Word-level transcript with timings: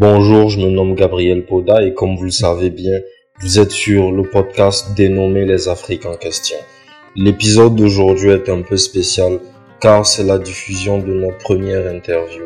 Bonjour, 0.00 0.48
je 0.48 0.58
me 0.58 0.70
nomme 0.70 0.94
Gabriel 0.94 1.44
Poda 1.44 1.82
et 1.82 1.92
comme 1.92 2.16
vous 2.16 2.24
le 2.24 2.30
savez 2.30 2.70
bien, 2.70 3.00
vous 3.42 3.58
êtes 3.58 3.70
sur 3.70 4.12
le 4.12 4.22
podcast 4.22 4.94
dénommé 4.96 5.44
Les 5.44 5.68
Afriques 5.68 6.06
en 6.06 6.14
question. 6.14 6.56
L'épisode 7.16 7.76
d'aujourd'hui 7.76 8.30
est 8.30 8.48
un 8.48 8.62
peu 8.62 8.78
spécial 8.78 9.40
car 9.78 10.06
c'est 10.06 10.22
la 10.22 10.38
diffusion 10.38 11.00
de 11.00 11.12
notre 11.12 11.36
première 11.36 11.86
interview. 11.86 12.44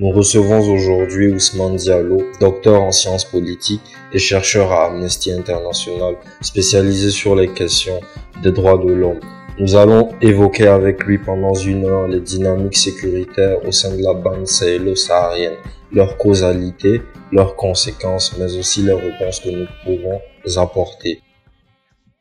Nous 0.00 0.10
recevons 0.10 0.68
aujourd'hui 0.68 1.28
Ousmane 1.28 1.76
Diallo, 1.76 2.24
docteur 2.40 2.82
en 2.82 2.90
sciences 2.90 3.24
politiques 3.24 3.94
et 4.12 4.18
chercheur 4.18 4.72
à 4.72 4.86
Amnesty 4.86 5.30
International, 5.30 6.16
spécialisé 6.40 7.10
sur 7.10 7.36
les 7.36 7.46
questions 7.46 8.00
des 8.42 8.50
droits 8.50 8.78
de 8.78 8.92
l'homme. 8.92 9.20
Nous 9.60 9.76
allons 9.76 10.08
évoquer 10.20 10.66
avec 10.66 11.04
lui 11.04 11.18
pendant 11.18 11.54
une 11.54 11.86
heure 11.86 12.08
les 12.08 12.20
dynamiques 12.20 12.76
sécuritaires 12.76 13.64
au 13.64 13.70
sein 13.70 13.96
de 13.96 14.02
la 14.02 14.12
bande 14.12 14.46
sahélo-saharienne, 14.46 15.56
leur 15.96 16.18
causalité, 16.18 17.00
leurs 17.32 17.56
conséquences, 17.56 18.36
mais 18.38 18.54
aussi 18.58 18.82
les 18.82 18.92
réponses 18.92 19.40
que 19.40 19.48
nous 19.48 19.66
pouvons 19.82 20.20
apporter. 20.62 21.22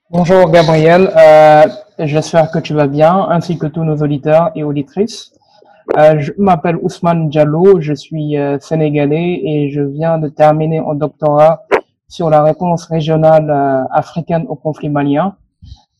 Bonjour 0.09 0.49
Gabriel, 0.49 1.11
euh, 1.17 1.63
j'espère 1.99 2.51
que 2.51 2.59
tu 2.59 2.73
vas 2.73 2.87
bien, 2.87 3.27
ainsi 3.29 3.57
que 3.57 3.67
tous 3.67 3.83
nos 3.83 3.97
auditeurs 3.97 4.51
et 4.55 4.63
auditrices. 4.63 5.33
Euh, 5.97 6.17
je 6.19 6.31
m'appelle 6.37 6.77
Ousmane 6.81 7.27
Diallo, 7.27 7.81
je 7.81 7.93
suis 7.93 8.37
euh, 8.37 8.57
sénégalais 8.59 9.41
et 9.43 9.69
je 9.71 9.81
viens 9.81 10.19
de 10.19 10.29
terminer 10.29 10.79
un 10.79 10.95
doctorat 10.95 11.63
sur 12.07 12.29
la 12.29 12.43
réponse 12.43 12.85
régionale 12.85 13.49
africaine 13.91 14.45
au 14.47 14.55
conflit 14.55 14.89
malien 14.89 15.35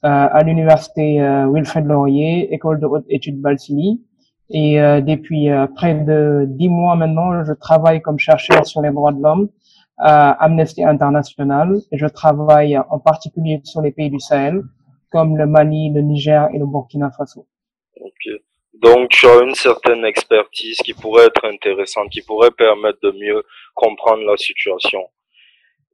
à 0.04 0.44
l'université 0.44 1.20
Wilfrid 1.52 1.86
Laurier, 1.88 2.54
école 2.54 2.80
de 2.80 2.86
haute 2.86 3.06
études 3.10 3.42
Balsini. 3.42 4.04
Et 4.50 4.76
depuis 5.02 5.48
près 5.76 5.96
de 5.96 6.46
dix 6.48 6.70
mois 6.70 6.96
maintenant, 6.96 7.44
je 7.44 7.54
travaille 7.54 8.02
comme 8.02 8.20
chercheur 8.20 8.66
sur 8.66 8.82
les 8.82 8.92
droits 8.92 9.12
de 9.12 9.22
l'homme 9.22 9.50
à 9.98 10.32
Amnesty 10.44 10.84
International 10.84 11.78
et 11.92 11.98
je 11.98 12.06
travaille 12.06 12.78
en 12.78 13.00
particulier 13.00 13.62
sur 13.64 13.82
les 13.82 13.92
pays 13.92 14.10
du 14.10 14.20
Sahel 14.20 14.62
comme 15.12 15.38
le 15.38 15.48
Mali, 15.48 15.92
le 15.94 16.02
Niger 16.02 16.50
et 16.54 16.60
le 16.60 16.66
Burkina 16.66 17.10
Faso. 17.12 17.48
Donc, 18.82 19.10
tu 19.10 19.26
as 19.26 19.42
une 19.42 19.56
certaine 19.56 20.04
expertise 20.04 20.78
qui 20.80 20.94
pourrait 20.94 21.28
être 21.28 21.46
intéressante, 21.46 22.10
qui 22.10 22.22
pourrait 22.22 22.52
permettre 22.52 23.00
de 23.02 23.12
mieux 23.12 23.42
comprendre 23.74 24.24
la 24.26 24.36
situation. 24.36 25.02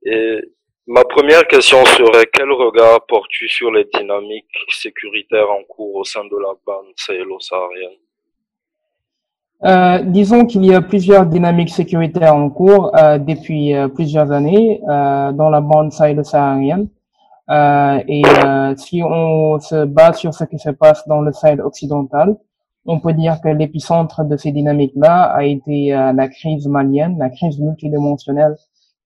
Et 0.04 0.40
ma 0.88 1.04
première 1.04 1.48
question 1.48 1.86
serait, 1.86 2.26
quel 2.34 2.52
regard 2.52 3.06
portes-tu 3.06 3.48
sur 3.48 3.72
les 3.72 3.86
dynamiques 3.94 4.58
sécuritaires 4.70 5.52
en 5.52 5.64
cours 5.64 5.96
au 5.96 6.04
sein 6.04 6.26
de 6.26 6.38
la 6.38 6.54
bande 6.66 6.92
sahélo-saharienne? 6.96 8.00
Euh, 9.64 10.02
disons 10.04 10.46
qu'il 10.46 10.66
y 10.66 10.74
a 10.74 10.82
plusieurs 10.82 11.26
dynamiques 11.28 11.70
sécuritaires 11.70 12.36
en 12.36 12.50
cours 12.50 12.92
euh, 12.96 13.20
depuis 13.20 13.76
euh, 13.76 13.88
plusieurs 13.88 14.32
années 14.32 14.82
euh, 14.90 15.32
dans 15.32 15.50
la 15.50 15.62
bande 15.62 15.92
sahélo-saharienne. 15.92 16.88
Euh, 17.50 18.02
et 18.08 18.24
si 18.78 19.04
on 19.04 19.60
se 19.60 19.86
base 19.86 20.18
sur 20.18 20.34
ce 20.34 20.46
qui 20.46 20.58
se 20.58 20.70
passe 20.70 21.06
dans 21.08 21.22
le 21.22 21.34
Sahel 21.34 21.62
occidental, 21.62 22.38
on 22.86 23.00
peut 23.00 23.14
dire 23.14 23.40
que 23.42 23.50
l'épicentre 23.50 24.24
de 24.24 24.38
ces 24.38 24.52
dynamiques-là 24.52 25.24
a 25.24 25.44
été 25.44 25.94
euh, 25.94 26.14
la 26.14 26.28
crise 26.28 26.68
malienne, 26.68 27.18
la 27.20 27.30
crise 27.30 27.60
multidimensionnelle 27.60 28.56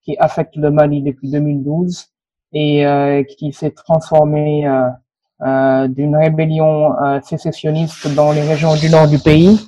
qui 0.03 0.15
affecte 0.19 0.55
le 0.55 0.71
Mali 0.71 1.01
depuis 1.01 1.29
2012 1.29 2.05
et 2.53 2.85
euh, 2.85 3.23
qui 3.23 3.51
s'est 3.51 3.71
transformée 3.71 4.67
euh, 4.67 5.87
d'une 5.89 6.15
rébellion 6.15 6.93
sécessionniste 7.23 8.13
dans 8.15 8.31
les 8.31 8.41
régions 8.41 8.75
du 8.75 8.89
nord 8.89 9.07
du 9.07 9.19
pays 9.19 9.59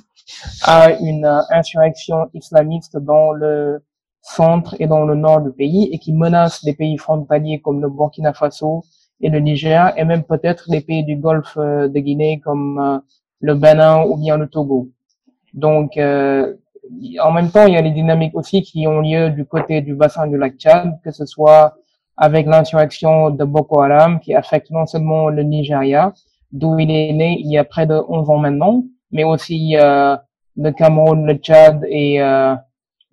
à 0.62 0.92
une 0.92 1.26
insurrection 1.50 2.28
islamiste 2.34 2.96
dans 2.96 3.32
le 3.32 3.82
centre 4.22 4.74
et 4.78 4.86
dans 4.86 5.04
le 5.04 5.14
nord 5.14 5.40
du 5.40 5.50
pays 5.52 5.88
et 5.92 5.98
qui 5.98 6.12
menace 6.12 6.64
des 6.64 6.74
pays 6.74 6.98
frontaliers 6.98 7.60
comme 7.60 7.80
le 7.80 7.88
Burkina 7.88 8.32
Faso 8.32 8.82
et 9.20 9.30
le 9.30 9.40
Niger 9.40 9.92
et 9.96 10.04
même 10.04 10.24
peut-être 10.24 10.64
les 10.68 10.80
pays 10.80 11.04
du 11.04 11.16
Golfe 11.16 11.56
de 11.56 11.98
Guinée 11.98 12.40
comme 12.40 13.00
le 13.40 13.54
Bénin 13.54 14.04
ou 14.04 14.16
bien 14.16 14.36
le 14.36 14.48
Togo. 14.48 14.88
Donc, 15.54 15.96
euh, 15.96 16.54
en 17.20 17.32
même 17.32 17.50
temps, 17.50 17.66
il 17.66 17.74
y 17.74 17.76
a 17.76 17.80
les 17.82 17.90
dynamiques 17.90 18.34
aussi 18.34 18.62
qui 18.62 18.86
ont 18.86 19.00
lieu 19.00 19.30
du 19.30 19.44
côté 19.44 19.80
du 19.80 19.94
bassin 19.94 20.26
du 20.26 20.36
lac 20.36 20.56
Tchad, 20.56 20.98
que 21.04 21.10
ce 21.10 21.26
soit 21.26 21.74
avec 22.16 22.46
l'insurrection 22.46 23.30
de 23.30 23.44
Boko 23.44 23.80
Haram 23.80 24.20
qui 24.20 24.34
affecte 24.34 24.70
non 24.70 24.86
seulement 24.86 25.28
le 25.28 25.42
Nigeria, 25.42 26.12
d'où 26.52 26.78
il 26.78 26.90
est 26.90 27.12
né 27.12 27.36
il 27.38 27.50
y 27.50 27.58
a 27.58 27.64
près 27.64 27.86
de 27.86 27.94
11 28.08 28.30
ans 28.30 28.38
maintenant, 28.38 28.84
mais 29.10 29.24
aussi 29.24 29.76
euh, 29.76 30.16
le 30.56 30.70
Cameroun, 30.72 31.26
le 31.26 31.34
Tchad 31.34 31.84
et 31.88 32.20
euh, 32.22 32.54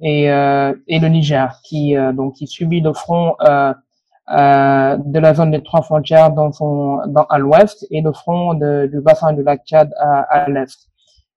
et, 0.01 0.29
euh, 0.29 0.73
et 0.87 0.99
le 0.99 1.07
Niger, 1.07 1.59
qui 1.63 1.95
donc 2.13 2.33
qui 2.33 2.47
subit 2.47 2.81
le 2.81 2.91
front 2.93 3.35
de 3.39 5.19
la 5.19 5.33
zone 5.33 5.51
des 5.51 5.63
trois 5.63 5.81
frontières 5.83 6.31
dans 6.31 6.51
son, 6.51 6.99
dans, 7.07 7.23
à 7.29 7.37
l'ouest 7.37 7.87
et 7.91 8.01
le 8.01 8.11
front 8.11 8.55
de, 8.55 8.89
du 8.91 8.99
bassin 8.99 9.31
du 9.31 9.41
lac 9.43 9.61
Tchad 9.65 9.93
à, 9.97 10.21
à 10.21 10.49
l'est. 10.49 10.77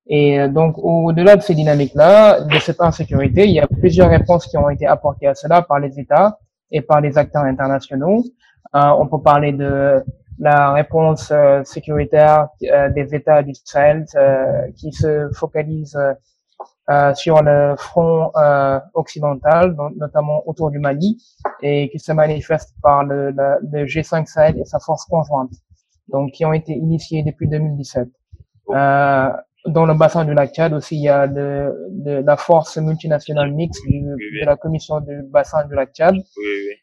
Et 0.09 0.49
donc, 0.49 0.77
au-delà 0.79 1.37
de 1.37 1.43
ces 1.43 1.55
dynamiques-là, 1.55 2.41
de 2.41 2.59
cette 2.59 2.81
insécurité, 2.81 3.45
il 3.45 3.53
y 3.53 3.61
a 3.61 3.67
plusieurs 3.67 4.09
réponses 4.11 4.47
qui 4.47 4.57
ont 4.57 4.71
été 4.71 4.87
apportées 4.87 5.29
à 5.29 5.35
cela 5.35 5.63
par 5.63 5.79
les 5.79 6.01
États 6.01 6.39
et 6.71 6.81
par 6.81 7.01
les 7.01 7.17
acteurs 7.17 7.45
internationaux. 7.45 8.25
Euh, 8.75 8.91
on 8.99 9.07
peut 9.07 9.21
parler 9.23 9.53
de 9.53 10.03
la 10.39 10.73
réponse 10.73 11.31
euh, 11.31 11.63
sécuritaire 11.65 12.49
des 12.61 13.15
États 13.15 13.43
du 13.43 13.53
Sahel 13.55 14.05
qui 14.77 14.93
se 14.93 15.29
focalise 15.35 15.99
euh, 16.91 17.13
sur 17.13 17.43
le 17.43 17.75
front 17.77 18.31
euh, 18.35 18.81
occidental, 18.95 19.77
notamment 19.99 20.43
autour 20.49 20.71
du 20.71 20.79
Mali, 20.79 21.23
et 21.61 21.91
qui 21.91 21.99
se 21.99 22.13
manifeste 22.13 22.75
par 22.83 23.05
le, 23.05 23.31
le, 23.31 23.85
G5 23.85 24.25
Sahel 24.25 24.59
et 24.59 24.65
sa 24.65 24.79
force 24.79 25.05
conjointe, 25.05 25.51
donc 26.09 26.31
qui 26.31 26.47
ont 26.47 26.55
été 26.55 26.73
initiés 26.73 27.23
depuis 27.23 27.47
2017. 27.47 28.09
Euh, 28.71 29.29
dans 29.67 29.85
le 29.85 29.93
bassin 29.93 30.25
du 30.25 30.33
lac 30.33 30.55
Tchad 30.55 30.73
aussi, 30.73 30.97
il 30.97 31.03
y 31.03 31.11
a 31.11 31.27
de 31.27 32.23
la 32.25 32.37
force 32.39 32.79
multinationale 32.79 33.53
mixte 33.53 33.85
de 33.87 34.47
la 34.47 34.57
commission 34.57 35.01
du 35.01 35.23
bassin 35.31 35.67
du 35.67 35.75
lac 35.75 35.93
Tchad. 35.93 36.15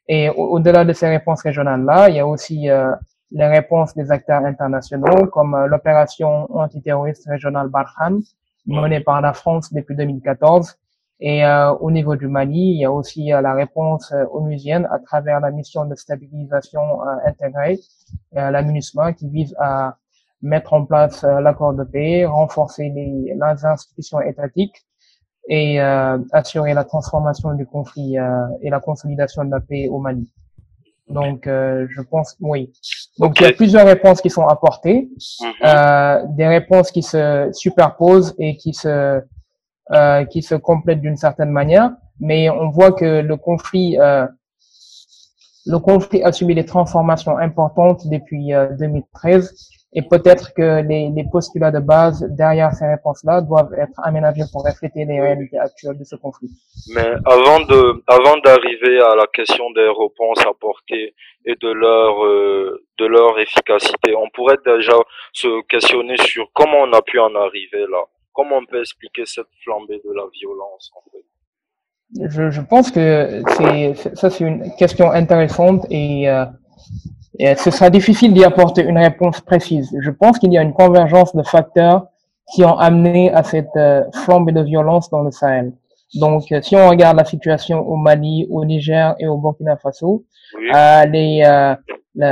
Et 0.08 0.30
au-delà 0.30 0.86
de 0.86 0.94
ces 0.94 1.08
réponses 1.08 1.42
régionales-là, 1.42 2.10
il 2.10 2.18
y 2.18 2.20
a 2.20 2.28
aussi 2.28 2.70
euh, 2.70 2.92
les 3.32 3.48
réponses 3.48 3.94
des 3.96 4.12
acteurs 4.12 4.46
internationaux, 4.46 5.28
comme 5.28 5.56
euh, 5.56 5.68
l'opération 5.68 6.48
antiterroriste 6.56 7.28
régionale 7.28 7.70
Barkhane, 7.70 8.22
menée 8.66 9.00
par 9.00 9.22
la 9.22 9.34
France 9.34 9.74
depuis 9.74 9.96
2014. 9.96 10.78
Et 11.20 11.46
euh, 11.46 11.72
au 11.76 11.92
niveau 11.92 12.16
du 12.16 12.28
Mali, 12.28 12.60
il 12.60 12.80
y 12.82 12.86
a 12.86 12.92
aussi 12.92 13.32
euh, 13.32 13.40
la 13.42 13.54
réponse 13.54 14.12
euh, 14.12 14.26
onusienne 14.32 14.88
à 14.92 15.00
travers 15.00 15.40
la 15.40 15.50
mission 15.50 15.86
de 15.86 15.96
stabilisation 15.96 17.04
euh, 17.04 17.16
intégrée, 17.26 17.80
la 18.34 18.62
MINUSMA, 18.62 19.14
qui 19.14 19.30
vise 19.30 19.56
à 19.60 19.98
mettre 20.42 20.74
en 20.74 20.86
place 20.86 21.24
l'accord 21.24 21.74
de 21.74 21.84
paix, 21.84 22.26
renforcer 22.26 22.90
les, 22.90 23.34
les 23.34 23.66
institutions 23.66 24.20
étatiques 24.22 24.86
et 25.48 25.80
assurer 25.80 26.74
la 26.74 26.84
transformation 26.84 27.54
du 27.54 27.66
conflit 27.66 28.18
et 28.62 28.70
la 28.70 28.80
consolidation 28.80 29.46
de 29.46 29.52
la 29.52 29.62
paix 29.62 29.88
au 29.88 30.00
Mali. 30.00 30.32
Donc, 31.08 31.46
euh, 31.46 31.86
je 31.90 32.02
pense, 32.02 32.36
oui. 32.40 32.72
Donc, 33.20 33.40
il 33.40 33.44
y 33.44 33.46
a 33.48 33.54
plusieurs 33.54 33.86
réponses 33.86 34.22
qui 34.22 34.30
sont 34.30 34.48
apportées, 34.48 35.10
mhm. 35.42 35.52
euh, 35.64 36.24
des 36.30 36.48
réponses 36.48 36.92
qui 36.92 37.04
se 37.04 37.50
superposent 37.54 38.34
et 38.40 38.58
qui 38.58 38.74
se 38.74 39.22
euh, 39.92 40.26
qui 40.26 40.42
se 40.42 40.56
complètent 40.56 41.02
d'une 41.02 41.16
certaine 41.16 41.52
manière, 41.52 41.92
mais 42.20 42.50
on 42.50 42.72
voit 42.72 42.92
que 42.92 43.22
le 43.22 43.38
conflit 43.38 44.00
euh, 44.00 44.26
le 45.68 45.78
conflit 45.78 46.24
a 46.24 46.32
subi 46.32 46.56
des 46.56 46.66
transformations 46.66 47.38
importantes 47.38 48.08
depuis 48.08 48.52
2013 48.80 49.46
euh, 49.46 49.50
et 49.96 50.02
peut-être 50.02 50.54
que 50.54 50.82
les, 50.82 51.10
les, 51.10 51.24
postulats 51.32 51.72
de 51.72 51.80
base 51.80 52.28
derrière 52.32 52.74
ces 52.74 52.86
réponses-là 52.86 53.40
doivent 53.42 53.74
être 53.78 53.98
aménagés 54.04 54.44
pour 54.52 54.66
refléter 54.66 55.06
les 55.06 55.22
réalités 55.22 55.58
actuelles 55.58 55.98
de 55.98 56.04
ce 56.04 56.18
conflit. 56.18 56.52
Mais 56.94 57.14
avant 57.26 57.62
de, 57.62 58.04
avant 58.08 58.38
d'arriver 58.44 59.00
à 59.00 59.16
la 59.16 59.26
question 59.28 59.72
des 59.72 59.88
réponses 59.88 60.42
apportées 60.46 61.16
et 61.46 61.56
de 61.56 61.72
leur, 61.72 62.26
euh, 62.26 62.84
de 63.00 63.06
leur 63.06 63.40
efficacité, 63.40 64.14
on 64.18 64.30
pourrait 64.34 64.60
déjà 64.66 64.98
se 65.32 65.62
questionner 65.68 66.18
sur 66.18 66.52
comment 66.54 66.82
on 66.82 66.92
a 66.92 67.02
pu 67.02 67.18
en 67.18 67.34
arriver 67.34 67.86
là. 67.90 68.04
Comment 68.34 68.58
on 68.58 68.66
peut 68.66 68.82
expliquer 68.82 69.24
cette 69.26 69.48
flambée 69.64 70.02
de 70.04 70.12
la 70.14 70.26
violence 70.34 70.92
en 70.94 71.10
fait? 71.10 71.24
Je, 72.30 72.50
je 72.52 72.62
pense 72.62 72.92
que 72.92 73.42
c'est 73.58 73.94
ça 74.16 74.30
c'est 74.30 74.44
une 74.44 74.76
question 74.78 75.10
intéressante 75.10 75.86
et 75.90 76.30
euh, 76.30 76.46
et 77.40 77.56
ce 77.56 77.72
sera 77.72 77.90
difficile 77.90 78.34
d'y 78.34 78.44
apporter 78.44 78.84
une 78.84 78.98
réponse 78.98 79.42
précise? 79.42 79.96
Je 80.00 80.12
pense 80.12 80.40
qu'il 80.40 80.54
y 80.54 80.58
a 80.58 80.62
une 80.62 80.74
convergence 80.74 81.36
de 81.36 81.44
facteurs 81.44 82.08
qui 82.54 82.64
ont 82.64 82.78
amené 82.78 83.32
à 83.32 83.44
cette 83.44 83.76
euh, 83.76 84.04
flambée 84.14 84.52
de 84.52 84.62
violence 84.62 85.10
dans 85.10 85.24
le 85.24 85.32
Sahel. 85.32 85.74
Donc, 86.16 86.52
euh, 86.52 86.62
si 86.62 86.76
on 86.76 86.90
regarde 86.90 87.18
la 87.18 87.26
situation 87.26 87.80
au 87.88 87.96
Mali, 87.96 88.48
au 88.50 88.64
Niger 88.64 89.16
et 89.20 89.28
au 89.28 89.38
Burkina 89.38 89.76
Faso, 89.78 90.24
euh, 90.74 91.06
les, 91.06 91.44
euh, 91.46 91.76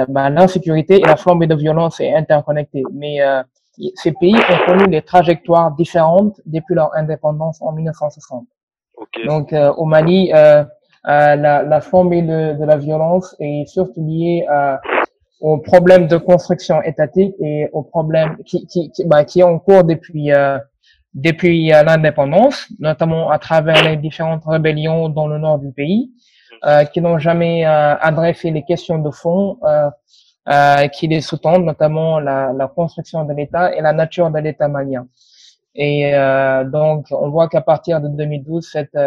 bah, 0.07 0.29
l'insécurité 0.29 0.97
et 0.97 1.05
la 1.05 1.17
flambée 1.17 1.47
de 1.47 1.55
violence 1.55 2.00
est 2.00 2.13
interconnectée. 2.13 2.83
Mais 2.94 3.17
ces 3.95 4.13
pays 4.13 4.35
ont 4.35 4.65
connu 4.65 4.88
des 4.88 5.01
trajectoires 5.01 5.71
différentes 5.75 6.39
depuis 6.45 6.75
leur 6.75 6.95
indépendance 6.95 7.61
en 7.61 7.73
1960. 7.73 8.45
Donc 9.25 9.53
au 9.77 9.85
Mali, 9.85 10.31
la, 11.05 11.63
la 11.63 11.81
flambée 11.81 12.21
de, 12.21 12.57
de, 12.57 12.65
la 12.65 12.77
violence 12.77 13.35
est 13.39 13.65
surtout 13.67 14.05
liée 14.05 14.45
à 14.50 14.79
aux 15.41 15.57
problèmes 15.57 16.07
de 16.07 16.15
construction 16.15 16.81
étatique 16.83 17.35
et 17.41 17.69
aux 17.73 17.83
problèmes 17.83 18.38
qui, 18.45 18.65
qui, 18.65 18.89
qui, 18.91 19.03
bah, 19.05 19.25
qui 19.25 19.41
est 19.41 19.44
en 19.44 19.59
cours 19.59 19.83
depuis 19.83 20.31
euh, 20.31 20.57
depuis 21.13 21.67
l'indépendance, 21.67 22.67
notamment 22.79 23.29
à 23.29 23.38
travers 23.39 23.83
les 23.83 23.97
différentes 23.97 24.44
rébellions 24.45 25.09
dans 25.09 25.27
le 25.27 25.38
nord 25.38 25.59
du 25.59 25.71
pays, 25.71 26.11
euh, 26.65 26.85
qui 26.85 27.01
n'ont 27.01 27.19
jamais 27.19 27.65
euh, 27.65 27.95
adressé 27.97 28.50
les 28.51 28.63
questions 28.63 28.97
de 28.97 29.11
fond 29.11 29.57
euh, 29.63 29.89
euh, 30.50 30.88
qui 30.88 31.07
les 31.07 31.21
sous-tendent, 31.21 31.65
notamment 31.65 32.19
la, 32.19 32.51
la 32.53 32.67
construction 32.67 33.25
de 33.25 33.33
l'État 33.33 33.75
et 33.75 33.81
la 33.81 33.94
nature 33.94 34.31
de 34.31 34.39
l'État 34.39 34.67
malien. 34.67 35.07
Et 35.75 36.15
euh, 36.15 36.63
donc, 36.63 37.07
on 37.11 37.29
voit 37.29 37.47
qu'à 37.47 37.61
partir 37.61 38.01
de 38.01 38.07
2012, 38.07 38.67
cette, 38.71 38.97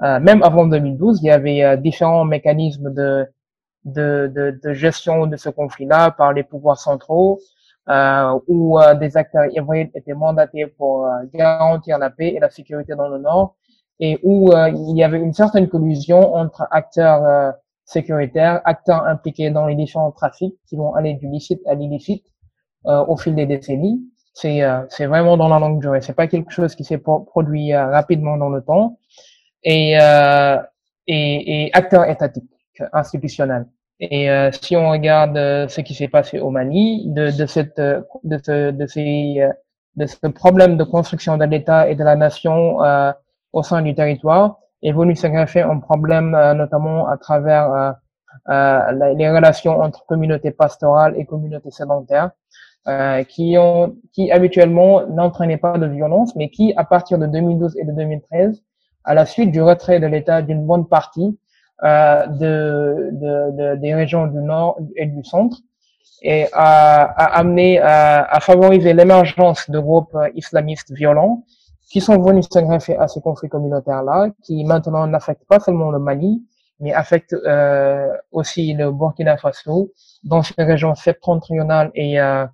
même 0.00 0.42
avant 0.42 0.66
2012, 0.66 1.20
il 1.22 1.26
y 1.26 1.30
avait 1.30 1.76
différents 1.78 2.24
mécanismes 2.24 2.92
de 2.92 3.26
de, 3.84 4.32
de, 4.34 4.58
de 4.62 4.72
gestion 4.72 5.26
de 5.26 5.36
ce 5.36 5.48
conflit-là 5.48 6.10
par 6.10 6.32
les 6.32 6.42
pouvoirs 6.42 6.78
centraux, 6.78 7.40
euh, 7.88 8.38
où 8.48 8.80
euh, 8.80 8.94
des 8.94 9.16
acteurs 9.16 9.44
hybrides 9.52 9.90
étaient 9.94 10.14
mandatés 10.14 10.66
pour 10.66 11.06
euh, 11.06 11.10
garantir 11.32 11.98
la 11.98 12.10
paix 12.10 12.28
et 12.28 12.40
la 12.40 12.50
sécurité 12.50 12.94
dans 12.94 13.08
le 13.08 13.18
Nord, 13.18 13.56
et 14.00 14.18
où 14.22 14.50
euh, 14.52 14.70
il 14.70 14.96
y 14.96 15.04
avait 15.04 15.20
une 15.20 15.34
certaine 15.34 15.68
collusion 15.68 16.34
entre 16.34 16.66
acteurs 16.70 17.54
sécuritaires, 17.84 18.62
acteurs 18.64 19.04
impliqués 19.04 19.50
dans 19.50 19.66
les 19.66 19.74
différents 19.74 20.12
trafics 20.12 20.56
qui 20.66 20.76
vont 20.76 20.94
aller 20.94 21.14
du 21.14 21.28
licite 21.28 21.60
à 21.66 21.74
l'illicite 21.74 22.24
au 22.84 23.16
fil 23.16 23.34
des 23.34 23.46
décennies. 23.46 24.02
C'est 24.34 24.62
c'est 24.88 25.06
vraiment 25.06 25.36
dans 25.36 25.48
la 25.48 25.58
longue 25.58 25.80
durée. 25.80 26.00
C'est 26.02 26.14
pas 26.14 26.26
quelque 26.26 26.50
chose 26.50 26.74
qui 26.74 26.84
s'est 26.84 26.98
produit 26.98 27.74
rapidement 27.74 28.36
dans 28.36 28.48
le 28.48 28.62
temps. 28.62 28.98
Et, 29.64 29.94
et, 31.06 31.64
et 31.64 31.70
acteurs 31.72 32.08
étatiques 32.08 32.44
institutionnels. 32.92 33.66
Et 34.00 34.28
euh, 34.30 34.50
si 34.50 34.76
on 34.76 34.90
regarde 34.90 35.36
euh, 35.36 35.68
ce 35.68 35.80
qui 35.80 35.94
s'est 35.94 36.08
passé 36.08 36.40
au 36.40 36.50
Mali, 36.50 37.04
de, 37.06 37.30
de, 37.30 37.46
cette, 37.46 37.78
euh, 37.78 38.02
de, 38.24 38.38
ce, 38.38 38.70
de, 38.70 38.86
ces, 38.86 39.48
de 39.96 40.06
ce 40.06 40.26
problème 40.26 40.76
de 40.76 40.84
construction 40.84 41.36
de 41.36 41.44
l'État 41.44 41.88
et 41.88 41.94
de 41.94 42.02
la 42.02 42.16
nation 42.16 42.78
au 43.52 43.62
sein 43.62 43.82
du 43.82 43.94
territoire, 43.94 44.58
est 44.82 44.92
venu 44.92 45.14
s'aggraver 45.14 45.62
un 45.62 45.78
problème 45.78 46.30
notamment 46.56 47.06
à 47.08 47.16
travers 47.16 47.94
les 48.48 49.30
relations 49.30 49.80
entre 49.80 50.04
communautés 50.06 50.50
pastorales 50.50 51.14
et 51.16 51.24
communautés 51.24 51.70
sédentaires, 51.70 52.30
qui, 53.28 53.56
ont, 53.56 53.96
qui 54.12 54.32
habituellement 54.32 55.06
n'entraînaient 55.06 55.56
pas 55.56 55.78
de 55.78 55.86
violence, 55.86 56.34
mais 56.36 56.50
qui, 56.50 56.74
à 56.76 56.84
partir 56.84 57.18
de 57.18 57.26
2012 57.26 57.76
et 57.78 57.84
de 57.84 57.92
2013, 57.92 58.62
à 59.04 59.14
la 59.14 59.26
suite 59.26 59.50
du 59.50 59.62
retrait 59.62 60.00
de 60.00 60.06
l'État 60.06 60.42
d'une 60.42 60.64
bonne 60.66 60.86
partie, 60.88 61.38
euh, 61.82 62.26
de, 62.26 63.10
de, 63.12 63.56
de, 63.56 63.76
des 63.76 63.94
régions 63.94 64.26
du 64.26 64.38
nord 64.38 64.78
et 64.96 65.06
du 65.06 65.24
centre 65.24 65.58
et 66.22 66.46
a, 66.52 67.02
a 67.04 67.38
amené 67.38 67.80
à, 67.80 68.22
à 68.24 68.40
favoriser 68.40 68.94
l'émergence 68.94 69.68
de 69.68 69.78
groupes 69.78 70.16
islamistes 70.34 70.92
violents 70.92 71.44
qui 71.90 72.00
sont 72.00 72.20
venus 72.20 72.48
se 72.50 72.58
greffer 72.58 72.96
à 72.96 73.08
ces 73.08 73.20
conflits 73.20 73.48
communautaires-là, 73.48 74.30
qui 74.42 74.64
maintenant 74.64 75.06
n'affectent 75.06 75.46
pas 75.46 75.60
seulement 75.60 75.90
le 75.90 75.98
Mali, 75.98 76.42
mais 76.80 76.92
affectent 76.92 77.34
euh, 77.34 78.08
aussi 78.32 78.72
le 78.74 78.90
Burkina 78.90 79.36
Faso, 79.36 79.92
dans 80.24 80.42
ces 80.42 80.54
régions 80.58 80.94
septentrionales 80.94 81.90
et, 81.94 82.20
euh, 82.20 82.46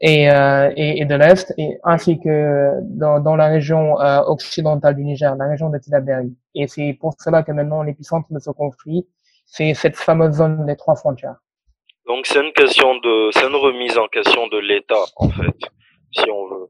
et, 0.00 0.30
euh, 0.30 0.70
et, 0.76 1.00
et, 1.00 1.04
de 1.04 1.14
l'Est, 1.14 1.52
et 1.58 1.78
ainsi 1.82 2.20
que 2.20 2.72
dans, 2.82 3.20
dans 3.20 3.34
la 3.36 3.46
région 3.48 4.00
euh, 4.00 4.20
occidentale 4.26 4.94
du 4.94 5.04
Niger, 5.04 5.34
la 5.36 5.48
région 5.48 5.70
de 5.70 5.78
Tilaberi. 5.78 6.36
Et 6.54 6.68
c'est 6.68 6.96
pour 7.00 7.14
cela 7.18 7.42
que 7.42 7.52
maintenant 7.52 7.82
l'épicentre 7.82 8.28
de 8.30 8.38
ce 8.38 8.50
conflit, 8.50 9.06
c'est 9.44 9.74
cette 9.74 9.96
fameuse 9.96 10.36
zone 10.36 10.66
des 10.66 10.76
trois 10.76 10.94
frontières. 10.94 11.36
Donc 12.06 12.26
c'est 12.26 12.40
une 12.40 12.52
question 12.52 12.94
de, 12.96 13.30
c'est 13.32 13.46
une 13.46 13.56
remise 13.56 13.98
en 13.98 14.06
question 14.08 14.46
de 14.48 14.58
l'État 14.58 14.94
en 15.16 15.28
fait, 15.30 15.58
si 16.12 16.30
on 16.30 16.46
veut. 16.48 16.68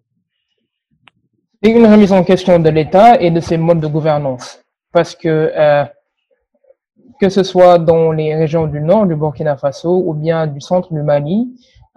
C'est 1.63 1.71
une 1.71 1.87
remise 1.87 2.13
en 2.13 2.25
question 2.25 2.59
de 2.59 2.71
l'État 2.71 3.21
et 3.21 3.31
de 3.31 3.41
ses 3.41 3.57
modes 3.59 3.81
de 3.81 3.87
gouvernance, 3.89 4.65
parce 4.93 5.15
que 5.15 5.29
euh, 5.55 5.85
que 7.21 7.29
ce 7.29 7.43
soit 7.43 7.79
dans 7.79 8.13
les 8.13 8.35
régions 8.35 8.67
du 8.67 8.81
nord 8.81 9.07
du 9.07 9.17
Burkina 9.17 9.57
Faso 9.57 10.03
ou 10.07 10.15
bien 10.15 10.47
du 10.47 10.61
centre 10.61 10.93
du 10.93 11.03
Mali, 11.03 11.49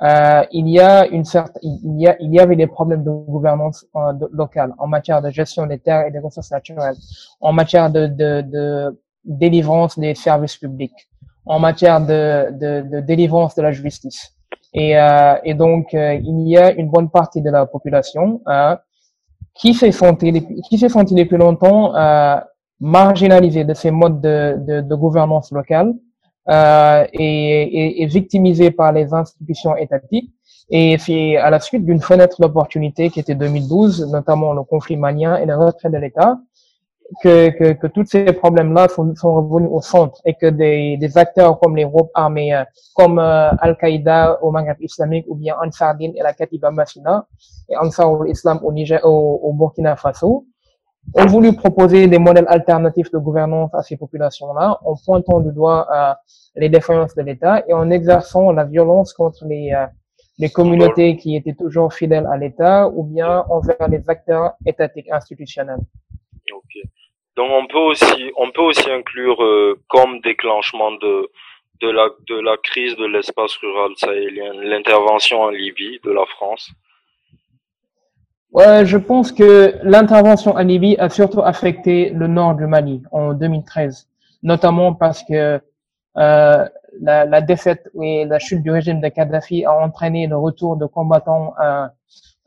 euh, 0.04 0.44
il 0.52 0.68
y 0.68 0.80
a 0.80 1.06
une 1.08 1.26
certaine, 1.26 1.62
il 1.64 2.02
y 2.02 2.08
a, 2.08 2.16
il 2.20 2.34
y 2.34 2.40
avait 2.40 2.56
des 2.56 2.68
problèmes 2.68 3.04
de 3.04 3.12
gouvernance 3.12 3.86
euh, 3.96 4.14
locale 4.32 4.74
en 4.80 4.88
matière 4.88 5.22
de 5.22 5.30
gestion 5.30 5.68
des 5.68 5.80
terres 5.80 6.06
et 6.08 6.12
des 6.12 6.20
ressources 6.20 6.52
naturelles, 6.52 6.96
en 7.40 7.54
matière 7.54 7.92
de, 7.92 8.08
de, 8.08 8.42
de 8.42 8.98
délivrance 9.24 10.00
des 10.00 10.16
services 10.16 10.58
publics, 10.58 11.10
en 11.46 11.60
matière 11.60 12.02
de, 12.02 13.00
délivrance 13.02 13.56
de 13.56 13.62
la 13.62 13.72
justice. 13.72 14.34
Et, 14.74 14.98
euh, 14.98 15.36
et 15.44 15.54
donc, 15.54 15.94
euh, 15.94 16.14
il 16.16 16.48
y 16.48 16.58
a 16.58 16.72
une 16.72 16.90
bonne 16.90 17.10
partie 17.10 17.42
de 17.42 17.50
la 17.50 17.66
population 17.66 18.42
euh, 18.48 18.76
qui 19.54 19.74
s'est 19.74 19.92
senti, 19.92 20.32
qui 20.68 20.78
s'est 20.78 20.90
senti 20.90 21.14
depuis 21.14 21.38
longtemps 21.38 21.94
marginalisée 22.80 23.64
de 23.64 23.76
ces 23.76 23.92
modes 23.92 24.22
de, 24.22 24.56
de, 24.58 24.82
de 24.82 24.96
gouvernance 24.96 25.52
locale 25.52 25.94
euh, 26.50 27.06
et, 27.14 28.02
et, 28.02 28.06
victimisé 28.08 28.72
par 28.72 28.92
les 28.92 29.14
institutions 29.14 29.76
étatiques. 29.76 30.32
Et 30.70 30.98
c'est 30.98 31.38
à 31.38 31.50
la 31.50 31.60
suite 31.60 31.86
d'une 31.86 32.02
fenêtre 32.02 32.42
d'opportunité 32.42 33.10
qui 33.10 33.20
était 33.20 33.36
2012, 33.36 34.10
notamment 34.12 34.54
le 34.54 34.64
conflit 34.64 34.98
malien 34.98 35.38
et 35.38 35.46
le 35.46 35.56
retrait 35.56 35.90
de 35.90 35.98
l'État, 35.98 36.40
que, 37.22 37.50
que, 37.50 37.74
que 37.74 37.88
tous 37.88 38.06
ces 38.06 38.24
problèmes-là 38.26 38.88
sont, 38.88 39.14
sont, 39.16 39.36
revenus 39.36 39.70
au 39.72 39.82
centre 39.82 40.22
et 40.26 40.34
que 40.34 40.48
des, 40.48 40.98
des 40.98 41.18
acteurs 41.18 41.60
comme 41.60 41.76
les 41.76 41.84
groupes 41.84 42.12
armés, 42.14 42.54
euh, 42.56 42.64
comme 42.96 43.20
euh, 43.20 43.52
Al-Qaïda 43.60 44.42
au 44.42 44.52
Maghreb 44.52 44.78
islamique 44.80 45.26
ou 45.28 45.36
bien 45.36 45.56
Ansar 45.62 45.96
Din 45.96 46.12
et 46.16 46.22
la 46.22 46.34
Katiba 46.34 46.72
Masina 46.72 47.28
et 47.70 47.76
Ansar 47.78 48.22
al-Islam 48.22 48.60
au, 48.64 48.72
Niger, 48.72 49.02
au, 49.04 49.42
au 49.44 49.54
Burkina 49.54 49.96
Faso, 49.96 50.46
ont 51.14 51.26
voulu 51.26 51.54
proposer 51.54 52.08
des 52.08 52.20
modèles 52.20 52.46
alternatifs 52.48 53.12
de 53.12 53.18
gouvernance 53.18 53.74
à 53.74 53.82
ces 53.84 53.98
populations-là 53.98 54.80
en 54.86 54.96
pointant 55.06 55.40
du 55.40 55.52
doigt 55.52 55.88
euh, 55.94 56.14
les 56.56 56.70
défaillances 56.70 57.16
de 57.16 57.24
l'État 57.24 57.64
et 57.68 57.74
en 57.74 57.90
exerçant 57.90 58.52
la 58.52 58.64
violence 58.64 59.14
contre 59.14 59.46
les, 59.46 59.72
euh, 59.74 59.86
les 60.40 60.50
communautés 60.50 61.18
qui 61.18 61.36
étaient 61.36 61.56
toujours 61.56 61.94
fidèles 61.94 62.28
à 62.32 62.38
l'État 62.38 62.88
ou 62.88 63.04
bien 63.04 63.46
envers 63.50 63.88
les 63.90 64.10
acteurs 64.10 64.54
étatiques 64.66 65.10
institutionnels. 65.12 65.84
Donc 67.38 67.50
on 67.50 67.66
peut 67.68 67.78
aussi 67.78 68.32
on 68.38 68.52
peut 68.52 68.62
aussi 68.62 68.90
inclure 68.92 69.42
euh, 69.42 69.80
comme 69.88 70.20
déclenchement 70.20 70.92
de 70.92 71.30
de 71.82 71.90
la 71.90 72.10
de 72.28 72.40
la 72.40 72.58
crise 72.58 72.96
de 72.98 73.06
l'espace 73.06 73.56
rural 73.58 73.92
sahélien 73.96 74.54
l'intervention 74.54 75.42
en 75.42 75.50
Libye 75.50 76.00
de 76.04 76.12
la 76.12 76.26
France. 76.26 76.72
Ouais, 78.54 78.86
je 78.86 78.98
pense 78.98 79.32
que 79.32 79.76
l'intervention 79.84 80.56
en 80.56 80.60
Libye 80.64 80.98
a 81.00 81.10
surtout 81.10 81.42
affecté 81.42 82.10
le 82.10 82.28
nord 82.28 82.56
du 82.56 82.68
Mali 82.68 83.02
en 83.12 83.34
2013, 83.34 84.10
notamment 84.44 84.94
parce 84.94 85.24
que 85.24 85.62
euh, 86.18 86.66
la, 87.02 87.26
la, 87.26 87.42
défaite 87.42 87.90
et 88.02 88.26
la 88.26 88.40
chute 88.40 88.62
du 88.62 88.70
régime 88.70 89.00
de 89.00 89.08
Kadhafi 89.08 89.64
a 89.64 89.72
entraîné 89.72 90.28
le 90.28 90.38
retour 90.38 90.76
de 90.76 90.86
combattants 90.86 91.54
euh, 91.64 91.88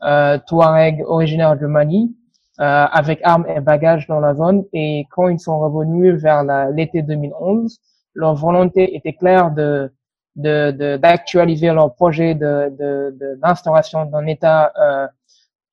euh, 0.03 0.37
Touareg 0.45 1.03
originaires 1.07 1.57
du 1.57 1.65
Mali 1.65 2.15
euh, 2.59 2.85
avec 2.91 3.19
armes 3.23 3.47
et 3.49 3.59
bagages 3.59 4.05
dans 4.07 4.19
la 4.19 4.35
zone. 4.35 4.63
Et 4.73 5.07
quand 5.09 5.27
ils 5.29 5.39
sont 5.39 5.57
revenus 5.59 6.21
vers 6.21 6.43
l'été 6.71 7.01
2011, 7.01 7.79
leur 8.13 8.35
volonté 8.35 8.95
était 8.95 9.13
claire 9.13 9.51
de 9.51 9.91
d'actualiser 10.35 11.69
de, 11.69 11.73
leur 11.73 11.95
projet 11.95 12.35
d'instauration 12.35 14.05
de, 14.05 14.11
d'un 14.11 14.25
État 14.25 14.73
euh, 14.77 15.07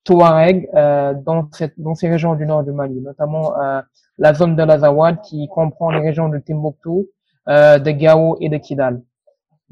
Touareg 0.05 0.69
euh, 0.75 1.15
dans, 1.15 1.49
cette, 1.53 1.79
dans 1.79 1.95
ces 1.95 2.09
régions 2.09 2.35
du 2.35 2.47
nord 2.47 2.65
du 2.65 2.73
Mali, 2.73 3.01
notamment 3.01 3.59
euh, 3.61 3.81
la 4.19 4.35
zone 4.35 4.57
de 4.57 4.63
l'Azawad 4.63 5.21
qui 5.23 5.49
comprend 5.49 5.91
les 5.91 6.01
régions 6.01 6.29
de 6.29 6.39
Timbuktu, 6.39 7.09
euh, 7.49 7.79
de 7.79 7.91
Gao 7.91 8.37
et 8.41 8.49
de 8.49 8.57
Kidal. 8.57 9.01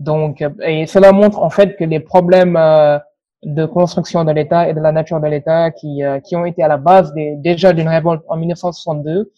Donc, 0.01 0.43
et 0.63 0.87
cela 0.87 1.13
montre 1.13 1.43
en 1.43 1.51
fait 1.51 1.77
que 1.77 1.85
les 1.85 2.01
problèmes 2.01 2.57
euh, 2.57 2.99
de 3.43 3.67
construction 3.67 4.25
de 4.25 4.33
l'État 4.33 4.67
et 4.67 4.73
de 4.73 4.81
la 4.81 4.93
nature 4.93 5.21
de 5.21 5.27
l'État 5.27 5.71
qui, 5.71 6.03
euh, 6.03 6.21
qui 6.21 6.37
ont 6.37 6.47
été 6.47 6.63
à 6.63 6.69
la 6.69 6.79
base 6.79 7.13
des, 7.13 7.37
déjà 7.37 7.75
d'une 7.75 7.89
révolte 7.89 8.25
en 8.29 8.39
1962 8.39 9.31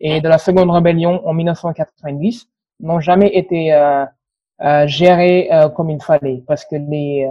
et 0.00 0.20
de 0.20 0.28
la 0.28 0.38
seconde 0.38 0.72
rébellion 0.72 1.24
en 1.24 1.34
1990 1.34 2.48
n'ont 2.80 2.98
jamais 2.98 3.28
été 3.36 3.72
euh, 3.72 4.06
gérés 4.86 5.50
comme 5.76 5.90
il 5.90 6.02
fallait 6.02 6.42
parce 6.48 6.64
que 6.64 6.74
les 6.74 7.28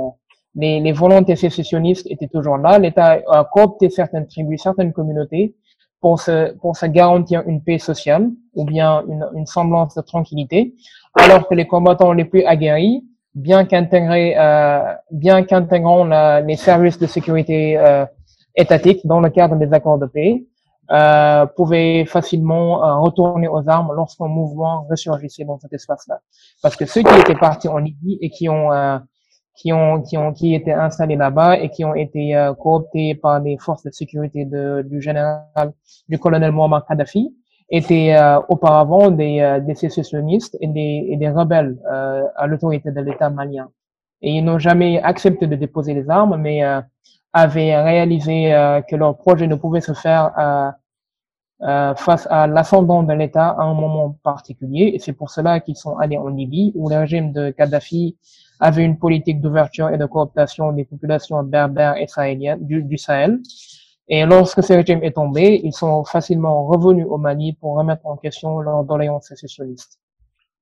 les, 0.61 0.79
les 0.85 0.91
volontés 0.91 1.37
sécessionnistes 1.45 2.07
étaient 2.09 2.27
toujours 2.27 2.57
là. 2.57 2.79
L'État 2.79 3.19
a 3.37 3.45
coopté 3.53 3.89
certaines 3.89 4.27
tribus, 4.27 4.61
certaines 4.61 4.91
communautés 4.91 5.55
pour 6.01 6.19
se, 6.19 6.53
pour 6.61 6.75
se 6.75 6.87
garantir 6.87 7.43
une 7.47 7.61
paix 7.63 7.79
sociale 7.79 8.29
ou 8.55 8.65
bien 8.65 9.03
une, 9.07 9.25
une 9.35 9.45
semblance 9.45 9.95
de 9.95 10.01
tranquillité, 10.01 10.73
alors 11.23 11.47
que 11.47 11.55
les 11.55 11.67
combattants 11.73 12.11
les 12.11 12.25
plus 12.25 12.43
aguerris, 12.43 13.03
bien 13.33 13.65
qu'intégrés, 13.65 14.35
euh, 14.37 14.93
bien 15.11 15.43
qu'intégrant 15.43 16.03
les 16.49 16.55
services 16.55 16.99
de 16.99 17.07
sécurité 17.07 17.77
euh, 17.77 18.05
étatiques 18.55 19.01
dans 19.05 19.21
le 19.25 19.29
cadre 19.29 19.55
des 19.55 19.71
accords 19.73 19.99
de 19.99 20.07
paix, 20.07 20.43
euh, 20.89 21.45
pouvaient 21.57 22.05
facilement 22.05 22.83
euh, 22.83 22.95
retourner 23.05 23.47
aux 23.47 23.67
armes 23.67 23.91
lorsqu'un 23.93 24.27
mouvement 24.27 24.87
ressurgissait 24.89 25.43
dans 25.43 25.59
cet 25.59 25.73
espace-là. 25.73 26.19
Parce 26.63 26.75
que 26.75 26.85
ceux 26.85 27.03
qui 27.03 27.19
étaient 27.19 27.35
partis 27.35 27.67
en 27.67 27.77
Libye 27.77 28.17
et 28.21 28.29
qui 28.29 28.47
ont 28.49 28.71
euh, 28.71 28.97
qui 29.57 29.73
ont 29.73 30.01
qui 30.01 30.15
ont 30.17 30.31
qui 30.33 30.55
étaient 30.55 30.79
installés 30.87 31.17
là-bas 31.17 31.57
et 31.61 31.69
qui 31.69 31.83
ont 31.83 31.95
été 31.95 32.35
euh, 32.35 32.53
cooptés 32.53 33.15
par 33.15 33.39
les 33.39 33.57
forces 33.57 33.83
de 33.83 33.91
sécurité 33.91 34.45
de, 34.45 34.83
du 34.91 35.01
général 35.01 35.73
du 36.07 36.17
colonel 36.19 36.51
Muammar 36.51 36.85
Kadhafi 36.87 37.23
étaient 37.69 38.15
auparavant 38.47 39.11
des, 39.11 39.59
des 39.67 39.75
sécessionnistes 39.75 40.55
et 40.61 40.67
des, 40.67 41.07
et 41.11 41.17
des 41.17 41.29
rebelles 41.29 41.77
à 42.37 42.47
l'autorité 42.47 42.91
de 42.91 43.01
l'État 43.01 43.29
malien. 43.29 43.67
Et 44.21 44.31
ils 44.37 44.41
n'ont 44.41 44.57
jamais 44.57 45.01
accepté 45.01 45.47
de 45.47 45.55
déposer 45.57 45.93
les 45.93 46.09
armes, 46.09 46.37
mais 46.37 46.63
avaient 47.33 47.79
réalisé 47.81 48.53
euh, 48.53 48.81
que 48.81 48.95
leur 48.95 49.17
projet 49.17 49.47
ne 49.47 49.55
pouvait 49.55 49.81
se 49.81 49.93
faire 49.93 50.31
euh, 50.37 50.71
euh, 51.67 51.95
face 51.95 52.27
à 52.29 52.47
l'ascendant 52.47 53.03
de 53.03 53.13
l'État 53.13 53.49
à 53.49 53.63
un 53.63 53.73
moment 53.73 54.17
particulier. 54.23 54.91
Et 54.93 54.99
c'est 54.99 55.13
pour 55.13 55.29
cela 55.29 55.59
qu'ils 55.59 55.75
sont 55.75 55.97
allés 55.97 56.17
en 56.17 56.27
Libye, 56.27 56.71
où 56.75 56.89
le 56.89 56.97
régime 56.97 57.31
de 57.31 57.51
Kadhafi 57.51 58.17
avait 58.59 58.83
une 58.83 58.97
politique 58.97 59.41
d'ouverture 59.41 59.89
et 59.89 59.97
de 59.97 60.05
cooptation 60.05 60.71
des 60.71 60.85
populations 60.85 61.41
berbères 61.43 61.97
et 61.97 62.07
sahéliennes 62.07 62.65
du, 62.65 62.83
du 62.83 62.97
Sahel. 62.97 63.39
Et 64.09 64.25
lorsque 64.25 64.63
ce 64.63 64.73
régime 64.73 65.03
est 65.03 65.15
tombé, 65.15 65.59
ils 65.63 65.73
sont 65.73 66.05
facilement 66.05 66.65
revenus 66.65 67.05
au 67.09 67.17
Mali 67.17 67.53
pour 67.59 67.75
remettre 67.77 68.05
en 68.05 68.15
question 68.15 68.59
leur 68.59 68.83
doléance 68.83 69.27
sécessionniste. 69.27 69.99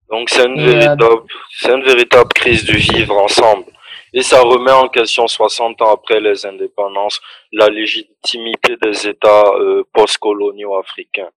Donc 0.10 0.30
c'est 0.30 0.46
une, 0.46 0.64
véritable, 0.64 1.06
c'est 1.52 1.74
une 1.74 1.84
véritable 1.84 2.30
crise 2.34 2.64
du 2.64 2.78
vivre 2.78 3.18
ensemble. 3.18 3.66
Et 4.14 4.22
ça 4.22 4.40
remet 4.42 4.72
en 4.72 4.88
question 4.88 5.28
60 5.28 5.82
ans 5.82 5.94
après 5.94 6.20
les 6.20 6.46
indépendances 6.46 7.20
la 7.52 7.68
légitimité 7.68 8.78
des 8.82 9.08
États 9.08 9.52
euh, 9.60 9.84
postcoloniaux 9.94 10.78
africains. 10.78 11.30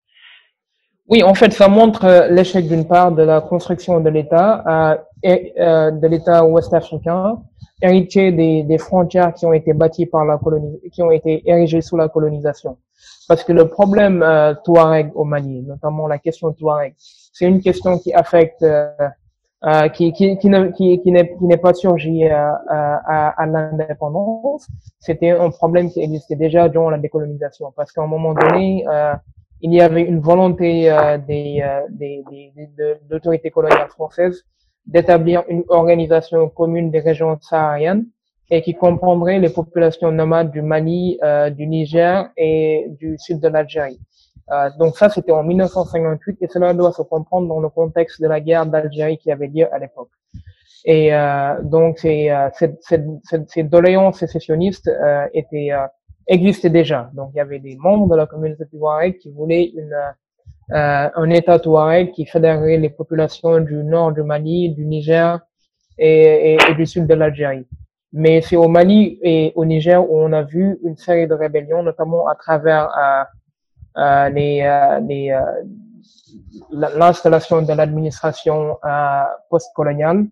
Oui, 1.07 1.23
en 1.23 1.33
fait, 1.33 1.51
ça 1.51 1.69
montre 1.69 2.05
euh, 2.05 2.27
l'échec 2.27 2.67
d'une 2.67 2.87
part 2.87 3.11
de 3.13 3.23
la 3.23 3.39
construction 3.41 3.99
de 4.01 4.09
l'État 4.09 4.63
euh, 4.67 4.97
et 5.23 5.53
euh, 5.59 5.91
de 5.91 6.07
l'État 6.07 6.45
ouest-africain, 6.45 7.41
héritier 7.81 8.31
des, 8.31 8.63
des, 8.63 8.77
frontières 8.77 9.33
qui 9.33 9.45
ont 9.45 9.53
été 9.53 9.73
bâties 9.73 10.05
par 10.05 10.25
la 10.25 10.37
colonie, 10.37 10.79
qui 10.91 11.01
ont 11.01 11.11
été 11.11 11.43
érigées 11.49 11.81
sous 11.81 11.97
la 11.97 12.07
colonisation. 12.07 12.77
Parce 13.27 13.43
que 13.43 13.53
le 13.53 13.67
problème 13.67 14.23
euh, 14.23 14.53
Touareg 14.63 15.11
au 15.15 15.23
Mali, 15.23 15.61
notamment 15.63 16.07
la 16.07 16.17
question 16.17 16.51
Touareg, 16.53 16.93
c'est 16.97 17.45
une 17.45 17.61
question 17.61 17.99
qui 17.99 18.13
affecte 18.13 18.63
euh, 19.65 19.89
qui, 19.89 20.13
qui, 20.13 20.37
qui, 20.37 20.49
ne, 20.49 20.67
qui, 20.69 21.01
qui 21.01 21.11
n'est 21.11 21.57
pas 21.57 21.73
surgi 21.73 22.25
euh, 22.25 22.29
euh, 22.29 22.53
à, 22.69 23.29
à 23.41 23.45
l'indépendance, 23.47 24.67
c'était 24.99 25.31
un 25.31 25.49
problème 25.49 25.89
qui 25.89 26.01
existait 26.01 26.35
déjà 26.35 26.69
durant 26.69 26.89
la 26.89 26.97
décolonisation. 26.99 27.73
Parce 27.75 27.91
qu'à 27.91 28.03
un 28.03 28.07
moment 28.07 28.33
donné, 28.33 28.85
euh, 28.87 29.13
il 29.61 29.73
y 29.73 29.81
avait 29.81 30.03
une 30.03 30.19
volonté 30.19 30.91
euh, 30.91 31.17
des, 31.17 31.63
des, 31.89 32.23
des, 32.29 32.69
de 32.77 32.97
l'autorité 33.09 33.49
coloniale 33.49 33.89
française 33.89 34.45
d'établir 34.87 35.43
une 35.49 35.63
organisation 35.69 36.49
commune 36.49 36.89
des 36.91 36.99
régions 36.99 37.37
sahariennes 37.41 38.05
et 38.49 38.61
qui 38.61 38.73
comprendrait 38.73 39.39
les 39.39 39.49
populations 39.49 40.11
nomades 40.11 40.51
du 40.51 40.61
Mali, 40.61 41.19
du 41.51 41.67
Niger 41.67 42.29
et 42.37 42.87
du 42.99 43.17
sud 43.19 43.41
de 43.41 43.49
l'Algérie. 43.49 43.99
Euh, 44.51 44.69
donc 44.79 44.97
ça, 44.97 45.09
c'était 45.09 45.31
en 45.31 45.43
1958 45.43 46.37
et 46.41 46.47
cela 46.47 46.73
doit 46.73 46.93
se 46.93 47.01
comprendre 47.01 47.47
dans 47.47 47.59
le 47.59 47.69
contexte 47.69 48.21
de 48.21 48.27
la 48.27 48.39
guerre 48.39 48.65
d'Algérie 48.65 49.17
qui 49.17 49.31
avait 49.31 49.47
lieu 49.47 49.71
à 49.73 49.79
l'époque. 49.79 50.09
Et 50.85 51.13
euh, 51.13 51.61
donc 51.63 51.99
ces, 51.99 52.29
euh, 52.29 52.49
cette, 52.53 52.81
cette, 52.81 53.49
ces 53.49 53.63
doléances 53.63 54.19
sécessionnistes 54.19 54.87
euh, 54.87 55.27
étaient 55.33 55.71
euh, 55.71 55.85
existaient 56.27 56.69
déjà. 56.69 57.09
Donc 57.13 57.31
il 57.33 57.37
y 57.37 57.41
avait 57.41 57.59
des 57.59 57.75
membres 57.75 58.07
de 58.07 58.15
la 58.15 58.25
communauté 58.25 58.65
touareg 58.67 59.17
qui 59.17 59.31
voulaient 59.31 59.65
une, 59.75 59.95
un 60.69 61.29
État 61.29 61.59
touareg 61.59 62.11
qui 62.11 62.25
fédérerait 62.25 62.77
les 62.77 62.89
populations 62.89 63.59
du 63.59 63.75
nord 63.83 64.11
du 64.11 64.23
Mali, 64.23 64.69
du 64.71 64.85
Niger 64.85 65.39
et, 65.97 66.57
du 66.75 66.85
sud 66.85 67.07
de 67.07 67.13
l'Algérie. 67.13 67.65
Mais 68.13 68.41
c'est 68.41 68.55
au 68.55 68.67
Mali 68.67 69.19
et 69.21 69.51
au 69.55 69.65
Niger 69.65 70.01
où 70.09 70.19
on 70.19 70.33
a 70.33 70.41
vu 70.43 70.77
une 70.83 70.97
série 70.97 71.27
de 71.27 71.33
rébellions, 71.33 71.83
notamment 71.83 72.27
à 72.27 72.35
travers 72.35 72.89
euh, 72.97 73.23
euh, 73.97 74.29
euh, 74.29 75.41
l'installation 76.71 77.61
de 77.61 77.73
l'administration 77.73 78.77
postcoloniale, 79.49 80.25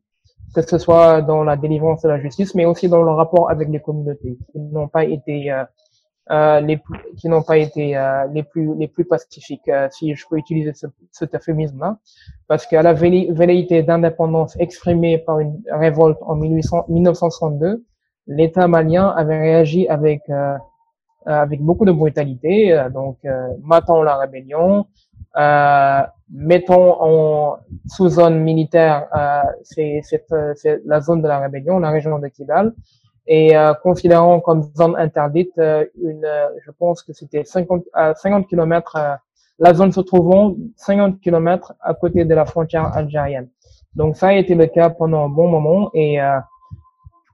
que 0.54 0.62
ce 0.62 0.77
soit 0.77 1.22
dans 1.22 1.44
la 1.44 1.58
délivrance 1.58 2.01
de 2.04 2.10
la 2.10 2.20
justice, 2.20 2.56
mais 2.56 2.65
aussi 2.65 2.88
dans 2.88 3.04
le 3.04 3.12
rapport 3.12 3.50
avec 3.50 3.68
les 3.70 3.82
communautés, 3.82 4.38
qui 4.51 4.60
n'ont 4.60 4.88
pas 4.88 5.04
été 5.04 5.51
euh, 5.51 5.63
plus, 6.27 7.00
qui 7.17 7.29
n'ont 7.29 7.44
pas 7.44 7.58
été 7.58 7.96
euh, 7.96 8.27
les 8.34 8.44
plus 8.88 9.05
pacifiques, 9.05 9.67
euh, 9.67 9.88
si 9.91 10.15
je 10.15 10.25
peux 10.29 10.38
utiliser 10.38 10.74
ce, 10.74 10.88
cet 11.12 11.36
euphémisme-là, 11.36 11.98
parce 12.48 12.65
qu'à 12.65 12.82
la 12.82 12.94
velléité 12.94 13.84
d'indépendance 13.84 14.55
exprimée 14.60 15.17
par 15.20 15.39
une 15.39 15.62
révolte 15.72 16.17
en 16.22 16.36
1800, 16.36 16.86
1962, 16.89 17.84
l'État 18.27 18.67
malien 18.67 19.10
avait 19.10 19.39
réagi 19.39 19.88
avec 19.88 20.22
euh, 21.27 21.32
avec 21.32 21.60
beaucoup 21.60 21.86
de 21.86 21.91
brutalité. 21.91 22.72
Euh, 22.72 22.89
donc, 22.89 23.17
euh, 23.25 23.48
matons 23.63 24.03
la 24.03 24.15
rébellion, 24.17 24.86
mettons 26.29 26.96
en 27.01 27.58
sous 27.88 28.10
zone 28.10 28.39
militaire 28.39 29.08
c'est 29.63 30.01
la 30.86 31.01
zone 31.01 31.22
de 31.22 31.27
la 31.27 31.39
rébellion, 31.39 31.79
la 31.79 31.89
région 31.89 32.20
de 32.20 32.27
Kidal, 32.29 32.74
et 33.27 33.55
euh, 33.55 33.74
considérant 33.74 34.39
comme 34.39 34.63
zone 34.75 34.96
interdite 34.98 35.58
une, 35.58 36.27
je 36.65 36.72
pense 36.72 37.03
que 37.03 37.13
c'était 37.13 37.44
50 37.44 37.84
à 37.94 38.13
50 38.13 38.48
kilomètres, 38.48 38.98
la 39.60 39.74
zone 39.74 39.91
se 39.91 40.01
trouvant 40.01 40.55
50 40.75 41.20
kilomètres 41.22 41.74
à 41.82 41.94
côté 41.94 42.25
de 42.25 42.34
la 42.36 42.46
frontière 42.46 42.96
algérienne. 42.96 43.50
Donc 43.96 44.17
ça 44.17 44.27
a 44.27 44.34
été 44.34 44.55
le 44.55 44.67
cas 44.67 44.89
pendant 44.89 45.25
un 45.25 45.29
bon 45.29 45.48
moment 45.48 45.89
et 45.94 46.20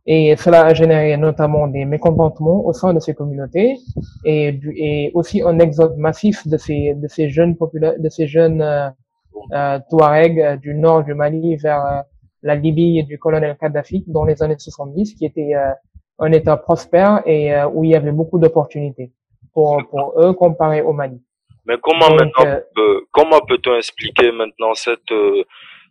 et 0.07 0.35
cela 0.35 0.65
a 0.65 0.73
généré 0.73 1.15
notamment 1.17 1.67
des 1.67 1.85
mécontentements 1.85 2.65
au 2.65 2.73
sein 2.73 2.93
de 2.93 2.99
ces 2.99 3.13
communautés 3.13 3.77
et, 4.25 4.59
et 4.75 5.11
aussi 5.13 5.43
un 5.43 5.59
exode 5.59 5.95
massif 5.97 6.47
de 6.47 6.57
ces, 6.57 6.95
de 6.95 7.07
ces 7.07 7.29
jeunes 7.29 7.55
populaires, 7.55 7.93
de 7.99 8.09
ces 8.09 8.27
jeunes 8.27 8.61
euh, 8.61 8.89
euh 9.53 9.79
Touaregs 9.89 10.39
euh, 10.41 10.57
du 10.57 10.73
nord 10.73 11.03
du 11.03 11.13
Mali 11.13 11.55
vers 11.55 11.85
euh, 11.85 12.01
la 12.41 12.55
Libye 12.55 13.03
du 13.03 13.19
colonel 13.19 13.57
Kadhafi 13.59 14.03
dans 14.07 14.25
les 14.25 14.41
années 14.41 14.57
70, 14.57 15.15
qui 15.15 15.25
était 15.25 15.53
un 16.19 16.31
État 16.31 16.57
prospère 16.57 17.21
et 17.25 17.51
où 17.73 17.83
il 17.83 17.91
y 17.91 17.95
avait 17.95 18.11
beaucoup 18.11 18.39
d'opportunités 18.39 19.11
pour, 19.53 19.81
pour 19.89 20.13
eux 20.21 20.33
comparé 20.33 20.81
au 20.81 20.93
Mali. 20.93 21.21
Mais 21.65 21.75
comment 21.81 22.09
maintenant, 22.09 22.59
comment 23.11 23.39
peut-on 23.47 23.75
expliquer 23.75 24.31
maintenant 24.31 24.73
cette, 24.73 25.13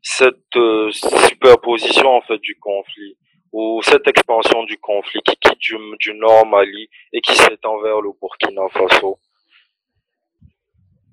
cette 0.03 0.59
superposition 0.93 2.17
en 2.17 2.21
fait 2.23 2.39
du 2.39 2.57
conflit? 2.61 3.17
ou 3.53 3.81
cette 3.83 4.07
expansion 4.07 4.65
du 4.65 4.79
conflit 4.79 5.21
qui 5.25 5.37
quitte 5.37 5.59
du, 5.59 5.77
du 5.99 6.15
nord 6.15 6.47
Mali 6.47 6.89
et 7.13 7.21
qui 7.21 7.35
s'étend 7.35 7.81
vers 7.81 8.01
le 8.01 8.11
Burkina 8.21 8.69
Faso? 8.71 9.19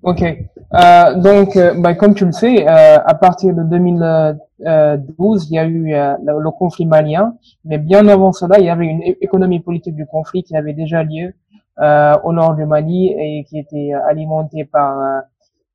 Ok, 0.02 0.22
euh, 0.22 1.14
donc 1.14 1.56
euh, 1.56 1.74
bah, 1.76 1.94
comme 1.94 2.14
tu 2.14 2.24
le 2.24 2.32
sais, 2.32 2.68
euh, 2.68 2.98
à 3.04 3.14
partir 3.14 3.54
de 3.54 3.62
2012, 3.62 5.50
il 5.50 5.54
y 5.54 5.58
a 5.58 5.64
eu 5.66 5.92
euh, 5.94 6.14
le, 6.24 6.50
conflit 6.50 6.86
malien, 6.86 7.36
mais 7.64 7.78
bien 7.78 8.06
avant 8.06 8.32
cela, 8.32 8.58
il 8.58 8.66
y 8.66 8.70
avait 8.70 8.86
une 8.86 9.02
économie 9.20 9.60
politique 9.60 9.96
du 9.96 10.06
conflit 10.06 10.44
qui 10.44 10.56
avait 10.56 10.72
déjà 10.72 11.02
lieu 11.02 11.34
euh, 11.80 12.16
au 12.22 12.32
nord 12.32 12.54
du 12.54 12.64
Mali 12.64 13.08
et 13.08 13.44
qui 13.48 13.58
était 13.58 13.92
alimentée 14.08 14.64
par 14.64 15.22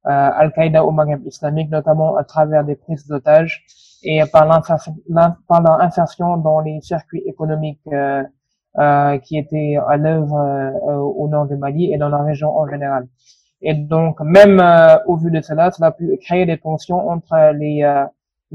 Al-Qaïda 0.06 0.84
au 0.86 0.92
Maghreb 0.92 1.26
islamique, 1.26 1.70
notamment 1.70 2.16
à 2.16 2.24
travers 2.24 2.64
des 2.64 2.76
prises 2.76 3.08
d'otages 3.08 3.66
et 4.04 4.22
par 4.32 4.46
l'insertion 4.46 6.38
dans 6.38 6.60
les 6.60 6.82
circuits 6.82 7.24
économiques 7.26 7.80
euh, 7.92 8.24
euh, 8.78 9.18
qui 9.20 9.38
étaient 9.38 9.78
à 9.88 9.98
l'œuvre 9.98 10.36
euh, 10.36 10.98
au 10.98 11.28
nord 11.28 11.46
du 11.46 11.56
Mali 11.56 11.94
et 11.94 11.98
dans 11.98 12.10
la 12.10 12.24
région 12.24 12.50
en 12.58 12.68
général. 12.68 13.08
Et 13.64 13.74
donc, 13.74 14.20
même 14.22 14.62
au 15.08 15.16
vu 15.16 15.32
de 15.32 15.42
cela, 15.42 15.72
cela 15.72 15.88
a 15.88 15.92
pu 15.92 16.18
créer 16.22 16.46
des 16.46 16.58
tensions 16.58 17.10
entre 17.10 17.54
les 17.54 17.84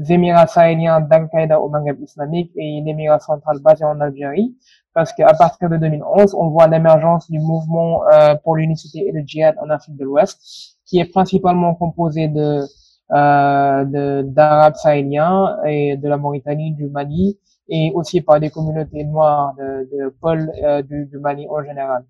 Émirats 0.07 0.47
sahéliens 0.47 1.01
d'Al-Qaïda 1.01 1.59
au 1.59 1.67
Maghreb 1.69 1.99
islamique 2.01 2.51
et 2.55 2.81
l'Émirat 2.85 3.19
central 3.19 3.59
basé 3.59 3.83
en 3.83 3.99
Algérie, 3.99 4.55
parce 4.93 5.11
qu'à 5.13 5.33
partir 5.33 5.69
de 5.69 5.77
2011, 5.77 6.35
on 6.35 6.49
voit 6.49 6.67
l'émergence 6.67 7.29
du 7.29 7.39
mouvement 7.39 8.03
pour 8.43 8.55
l'unicité 8.55 9.07
et 9.07 9.11
le 9.11 9.21
djihad 9.25 9.55
en 9.61 9.69
Afrique 9.71 9.97
de 9.97 10.05
l'Ouest, 10.05 10.77
qui 10.85 10.99
est 10.99 11.11
principalement 11.11 11.73
composé 11.73 12.27
de 12.27 12.63
euh, 13.11 14.21
d'Arabes 14.23 14.75
sahéliens 14.75 15.57
et 15.65 15.97
de 15.97 16.07
la 16.07 16.17
Mauritanie, 16.17 16.73
du 16.73 16.87
Mali, 16.87 17.39
et 17.69 17.91
aussi 17.93 18.21
par 18.21 18.39
des 18.39 18.49
communautés 18.49 19.03
noires 19.03 19.53
de, 19.57 19.87
de 19.91 20.15
Paul 20.21 20.51
euh, 20.63 20.81
du, 20.81 21.05
du, 21.05 21.17
Mali 21.19 21.47
en 21.49 21.63
général. 21.63 22.03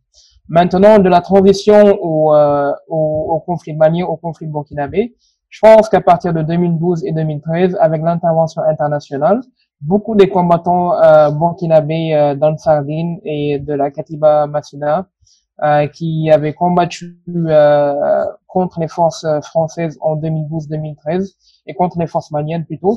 Maintenant, 0.48 0.98
de 1.00 1.10
la 1.10 1.22
transition 1.22 1.98
au, 2.02 2.34
euh, 2.34 2.72
au, 2.88 3.36
au, 3.36 3.40
conflit 3.40 3.76
malien, 3.76 4.06
au 4.06 4.16
conflit 4.16 4.48
burkinabé, 4.48 5.16
je 5.50 5.60
pense 5.62 5.90
qu'à 5.90 6.02
partir 6.02 6.34
de 6.34 6.42
2012 6.42 7.06
et 7.06 7.12
2013, 7.12 7.78
avec 7.80 8.02
l'intervention 8.02 8.62
internationale, 8.64 9.42
beaucoup 9.82 10.16
des 10.16 10.30
combattants 10.30 10.94
euh, 10.94 11.30
burkinabés 11.32 12.14
euh, 12.14 12.36
dans 12.36 12.52
le 12.52 12.58
Sardine 12.58 13.20
et 13.24 13.60
de 13.60 13.74
la 13.74 13.92
Katiba 13.92 14.48
Massina 14.48 15.08
qui 15.92 16.32
avait 16.32 16.54
combattu 16.54 17.20
contre 18.48 18.80
les 18.80 18.88
forces 18.88 19.26
françaises 19.42 19.98
en 20.00 20.16
2012-2013 20.16 21.34
et 21.68 21.74
contre 21.74 22.00
les 22.00 22.08
forces 22.08 22.32
maliennes 22.32 22.64
plutôt 22.64 22.96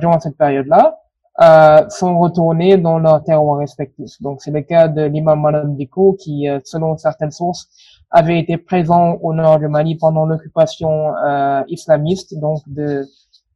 durant 0.00 0.18
cette 0.18 0.36
période-là 0.36 0.98
euh, 1.42 1.88
sont 1.90 2.18
retournés 2.18 2.76
dans 2.78 2.98
leurs 2.98 3.22
terroirs 3.22 3.58
respectifs. 3.58 4.20
Donc 4.20 4.40
c'est 4.40 4.50
le 4.50 4.62
cas 4.62 4.88
de 4.88 5.02
l'imam 5.02 5.40
Malam 5.40 5.76
Diko 5.76 6.14
qui, 6.14 6.48
euh, 6.48 6.60
selon 6.64 6.96
certaines 6.96 7.30
sources, 7.30 7.68
avait 8.10 8.38
été 8.38 8.56
présent 8.56 9.18
au 9.20 9.34
nord 9.34 9.58
du 9.58 9.68
Mali 9.68 9.96
pendant 9.96 10.24
l'occupation 10.24 11.14
euh, 11.16 11.62
islamiste, 11.68 12.38
donc 12.38 12.60
de, 12.66 13.04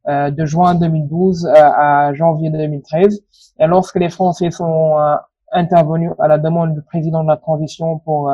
euh, 0.07 0.29
de 0.29 0.45
juin 0.45 0.75
2012 0.75 1.47
à 1.55 2.13
janvier 2.13 2.49
2013. 2.51 3.23
Et 3.59 3.67
lorsque 3.67 3.95
les 3.95 4.09
Français 4.09 4.51
sont 4.51 4.95
intervenus 5.51 6.11
à 6.19 6.27
la 6.27 6.37
demande 6.37 6.73
du 6.73 6.81
président 6.81 7.23
de 7.23 7.29
la 7.29 7.37
transition 7.37 7.99
pour 7.99 8.31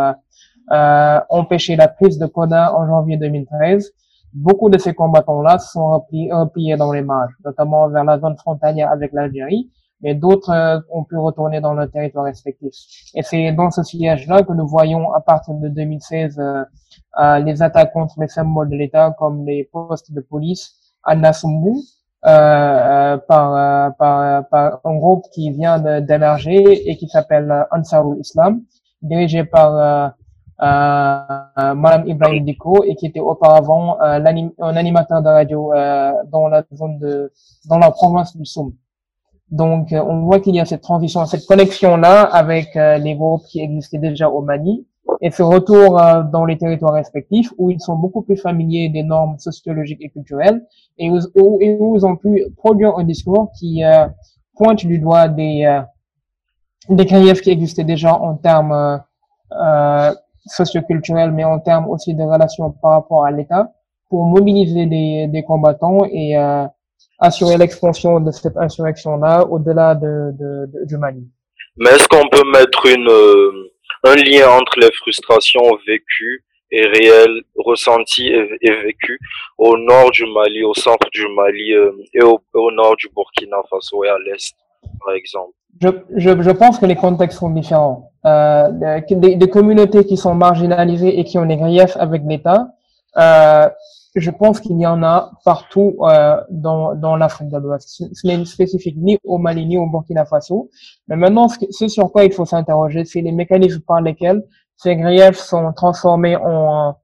empêcher 0.70 1.76
la 1.76 1.88
prise 1.88 2.18
de 2.18 2.26
Kona 2.26 2.76
en 2.76 2.88
janvier 2.88 3.18
2013, 3.18 3.94
Beaucoup 4.34 4.70
de 4.70 4.78
ces 4.78 4.94
combattants-là 4.94 5.58
sont 5.60 5.92
repliés, 5.92 6.76
dans 6.76 6.92
les 6.92 7.02
marges, 7.02 7.34
notamment 7.46 7.88
vers 7.90 8.04
la 8.04 8.20
zone 8.20 8.36
frontalière 8.38 8.92
avec 8.92 9.14
l'Algérie, 9.14 9.72
mais 10.02 10.16
d'autres 10.16 10.52
euh, 10.52 10.80
ont 10.92 11.04
pu 11.04 11.18
retourner 11.18 11.62
dans 11.62 11.74
leur 11.74 11.90
territoire 11.90 12.26
respectif. 12.26 12.74
Et 13.16 13.24
c'est 13.24 13.52
dans 13.54 13.72
ce 13.72 13.84
siège-là 13.84 14.44
que 14.44 14.54
nous 14.54 14.68
voyons 14.68 15.14
à 15.14 15.22
partir 15.22 15.56
de 15.56 15.70
2016 15.70 16.38
euh, 16.40 16.64
euh, 17.20 17.40
les 17.40 17.62
attaques 17.62 17.94
contre 17.94 18.16
les 18.20 18.28
symboles 18.28 18.70
de 18.70 18.76
l'État 18.76 19.16
comme 19.18 19.46
les 19.46 19.70
postes 19.72 20.12
de 20.12 20.22
police 20.22 20.76
à 21.04 21.16
Nassumbu, 21.16 21.72
par, 22.22 23.56
un 24.04 24.96
groupe 24.98 25.26
qui 25.34 25.52
vient 25.52 25.80
d'émerger 26.02 26.90
et 26.90 26.98
qui 26.98 27.08
s'appelle 27.08 27.66
Ansarul 27.72 28.20
Islam, 28.20 28.62
dirigé 29.02 29.46
par 29.46 30.14
Madame 30.60 32.08
Ibrahim 32.08 32.46
Diko 32.46 32.84
et 32.84 32.96
qui 32.96 33.06
était 33.06 33.20
auparavant 33.20 34.00
euh, 34.02 34.20
un 34.60 34.76
animateur 34.76 35.22
de 35.22 35.30
radio 35.30 35.74
euh, 35.74 36.12
dans 36.32 36.48
la 36.48 36.64
zone 36.74 36.98
de 37.00 37.32
dans 37.70 37.78
la 37.78 37.92
province 37.92 38.36
du 38.36 38.46
Soum. 38.46 38.74
Donc 39.52 39.90
on 39.92 40.22
voit 40.24 40.40
qu'il 40.40 40.56
y 40.56 40.60
a 40.60 40.66
cette 40.66 40.82
transition, 40.82 41.26
cette 41.26 41.46
connexion 41.46 41.96
là 41.96 42.24
avec 42.24 42.76
les 42.76 43.16
groupes 43.16 43.44
qui 43.48 43.62
existaient 43.62 43.98
déjà 43.98 44.30
au 44.30 44.42
Mali 44.42 44.86
et 45.22 45.32
ce 45.32 45.42
retour 45.42 46.02
dans 46.34 46.44
les 46.44 46.58
territoires 46.58 46.94
respectifs 46.94 47.54
où 47.58 47.72
ils 47.72 47.80
sont 47.80 47.96
beaucoup 47.96 48.24
plus 48.24 48.36
familiers 48.36 48.90
des 48.90 49.04
normes 49.04 49.40
sociologiques 49.40 50.02
et 50.02 50.10
culturelles 50.10 50.66
et 50.98 51.10
où, 51.10 51.60
ils 51.62 52.06
ont 52.06 52.18
pu 52.18 52.44
produire 52.58 52.98
un 52.98 53.06
discours 53.06 53.52
qui 53.58 53.84
pointe 54.58 54.86
du 54.86 55.00
doigt 55.00 55.30
des 55.30 55.82
des 56.90 57.06
griefs 57.06 57.42
qui 57.42 57.52
existaient 57.52 57.86
déjà 57.86 58.14
en 58.16 58.36
termes 58.36 59.02
euh, 59.52 60.14
socioculturel, 60.48 61.32
mais 61.32 61.44
en 61.44 61.60
termes 61.60 61.90
aussi 61.90 62.14
de 62.14 62.24
relations 62.24 62.72
par 62.82 62.92
rapport 62.92 63.26
à 63.26 63.32
l'État, 63.32 63.72
pour 64.10 64.26
mobiliser 64.26 64.86
des, 64.86 65.28
des 65.28 65.44
combattants 65.44 66.06
et 66.12 66.38
euh, 66.38 66.66
assurer 67.20 67.58
l'expansion 67.58 68.20
de 68.20 68.32
cette 68.32 68.58
insurrection-là 68.58 69.46
au-delà 69.46 69.96
de, 69.96 70.32
de, 70.40 70.86
du 70.86 70.98
Mali. 70.98 71.28
Mais 71.78 71.90
est-ce 71.92 72.08
qu'on 72.08 72.28
peut 72.30 72.50
mettre 72.52 72.86
une, 72.88 73.10
euh, 73.10 73.72
un 74.04 74.16
lien 74.16 74.50
entre 74.50 74.80
les 74.80 74.92
frustrations 74.94 75.78
vécues 75.88 76.44
et 76.72 76.86
réelles, 76.86 77.42
ressenties 77.56 78.28
et, 78.28 78.72
vécues 78.84 79.20
au 79.58 79.78
nord 79.78 80.12
du 80.12 80.26
Mali, 80.26 80.64
au 80.64 80.74
centre 80.74 81.10
du 81.12 81.26
Mali 81.36 81.74
euh, 81.74 81.92
et 82.14 82.22
au, 82.22 82.40
au 82.54 82.72
nord 82.72 82.96
du 82.98 83.08
Burkina 83.16 83.58
Faso 83.70 84.04
et 84.04 84.10
à 84.10 84.18
l'est, 84.20 84.56
par 85.04 85.14
exemple? 85.14 85.54
Je, 85.82 85.90
je, 86.16 86.42
je, 86.42 86.52
pense 86.52 86.80
que 86.80 86.86
les 86.86 86.96
contextes 86.96 87.40
sont 87.40 87.50
différents. 87.50 88.12
Euh, 88.26 88.72
des, 89.10 89.36
des, 89.36 89.50
communautés 89.50 90.06
qui 90.06 90.18
sont 90.18 90.36
marginalisées 90.36 91.20
et 91.20 91.24
qui 91.24 91.38
ont 91.38 91.46
des 91.46 91.58
griefs 91.58 91.96
avec 91.98 92.24
l'État, 92.26 92.70
euh, 93.18 93.70
je 94.16 94.32
pense 94.32 94.60
qu'il 94.60 94.80
y 94.80 94.88
en 94.88 95.04
a 95.04 95.32
partout 95.46 95.96
euh, 96.02 96.38
dans, 96.50 96.96
dans 96.96 97.16
l'Afrique 97.16 97.50
de 97.50 97.58
l'Ouest. 97.58 98.04
Ce 98.14 98.28
n'est 98.28 98.44
spécifique 98.46 98.96
ni 98.98 99.18
au 99.24 99.38
Mali 99.38 99.66
ni 99.66 99.78
au 99.78 99.88
Burkina 99.88 100.26
Faso. 100.26 100.70
Mais 101.08 101.16
maintenant, 101.16 101.48
ce, 101.48 101.88
sur 101.88 102.12
quoi 102.12 102.26
il 102.26 102.34
faut 102.34 102.46
s'interroger, 102.46 103.06
c'est 103.06 103.22
les 103.22 103.32
mécanismes 103.32 103.82
par 103.82 104.02
lesquels 104.02 104.44
ces 104.76 104.96
griefs 104.96 105.38
sont 105.38 105.72
transformés 105.74 106.36
en 106.36 106.96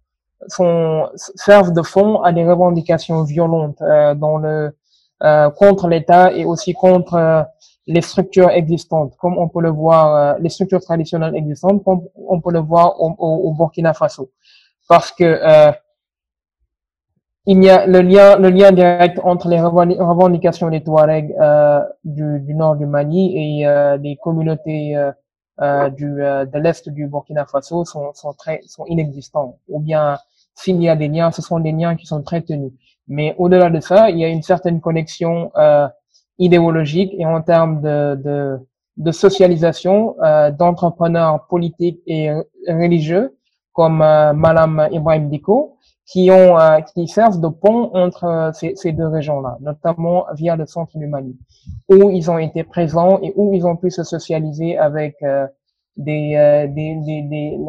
sont, 0.47 1.09
servent 1.15 1.73
de 1.73 1.81
fond 1.81 2.21
à 2.21 2.31
des 2.33 2.45
revendications 2.45 3.23
violentes 3.23 3.81
euh, 3.81 4.13
dans 4.13 4.37
le 4.37 4.75
euh, 5.23 5.49
contre 5.51 5.87
l'État 5.87 6.33
et 6.33 6.43
aussi 6.43 6.73
contre 6.73 7.13
euh, 7.13 7.43
les 7.87 8.01
structures 8.01 8.49
existantes, 8.49 9.15
comme 9.17 9.37
on 9.37 9.49
peut 9.49 9.61
le 9.61 9.69
voir, 9.69 10.15
euh, 10.15 10.39
les 10.39 10.49
structures 10.49 10.81
traditionnelles 10.81 11.35
existantes, 11.35 11.83
comme 11.83 12.07
on 12.15 12.39
peut 12.39 12.51
le 12.51 12.59
voir 12.59 12.99
au, 13.01 13.13
au, 13.17 13.53
Burkina 13.53 13.93
Faso. 13.93 14.31
Parce 14.87 15.11
que 15.11 15.23
euh, 15.23 15.71
il 17.45 17.61
y 17.61 17.69
a 17.69 17.85
le 17.85 17.99
lien, 17.99 18.37
le 18.37 18.49
lien 18.49 18.71
direct 18.71 19.19
entre 19.21 19.49
les 19.49 19.59
revendications 19.59 20.69
des 20.69 20.81
Touaregs 20.81 21.35
euh, 21.41 21.81
du, 22.05 22.39
du, 22.39 22.55
nord 22.55 22.77
du 22.77 22.85
Mali 22.85 23.33
et 23.35 23.67
euh, 23.67 23.97
les 23.97 24.15
communautés 24.15 24.95
euh, 25.61 25.89
du, 25.89 26.05
de 26.05 26.57
l'est 26.59 26.87
du 26.87 27.07
Burkina 27.07 27.45
Faso 27.45 27.83
sont, 27.83 28.13
sont, 28.13 28.33
très, 28.33 28.61
sont 28.65 28.85
inexistants. 28.85 29.57
Ou 29.67 29.81
bien, 29.81 30.17
s'il 30.55 30.81
y 30.81 30.87
a 30.87 30.95
des 30.95 31.09
liens, 31.09 31.31
ce 31.31 31.41
sont 31.41 31.59
des 31.59 31.73
liens 31.73 31.95
qui 31.97 32.05
sont 32.05 32.21
très 32.21 32.41
tenus. 32.41 32.71
Mais 33.07 33.35
au-delà 33.37 33.69
de 33.69 33.79
ça, 33.81 34.09
il 34.09 34.19
y 34.19 34.23
a 34.23 34.29
une 34.29 34.41
certaine 34.41 34.79
connexion 34.79 35.51
euh, 35.57 35.87
idéologique 36.39 37.13
et 37.17 37.25
en 37.25 37.41
termes 37.41 37.81
de, 37.81 38.15
de, 38.15 38.59
de 38.97 39.11
socialisation 39.11 40.15
euh, 40.23 40.51
d'entrepreneurs 40.51 41.47
politiques 41.47 42.01
et 42.07 42.31
religieux 42.67 43.37
comme 43.73 44.01
euh, 44.01 44.33
Madame 44.33 44.87
Ibrahim 44.91 45.29
Diko 45.29 45.77
qui 46.05 46.29
ont 46.31 46.59
euh, 46.59 46.81
qui 46.81 47.07
servent 47.07 47.39
de 47.39 47.47
pont 47.47 47.89
entre 47.93 48.25
euh, 48.25 48.51
ces, 48.53 48.75
ces 48.75 48.91
deux 48.91 49.07
régions-là, 49.07 49.57
notamment 49.61 50.25
via 50.33 50.55
le 50.55 50.65
centre 50.65 50.97
du 50.97 51.07
Mali, 51.07 51.37
où 51.89 52.09
ils 52.11 52.29
ont 52.29 52.37
été 52.37 52.63
présents 52.63 53.19
et 53.21 53.33
où 53.35 53.53
ils 53.53 53.65
ont 53.65 53.77
pu 53.77 53.89
se 53.89 54.03
socialiser 54.03 54.77
avec 54.77 55.15
euh, 55.23 55.47
des, 55.95 56.33
des, 56.73 56.95
des, 56.95 57.21
des, 57.21 57.59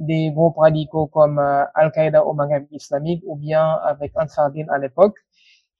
des, 0.00 0.30
groupes 0.30 0.56
radicaux 0.56 1.06
comme 1.06 1.38
Al-Qaïda 1.74 2.24
au 2.24 2.32
Maghreb 2.32 2.64
islamique 2.70 3.22
ou 3.26 3.36
bien 3.36 3.66
avec 3.84 4.12
Ansar 4.18 4.50
Din 4.50 4.64
à 4.70 4.78
l'époque 4.78 5.16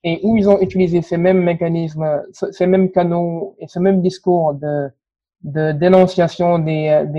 et 0.07 0.19
où 0.23 0.37
ils 0.37 0.47
ont 0.47 0.59
utilisé 0.61 1.01
ces 1.01 1.17
mêmes 1.17 1.43
mécanismes, 1.43 2.23
ces 2.31 2.65
mêmes 2.65 2.89
canaux 2.91 3.55
et 3.59 3.67
ce 3.67 3.79
même 3.79 4.01
discours 4.01 4.53
de, 4.53 4.89
dénonciation 5.83 6.59
de 6.59 7.17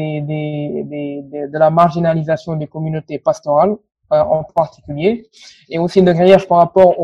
la 1.65 1.71
marginalisation 1.71 2.57
des 2.57 2.67
communautés 2.67 3.19
pastorales 3.19 3.75
euh, 4.15 4.21
en 4.21 4.43
particulier, 4.43 5.29
et 5.69 5.79
aussi 5.79 6.01
de 6.03 6.13
grief 6.13 6.49
par 6.49 6.59
rapport 6.65 6.95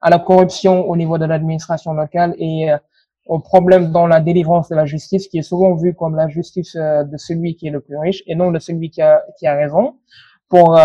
à 0.00 0.08
la 0.08 0.18
corruption 0.18 0.88
au 0.88 0.96
niveau 0.96 1.18
de 1.18 1.26
l'administration 1.26 1.92
locale 1.92 2.34
et 2.38 2.70
euh, 2.70 2.78
au 3.26 3.38
problème 3.38 3.92
dans 3.92 4.06
la 4.06 4.20
délivrance 4.20 4.70
de 4.70 4.74
la 4.74 4.86
justice, 4.86 5.28
qui 5.28 5.36
est 5.38 5.48
souvent 5.52 5.74
vue 5.74 5.94
comme 5.94 6.16
la 6.16 6.28
justice 6.28 6.74
euh, 6.76 7.04
de 7.04 7.18
celui 7.18 7.56
qui 7.56 7.66
est 7.68 7.74
le 7.78 7.80
plus 7.80 7.98
riche 7.98 8.22
et 8.26 8.34
non 8.34 8.52
de 8.52 8.58
celui 8.58 8.88
qui 8.88 9.02
a, 9.02 9.22
qui 9.38 9.46
a 9.46 9.54
raison, 9.54 9.96
pour 10.48 10.78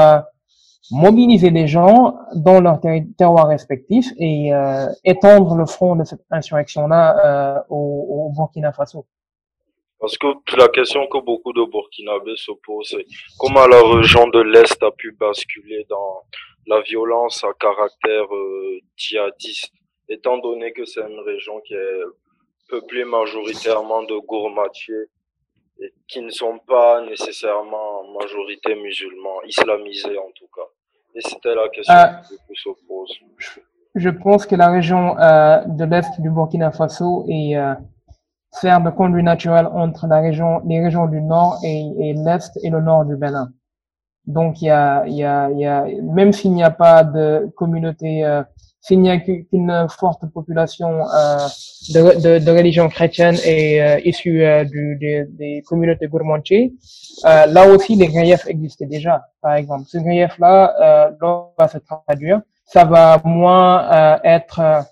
mobiliser 0.92 1.52
des 1.52 1.68
gens 1.68 2.16
dans 2.36 2.60
leur 2.60 2.80
terroir 3.18 3.48
respectif 3.48 4.08
et 4.18 4.54
euh, 4.54 4.88
étendre 5.04 5.56
le 5.56 5.66
front 5.66 5.96
de 5.96 6.04
cette 6.04 6.26
insurrection-là 6.30 7.04
euh, 7.26 7.60
au, 7.70 8.28
au, 8.28 8.34
Burkina 8.36 8.74
Faso. 8.74 9.06
Parce 10.00 10.18
que 10.18 10.28
la 10.58 10.68
question 10.68 11.08
que 11.08 11.20
beaucoup 11.20 11.54
de 11.54 11.64
Burkinabés 11.64 12.36
se 12.36 12.52
posent, 12.66 12.90
c'est 12.90 13.06
comment 13.38 13.68
la 13.68 13.82
région 13.98 14.28
de 14.28 14.42
l'Est 14.42 14.82
a 14.84 14.92
pu 14.92 15.12
basculer 15.12 15.86
dans 15.90 16.24
la 16.68 16.82
violence 16.82 17.44
à 17.44 17.54
caractère 17.54 18.34
euh, 18.34 18.80
djihadiste, 18.98 19.74
étant 20.10 20.40
donné 20.40 20.74
que 20.74 20.86
c'est 20.86 21.02
une 21.02 21.20
région 21.20 21.60
qui 21.62 21.74
est 21.74 22.02
peuplée 22.68 23.06
majoritairement 23.06 24.04
de 24.04 24.18
gourmatiers 24.18 25.06
et 25.80 25.94
qui 26.08 26.22
ne 26.22 26.30
sont 26.32 26.60
pas 26.60 27.02
nécessairement 27.02 28.02
en 28.02 28.20
majorité 28.20 28.76
musulmans, 28.76 29.42
islamisés 29.44 30.18
en 30.18 30.32
tout 30.36 30.48
cas? 30.56 30.68
Et 31.15 31.21
c'était 31.21 31.56
la 31.56 31.67
question 31.69 31.93
euh, 31.93 32.76
que 32.76 32.88
pose. 32.88 33.12
Je 33.95 34.10
pense 34.10 34.45
que 34.45 34.56
la 34.56 34.69
région 34.69 35.17
euh, 35.19 35.63
de 35.65 35.84
l'Est 35.84 36.21
du 36.21 36.30
Burkina 36.30 36.71
Faso 36.71 37.26
est 37.28 37.58
euh, 37.58 37.74
sert 38.52 38.82
de 38.82 38.89
conduit 38.89 39.24
naturel 39.24 39.67
entre 39.67 40.08
la 40.08 40.19
région, 40.19 40.62
les 40.65 40.82
régions 40.82 41.08
du 41.08 41.21
Nord 41.21 41.60
et, 41.63 41.88
et 42.00 42.13
l'Est 42.13 42.58
et 42.63 42.69
le 42.69 42.82
Nord 42.82 43.06
du 43.06 43.15
Bénin. 43.15 43.52
Donc 44.26 44.62
il 44.62 44.65
y 44.65 44.69
a, 44.69 45.06
y 45.08 45.24
a, 45.24 45.50
il 45.50 45.60
y 45.60 45.65
a 45.65 45.86
même 46.04 46.32
s'il 46.32 46.54
n'y 46.54 46.63
a 46.63 46.69
pas 46.69 47.04
de 47.04 47.52
communauté, 47.56 48.24
euh, 48.24 48.43
s'il 48.82 49.00
n'y 49.00 49.12
a 49.12 49.17
qu'une 49.20 49.88
forte 49.89 50.26
population 50.34 51.06
euh, 51.08 51.48
de, 51.94 52.02
de, 52.20 52.44
de, 52.44 52.52
religion 52.52 52.89
chrétienne 52.89 53.38
et 53.46 53.82
euh, 53.82 54.00
issue 54.04 54.44
euh, 54.44 54.63
du, 54.63 54.98
des, 55.00 55.26
des 55.30 55.63
communautés 55.67 56.08
gourmandiers, 56.08 56.74
euh, 57.26 57.46
là 57.46 57.67
aussi 57.67 57.96
les 57.96 58.08
griefs 58.08 58.48
existaient 58.48 58.88
déjà. 58.88 59.28
Par 59.41 59.54
exemple, 59.54 59.86
ce 59.88 60.00
grief-là, 60.00 61.12
euh, 61.22 61.52
va 61.60 61.67
se 61.67 61.78
traduire, 61.78 62.41
ça 62.65 62.84
va 62.86 63.22
moins 63.24 64.20
être 64.24 64.86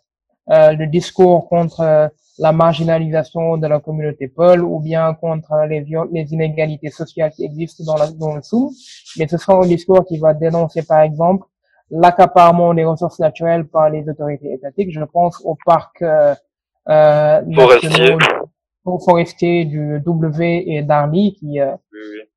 le 0.48 0.86
discours 0.86 1.48
contre 1.48 2.12
la 2.40 2.52
marginalisation 2.52 3.58
de 3.58 3.68
la 3.68 3.80
communauté 3.80 4.28
Peul 4.28 4.64
ou 4.64 4.80
bien 4.80 5.14
contre 5.14 5.52
les, 5.68 5.86
les 6.12 6.34
inégalités 6.34 6.90
sociales 6.90 7.32
qui 7.32 7.44
existent 7.44 7.84
dans, 7.86 7.98
la, 7.98 8.08
dans 8.12 8.36
le 8.36 8.42
Soum. 8.42 8.70
Mais 9.18 9.28
ce 9.28 9.38
sera 9.38 9.56
un 9.56 9.68
discours 9.68 10.06
qui 10.06 10.18
va 10.18 10.34
dénoncer, 10.34 10.84
par 10.84 11.02
exemple, 11.02 11.46
l'accaparement 11.92 12.74
des 12.74 12.86
ressources 12.86 13.20
naturelles 13.20 13.68
par 13.68 13.90
les 13.90 14.08
autorités 14.10 14.54
étatiques. 14.54 14.92
Je 14.92 15.04
pense 15.04 15.42
au 15.44 15.58
parc 15.66 16.02
euh, 16.02 16.36
euh, 16.90 17.42
forestier 19.06 19.66
du 19.66 20.00
W 20.00 20.64
et 20.68 20.82
d'Arly 20.82 21.34
qui, 21.34 21.60
euh, 21.60 21.76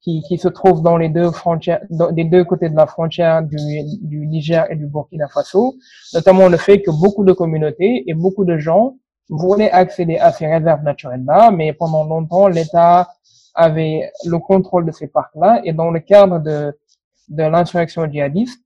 qui, 0.03 0.23
qui 0.29 0.39
se 0.39 0.49
trouve 0.49 0.83
dans 0.83 0.97
les 0.97 1.09
deux 1.09 1.31
frontières, 1.31 1.81
des 1.91 2.25
deux 2.25 2.45
côtés 2.45 2.69
de 2.69 2.77
la 2.77 2.87
frontière 2.87 3.43
du, 3.43 3.57
du 4.03 4.27
Niger 4.27 4.71
et 4.71 4.77
du 4.77 4.87
Burkina 4.87 5.29
Faso, 5.29 5.75
notamment 6.13 6.49
le 6.49 6.57
fait 6.57 6.83
que 6.83 6.91
beaucoup 6.91 7.25
de 7.25 7.33
communautés 7.33 8.05
et 8.07 8.15
beaucoup 8.15 8.45
de 8.45 8.59
gens 8.59 8.97
voulaient 9.29 9.71
accéder 9.71 10.19
à 10.19 10.33
ces 10.33 10.47
réserves 10.47 10.83
naturelles-là, 10.83 11.51
mais 11.53 11.73
pendant 11.73 12.05
longtemps, 12.05 12.49
l'État 12.49 13.09
avait 13.55 14.11
le 14.27 14.39
contrôle 14.39 14.85
de 14.85 14.93
ces 14.93 15.07
parcs-là 15.07 15.61
et 15.65 15.73
dans 15.73 15.91
le 15.91 16.01
cadre 16.01 16.39
de, 16.39 16.77
de 17.29 17.43
l'insurrection 17.45 18.07
djihadiste, 18.11 18.63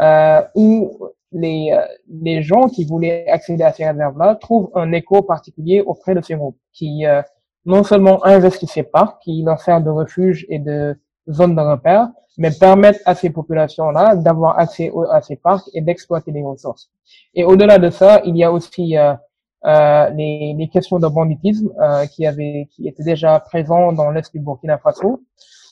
euh, 0.00 0.42
où 0.54 0.98
les, 1.32 1.72
euh, 1.72 1.82
les 2.08 2.42
gens 2.42 2.68
qui 2.68 2.84
voulaient 2.84 3.26
accéder 3.28 3.62
à 3.62 3.72
ces 3.72 3.86
réserves-là 3.86 4.36
trouvent 4.36 4.70
un 4.74 4.92
écho 4.92 5.22
particulier 5.22 5.80
auprès 5.80 6.14
de 6.14 6.22
ces 6.22 6.34
groupes 6.34 6.58
qui 6.72 7.06
euh, 7.06 7.22
non 7.66 7.84
seulement 7.84 8.24
investissent 8.24 8.86
parcs, 8.92 9.22
qui 9.22 9.42
leur 9.42 9.60
servent 9.60 9.84
de 9.84 9.90
refuge 9.90 10.46
et 10.48 10.58
de 10.58 10.98
zone 11.30 11.54
de 11.54 11.60
repère, 11.60 12.08
mais 12.38 12.50
permettent 12.50 13.02
à 13.04 13.14
ces 13.14 13.30
populations-là 13.30 14.16
d'avoir 14.16 14.58
accès 14.58 14.90
à 15.10 15.20
ces 15.20 15.36
parcs 15.36 15.68
et 15.74 15.80
d'exploiter 15.80 16.30
les 16.30 16.42
ressources. 16.42 16.90
Et 17.34 17.44
au-delà 17.44 17.78
de 17.78 17.90
ça, 17.90 18.22
il 18.24 18.36
y 18.36 18.44
a 18.44 18.52
aussi 18.52 18.96
euh, 18.96 19.14
euh, 19.66 20.10
les, 20.10 20.54
les, 20.56 20.68
questions 20.68 20.98
de 20.98 21.06
banditisme 21.06 21.70
euh, 21.80 22.06
qui 22.06 22.26
avaient, 22.26 22.68
qui 22.70 22.88
étaient 22.88 23.02
déjà 23.02 23.38
présents 23.40 23.92
dans 23.92 24.10
l'est 24.10 24.32
du 24.32 24.40
Burkina 24.40 24.78
Faso 24.78 25.20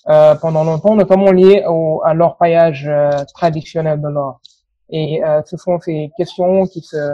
euh, 0.09 0.35
pendant 0.37 0.65
longtemps, 0.65 0.95
notamment 0.95 1.31
liées 1.33 1.65
au, 1.69 2.01
à 2.03 2.15
l'orpaillage 2.15 2.87
euh, 2.89 3.11
traditionnel 3.35 4.01
de 4.01 4.09
l'or. 4.09 4.41
Et 4.89 5.23
euh, 5.23 5.43
ce 5.45 5.59
sont 5.59 5.79
ces 5.81 6.11
questions 6.17 6.67
qui 6.67 6.81
se, 6.81 7.13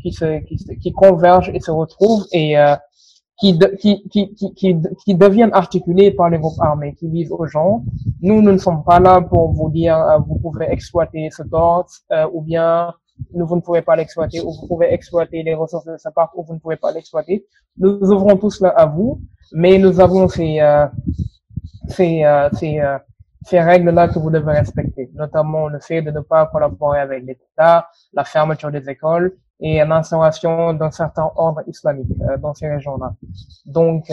qui 0.00 0.12
se, 0.12 0.40
qui, 0.46 0.56
qui 0.56 0.92
convergent 0.92 1.50
et 1.52 1.60
se 1.60 1.70
retrouvent 1.70 2.26
et 2.32 2.54
qui, 3.38 3.58
qui, 3.78 4.08
qui, 4.08 4.34
qui, 4.34 4.76
qui, 5.04 5.14
deviennent 5.14 5.52
articulées 5.52 6.10
par 6.10 6.30
les 6.30 6.38
groupes 6.38 6.60
armés, 6.60 6.94
qui 6.94 7.08
disent 7.08 7.32
aux 7.32 7.46
gens, 7.46 7.84
nous, 8.22 8.40
nous 8.40 8.52
ne 8.52 8.58
sommes 8.58 8.82
pas 8.82 8.98
là 8.98 9.20
pour 9.20 9.52
vous 9.52 9.68
dire, 9.68 9.98
vous 10.26 10.38
pouvez 10.38 10.70
exploiter 10.70 11.28
ce 11.30 11.42
or, 11.52 11.86
ou 12.32 12.40
bien 12.40 12.94
vous 13.34 13.56
ne 13.56 13.60
pouvez 13.60 13.82
pas 13.82 13.96
l'exploiter, 13.96 14.40
ou 14.40 14.52
vous 14.52 14.66
pouvez 14.66 14.92
exploiter 14.92 15.42
les 15.42 15.54
ressources 15.54 15.84
de 15.84 15.96
sa 15.98 16.10
part, 16.10 16.30
ou 16.34 16.44
vous 16.44 16.54
ne 16.54 16.58
pouvez 16.60 16.76
pas 16.76 16.92
l'exploiter. 16.92 17.44
Nous 17.76 18.10
ouvrons 18.10 18.36
tout 18.36 18.50
cela 18.50 18.70
à 18.70 18.86
vous, 18.86 19.20
mais 19.52 19.76
nous 19.76 20.00
avons 20.00 20.28
ces, 20.28 20.60
euh, 20.60 20.86
ces, 21.88 22.24
euh, 22.24 22.48
ces, 22.52 22.80
euh, 22.80 22.98
ces 23.42 23.60
règles-là 23.60 24.08
que 24.08 24.18
vous 24.18 24.30
devez 24.30 24.52
respecter, 24.52 25.10
notamment 25.14 25.68
le 25.68 25.80
fait 25.80 26.02
de 26.02 26.10
ne 26.10 26.20
pas 26.20 26.46
collaborer 26.46 27.00
avec 27.00 27.24
l'État, 27.24 27.88
la 28.12 28.24
fermeture 28.24 28.70
des 28.70 28.88
écoles 28.88 29.36
et 29.60 29.84
l'instauration 29.84 30.74
d'un 30.74 30.90
certain 30.90 31.30
ordre 31.36 31.62
islamique 31.66 32.08
dans 32.40 32.54
ces 32.54 32.68
régions-là. 32.68 33.14
Donc, 33.66 34.10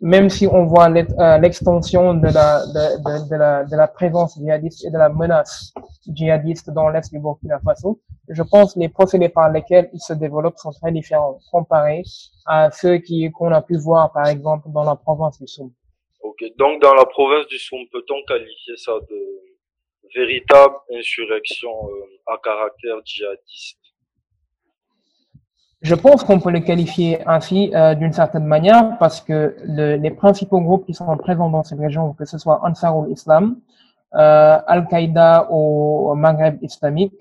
même 0.00 0.28
si 0.28 0.46
on 0.46 0.66
voit 0.66 0.90
euh, 0.90 1.38
l'extension 1.38 2.14
de 2.14 2.28
la, 2.28 2.66
de, 2.66 3.34
la, 3.36 3.64
de 3.64 3.76
la 3.76 3.88
présence 3.88 4.38
djihadiste 4.38 4.84
et 4.84 4.90
de 4.90 4.98
la 4.98 5.08
menace 5.08 5.72
djihadiste 6.06 6.70
dans 6.70 6.88
l'est 6.90 7.10
du 7.10 7.18
Burkina 7.18 7.58
Faso, 7.60 8.00
je 8.28 8.42
pense 8.42 8.74
que 8.74 8.80
les 8.80 8.88
procédés 8.88 9.30
par 9.30 9.50
lesquels 9.50 9.88
ils 9.94 10.00
se 10.00 10.12
développent 10.12 10.58
sont 10.58 10.72
très 10.72 10.92
différents 10.92 11.38
comparés 11.50 12.02
à 12.44 12.70
ceux 12.70 12.98
qui 12.98 13.30
qu'on 13.32 13.52
a 13.52 13.62
pu 13.62 13.76
voir 13.78 14.12
par 14.12 14.26
exemple 14.26 14.68
dans 14.70 14.84
la 14.84 14.96
province 14.96 15.38
du 15.38 15.46
Soum. 15.46 15.70
Ok, 16.26 16.42
donc 16.58 16.82
dans 16.82 16.94
la 16.94 17.04
province 17.04 17.46
du 17.46 17.56
Soum, 17.56 17.82
peut-on 17.92 18.20
qualifier 18.26 18.76
ça 18.76 18.94
de 19.08 19.18
véritable 20.12 20.74
insurrection 20.92 21.70
euh, 21.70 22.32
à 22.32 22.36
caractère 22.42 22.96
djihadiste? 23.04 23.78
Je 25.82 25.94
pense 25.94 26.24
qu'on 26.24 26.40
peut 26.40 26.50
le 26.50 26.58
qualifier 26.58 27.24
ainsi 27.28 27.70
euh, 27.76 27.94
d'une 27.94 28.12
certaine 28.12 28.44
manière 28.44 28.98
parce 28.98 29.20
que 29.20 29.54
le, 29.62 29.94
les 29.94 30.10
principaux 30.10 30.60
groupes 30.60 30.84
qui 30.86 30.94
sont 30.94 31.16
présents 31.16 31.48
dans 31.48 31.62
cette 31.62 31.78
région, 31.78 32.12
que 32.14 32.24
ce 32.24 32.38
soit 32.38 32.60
Ansarul 32.64 33.08
Islam, 33.12 33.60
euh, 34.14 34.58
Al-Qaïda 34.66 35.46
au, 35.52 36.12
Maghreb 36.16 36.58
islamique, 36.60 37.14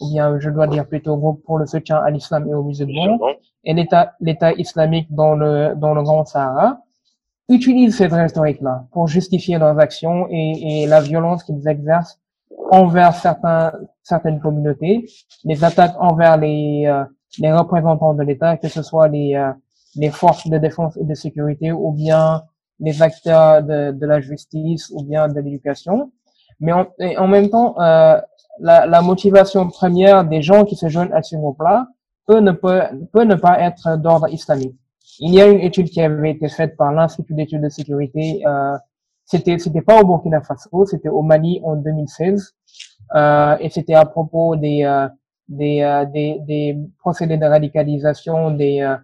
ou 0.00 0.10
bien 0.12 0.38
je 0.38 0.50
dois 0.50 0.66
dire 0.66 0.86
plutôt 0.86 1.16
groupe 1.16 1.42
pour 1.46 1.56
le 1.56 1.64
soutien 1.64 1.96
à 1.96 2.10
l'islam 2.10 2.46
et 2.46 2.52
aux 2.52 2.62
musulmans, 2.62 3.18
et 3.64 3.72
l'État, 3.72 4.12
l'État 4.20 4.52
islamique 4.52 5.08
dans 5.10 5.34
le, 5.34 5.72
dans 5.76 5.94
le 5.94 6.02
Grand 6.02 6.26
Sahara, 6.26 6.78
utilisent 7.50 7.96
cette 7.96 8.12
rhétorique-là 8.12 8.86
pour 8.92 9.08
justifier 9.08 9.58
leurs 9.58 9.78
actions 9.78 10.26
et, 10.30 10.82
et 10.82 10.86
la 10.86 11.00
violence 11.00 11.42
qu'ils 11.44 11.66
exercent 11.68 12.20
envers 12.70 13.14
certains, 13.14 13.72
certaines 14.02 14.40
communautés, 14.40 15.06
les 15.44 15.64
attaques 15.64 15.94
envers 15.98 16.36
les, 16.36 16.84
euh, 16.86 17.04
les 17.38 17.52
représentants 17.52 18.14
de 18.14 18.22
l'État, 18.22 18.56
que 18.56 18.68
ce 18.68 18.82
soit 18.82 19.08
les, 19.08 19.34
euh, 19.34 19.52
les 19.96 20.10
forces 20.10 20.48
de 20.48 20.58
défense 20.58 20.96
et 20.96 21.04
de 21.04 21.14
sécurité 21.14 21.72
ou 21.72 21.92
bien 21.92 22.42
les 22.78 23.02
acteurs 23.02 23.62
de, 23.62 23.92
de 23.92 24.06
la 24.06 24.20
justice 24.20 24.90
ou 24.94 25.02
bien 25.04 25.28
de 25.28 25.40
l'éducation. 25.40 26.12
Mais 26.60 26.72
en, 26.72 26.86
en, 27.18 27.28
même 27.28 27.48
temps, 27.50 27.78
euh, 27.80 28.20
la, 28.60 28.86
la, 28.86 29.02
motivation 29.02 29.68
première 29.68 30.24
des 30.24 30.42
gens 30.42 30.64
qui 30.64 30.76
se 30.76 30.88
joignent 30.88 31.12
à 31.12 31.22
ce 31.22 31.36
groupe-là 31.36 31.88
peut 32.26 32.40
ne, 32.40 32.52
peut, 32.52 32.82
peut 33.12 33.24
ne 33.24 33.34
pas 33.34 33.60
être 33.60 33.96
d'ordre 33.96 34.28
islamique. 34.28 34.76
Il 35.18 35.34
y 35.34 35.40
a 35.40 35.46
une 35.48 35.60
étude 35.60 35.88
qui 35.90 36.00
avait 36.00 36.30
été 36.30 36.48
faite 36.48 36.76
par 36.76 36.92
l'Institut 36.92 37.34
d'études 37.34 37.62
de 37.62 37.68
sécurité. 37.68 38.42
Euh, 38.46 38.76
c'était 39.24 39.58
c'était 39.58 39.82
pas 39.82 40.00
au 40.00 40.04
Burkina 40.06 40.40
Faso, 40.40 40.86
c'était 40.86 41.08
au 41.08 41.22
Mali 41.22 41.60
en 41.62 41.76
2016, 41.76 42.54
euh, 43.14 43.56
et 43.60 43.70
c'était 43.70 43.94
à 43.94 44.04
propos 44.04 44.56
des 44.56 44.82
euh, 44.84 45.08
des, 45.50 45.82
euh, 45.82 46.04
des, 46.06 46.38
des, 46.46 46.78
procédés 47.00 47.36
de 47.36 47.44
radicalisation 47.44 48.52
des, 48.52 48.80
euh, 48.80 48.96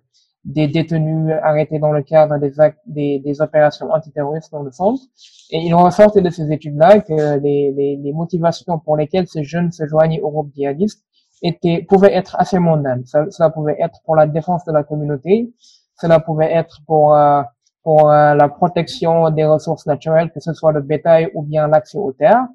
des 0.44 0.68
détenus 0.68 1.34
arrêtés 1.42 1.78
dans 1.80 1.92
le 1.92 2.02
cadre 2.02 2.38
des, 2.38 2.60
actes, 2.60 2.78
des, 2.86 3.18
des 3.18 3.40
opérations 3.40 3.90
antiterroristes 3.90 4.52
dans 4.52 4.62
le 4.62 4.70
centre. 4.70 5.02
Et 5.50 5.58
il 5.58 5.74
ressortait 5.74 6.22
de 6.22 6.30
ces 6.30 6.50
études-là 6.52 7.00
que 7.00 7.38
les, 7.40 7.72
les, 7.72 7.96
les, 7.96 8.12
motivations 8.12 8.78
pour 8.78 8.96
lesquelles 8.96 9.26
ces 9.26 9.42
jeunes 9.42 9.72
se 9.72 9.86
joignaient 9.86 10.20
au 10.20 10.30
groupe 10.30 10.52
djihadiste 10.54 11.04
étaient, 11.42 11.82
pouvaient 11.82 12.14
être 12.14 12.36
assez 12.38 12.60
mondaines. 12.60 13.04
Ça, 13.06 13.24
cela 13.30 13.50
pouvait 13.50 13.76
être 13.80 14.00
pour 14.04 14.14
la 14.14 14.26
défense 14.26 14.64
de 14.64 14.72
la 14.72 14.84
communauté, 14.84 15.52
cela 16.00 16.20
pouvait 16.20 16.52
être 16.52 16.80
pour, 16.86 17.14
euh, 17.14 17.42
pour 17.82 18.08
la 18.08 18.48
protection 18.48 19.30
des 19.30 19.44
ressources 19.44 19.86
naturelles, 19.86 20.30
que 20.32 20.40
ce 20.40 20.52
soit 20.52 20.72
le 20.72 20.80
bétail 20.82 21.30
ou 21.34 21.42
bien 21.42 21.68
l'accès 21.68 21.98
aux 21.98 22.12
terres. 22.12 22.46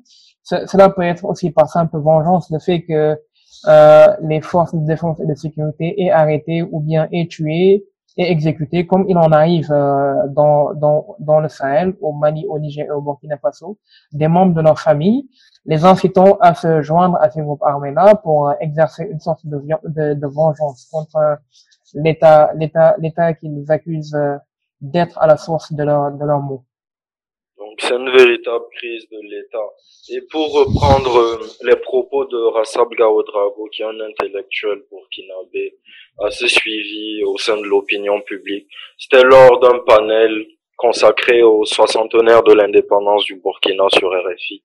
cela 0.44 0.90
peut 0.90 1.04
être 1.04 1.24
aussi 1.26 1.52
par 1.52 1.70
simple 1.70 1.98
vengeance, 2.00 2.50
le 2.52 2.60
fait 2.60 2.82
que 2.84 3.18
euh, 3.68 4.08
les 4.24 4.42
forces 4.42 4.74
de 4.74 4.86
défense 4.86 5.20
et 5.20 5.26
de 5.28 5.36
sécurité 5.36 6.02
est 6.02 6.10
arrêté 6.10 6.64
ou 6.64 6.80
bien 6.80 7.08
est 7.12 7.30
tué 7.30 7.86
et 8.18 8.30
exécuté 8.30 8.88
comme 8.88 9.06
il 9.08 9.18
en 9.18 9.32
arrive 9.32 9.72
euh, 9.72 10.16
dans, 10.30 10.74
dans, 10.74 11.16
dans 11.20 11.40
le 11.40 11.48
Sahel, 11.48 11.96
au 12.02 12.12
Mali, 12.12 12.46
au 12.50 12.60
Niger 12.60 12.88
et 12.88 12.92
au 12.92 13.02
Burkina 13.02 13.38
Faso, 13.38 13.78
des 14.12 14.28
membres 14.28 14.54
de 14.54 14.62
leur 14.62 14.80
famille, 14.80 15.30
les 15.66 15.86
incitant 15.86 16.38
à 16.42 16.56
se 16.56 16.82
joindre 16.82 17.18
à 17.22 17.30
ces 17.30 17.42
groupes 17.42 17.64
armés-là 17.64 18.16
pour 18.16 18.50
euh, 18.50 18.54
exercer 18.60 19.08
une 19.10 19.20
sorte 19.20 19.46
de, 19.46 19.64
de, 19.86 20.14
de 20.16 20.28
vengeance 20.28 20.88
contre 20.92 21.38
l'État, 21.94 22.52
l'État, 22.56 22.96
l'État 23.00 23.34
qui 23.34 23.50
nous 23.50 23.66
accuse 23.70 24.16
d'être 24.82 25.18
à 25.20 25.28
la 25.28 25.38
source 25.38 25.72
de 25.74 25.84
leur, 25.84 26.12
de 26.12 26.26
leurs 26.26 26.40
maux. 26.40 26.66
Donc 27.58 27.80
c'est 27.80 27.96
une 27.96 28.10
véritable 28.10 28.66
crise 28.76 29.08
de 29.10 29.20
l'État. 29.22 29.70
Et 30.10 30.22
pour 30.32 30.52
reprendre 30.52 31.16
euh, 31.16 31.40
les 31.64 31.76
propos 31.76 32.26
de 32.26 32.38
Rassab 32.56 32.90
Gaodrago, 32.90 33.70
qui 33.72 33.84
est 33.84 33.86
un 33.86 34.00
intellectuel 34.00 34.82
burkinabé 34.90 35.78
assez 36.26 36.48
suivi 36.48 37.24
au 37.24 37.38
sein 37.38 37.58
de 37.58 37.64
l'opinion 37.64 38.20
publique, 38.22 38.68
c'était 38.98 39.24
lors 39.24 39.60
d'un 39.60 39.78
panel 39.86 40.48
consacré 40.76 41.44
au 41.44 41.64
soixantenaire 41.64 42.42
de 42.42 42.54
l'indépendance 42.54 43.26
du 43.26 43.36
Burkina 43.36 43.86
sur 43.94 44.10
RFI. 44.10 44.64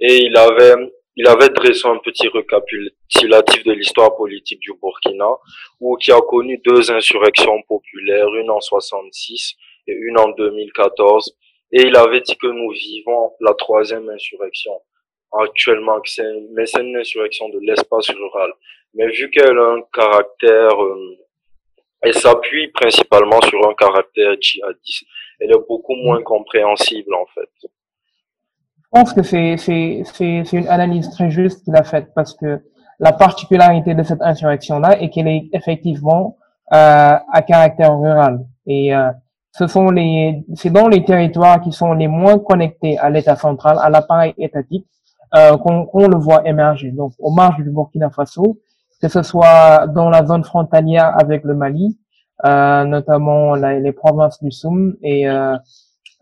Et 0.00 0.24
il 0.24 0.36
avait, 0.36 0.74
il 1.18 1.26
avait 1.26 1.50
dressé 1.50 1.86
un 1.86 1.98
petit 1.98 2.28
récapitulatif 2.28 3.64
de 3.64 3.72
l'histoire 3.72 4.16
politique 4.16 4.60
du 4.60 4.72
Burkina, 4.80 5.28
où 5.80 5.96
qui 5.96 6.12
a 6.12 6.20
connu 6.20 6.58
deux 6.64 6.90
insurrections 6.90 7.60
populaires, 7.68 8.32
une 8.34 8.50
en 8.50 8.60
66 8.60 9.54
et 9.88 9.92
une 9.92 10.18
en 10.18 10.30
2014 10.30 11.36
et 11.72 11.82
il 11.82 11.96
avait 11.96 12.20
dit 12.20 12.36
que 12.36 12.46
nous 12.46 12.70
vivons 12.70 13.32
la 13.40 13.52
troisième 13.54 14.08
insurrection 14.08 14.72
actuellement, 15.32 16.00
mais 16.52 16.64
c'est 16.64 16.80
une 16.80 16.96
insurrection 16.96 17.50
de 17.50 17.58
l'espace 17.60 18.08
rural. 18.08 18.50
Mais 18.94 19.08
vu 19.08 19.30
qu'elle 19.30 19.58
a 19.58 19.72
un 19.72 19.82
caractère, 19.92 20.82
euh, 20.82 21.18
elle 22.00 22.14
s'appuie 22.14 22.68
principalement 22.68 23.40
sur 23.42 23.68
un 23.68 23.74
caractère 23.74 24.34
djihadiste, 24.40 25.04
elle 25.40 25.50
est 25.50 25.66
beaucoup 25.68 25.94
moins 25.96 26.22
compréhensible 26.22 27.14
en 27.14 27.26
fait. 27.26 27.70
Je 28.94 29.00
pense 29.00 29.12
que 29.12 29.22
c'est 29.22 30.52
une 30.52 30.68
analyse 30.68 31.10
très 31.10 31.30
juste 31.30 31.62
qu'il 31.64 31.76
a 31.76 31.84
faite 31.84 32.08
parce 32.14 32.34
que 32.34 32.62
la 32.98 33.12
particularité 33.12 33.94
de 33.94 34.02
cette 34.02 34.22
insurrection-là 34.22 35.00
est 35.00 35.10
qu'elle 35.10 35.28
est 35.28 35.50
effectivement 35.52 36.36
euh, 36.72 37.16
à 37.32 37.42
caractère 37.42 37.98
rural. 37.98 38.46
Et 38.66 38.94
euh, 38.94 39.10
ce 39.52 39.66
sont 39.66 39.90
les, 39.90 40.44
c'est 40.54 40.70
dans 40.70 40.88
les 40.88 41.04
territoires 41.04 41.60
qui 41.60 41.70
sont 41.70 41.92
les 41.92 42.08
moins 42.08 42.38
connectés 42.38 42.98
à 42.98 43.10
l'État 43.10 43.36
central, 43.36 43.78
à 43.80 43.90
l'appareil 43.90 44.34
étatique, 44.38 44.86
euh, 45.34 45.58
qu'on 45.58 46.08
le 46.08 46.16
voit 46.16 46.48
émerger. 46.48 46.90
Donc, 46.90 47.12
au 47.18 47.30
marge 47.30 47.62
du 47.62 47.70
Burkina 47.70 48.08
Faso, 48.08 48.58
que 49.02 49.08
ce 49.08 49.22
soit 49.22 49.86
dans 49.88 50.08
la 50.08 50.24
zone 50.24 50.44
frontalière 50.44 51.14
avec 51.20 51.44
le 51.44 51.54
Mali, 51.54 51.98
euh, 52.44 52.84
notamment 52.84 53.54
les 53.54 53.92
provinces 53.92 54.42
du 54.42 54.50
Soum 54.50 54.96
et 55.02 55.28
euh, 55.28 55.56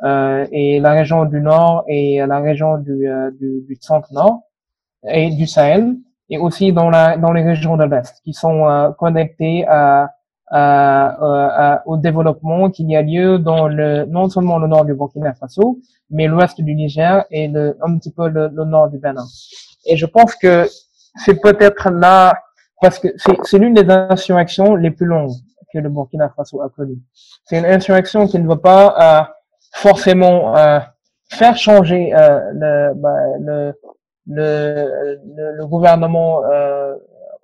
et 0.02 0.78
la 0.80 0.92
région 0.92 1.24
du 1.24 1.40
Nord 1.40 1.84
et 1.88 2.24
la 2.26 2.40
région 2.40 2.78
du, 2.78 3.08
euh, 3.08 3.30
du, 3.30 3.62
du 3.66 3.76
centre-nord 3.80 4.42
et 5.08 5.30
du 5.30 5.46
Sahel, 5.46 5.96
et 6.28 6.38
aussi 6.38 6.72
dans, 6.72 6.90
la, 6.90 7.16
dans 7.16 7.32
les 7.32 7.42
régions 7.42 7.76
de 7.76 7.84
l'Est, 7.84 8.20
qui 8.24 8.32
sont 8.32 8.66
euh, 8.66 8.90
connectées 8.92 9.64
à, 9.68 10.10
à, 10.48 11.82
au 11.86 11.96
développement 11.96 12.70
qu'il 12.70 12.90
y 12.90 12.96
a 12.96 13.02
lieu 13.02 13.38
dans 13.38 13.68
le, 13.68 14.04
non 14.06 14.28
seulement 14.28 14.58
le 14.58 14.66
nord 14.68 14.84
du 14.84 14.94
Burkina 14.94 15.32
Faso, 15.34 15.78
mais 16.10 16.26
l'ouest 16.26 16.60
du 16.60 16.74
Niger 16.74 17.24
et 17.30 17.48
le, 17.48 17.76
un 17.82 17.96
petit 17.96 18.12
peu 18.12 18.28
le, 18.28 18.48
le 18.48 18.64
nord 18.64 18.88
du 18.90 18.98
Bénin. 18.98 19.24
Et 19.86 19.96
je 19.96 20.06
pense 20.06 20.34
que 20.34 20.66
c'est 21.24 21.40
peut-être 21.40 21.90
là, 21.90 22.34
parce 22.80 22.98
que 22.98 23.08
c'est 23.16 23.58
l'une 23.58 23.74
des 23.74 23.88
insurrections 23.88 24.74
les 24.76 24.90
plus 24.90 25.06
longues 25.06 25.32
que 25.72 25.78
le 25.78 25.88
Burkina 25.88 26.28
Faso 26.36 26.60
a 26.60 26.68
connues. 26.68 26.98
C'est 27.44 27.58
une 27.58 27.64
insurrection 27.66 28.26
qui 28.26 28.38
ne 28.38 28.46
va 28.46 28.56
pas 28.56 29.35
forcément 29.72 30.56
euh, 30.56 30.78
faire 31.28 31.56
changer 31.56 32.14
euh, 32.14 32.40
le, 32.52 32.94
bah, 32.94 33.16
le, 33.40 33.72
le, 34.26 35.18
le, 35.56 35.66
gouvernement 35.66 36.44
euh, 36.44 36.94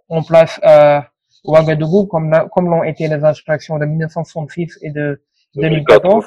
en 0.09 0.23
place 0.23 0.61
à 0.63 1.07
Ouagadougou, 1.45 2.07
comme, 2.07 2.49
comme 2.53 2.71
l'ont 2.71 2.85
été 2.85 3.09
les 3.09 3.25
insurrections 3.25 3.79
de 3.79 3.87
1966 3.87 4.79
et 4.83 4.91
de 4.91 5.23
2014. 5.57 6.27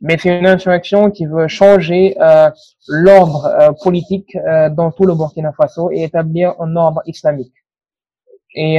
Mais 0.00 0.18
c'est 0.18 0.38
une 0.38 0.46
insurrection 0.46 1.10
qui 1.10 1.24
veut 1.26 1.48
changer 1.48 2.16
euh, 2.20 2.50
l'ordre 2.86 3.46
euh, 3.46 3.72
politique 3.82 4.36
euh, 4.36 4.68
dans 4.68 4.90
tout 4.90 5.04
le 5.04 5.14
Burkina 5.14 5.52
Faso 5.52 5.90
et 5.90 6.02
établir 6.02 6.54
un 6.60 6.76
ordre 6.76 7.00
islamique. 7.06 7.54
Et 8.54 8.78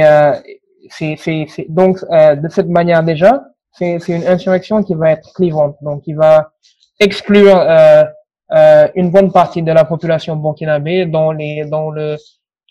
c'est 0.90 1.66
donc 1.68 2.00
de 2.00 2.48
cette 2.48 2.66
manière 2.66 3.04
déjà, 3.04 3.44
c'est 3.72 4.08
une 4.08 4.26
insurrection 4.26 4.82
qui 4.82 4.94
va 4.94 5.12
être 5.12 5.32
clivante, 5.34 5.76
donc 5.82 6.02
qui 6.02 6.14
va 6.14 6.52
exclure 7.00 7.56
euh, 7.56 8.04
euh, 8.52 8.88
une 8.94 9.10
bonne 9.10 9.30
partie 9.30 9.62
de 9.62 9.72
la 9.72 9.84
population 9.84 10.36
burkinabé 10.36 11.06
dans 11.06 11.32
les 11.32 11.64
dans 11.64 11.90
le 11.90 12.16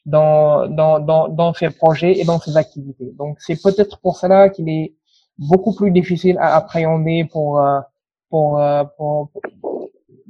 dans 0.05 0.67
dans 0.67 0.99
dans 0.99 1.27
dans 1.29 1.53
ses 1.53 1.69
projets 1.69 2.19
et 2.19 2.25
dans 2.25 2.39
ses 2.39 2.57
activités. 2.57 3.11
Donc 3.17 3.37
c'est 3.39 3.61
peut-être 3.61 3.99
pour 3.99 4.17
cela 4.17 4.49
qu'il 4.49 4.69
est 4.69 4.93
beaucoup 5.37 5.73
plus 5.75 5.91
difficile 5.91 6.37
à 6.39 6.55
appréhender 6.55 7.25
pour 7.31 7.59
euh, 7.59 7.79
pour, 8.29 8.59
euh, 8.59 8.83
pour, 8.97 9.29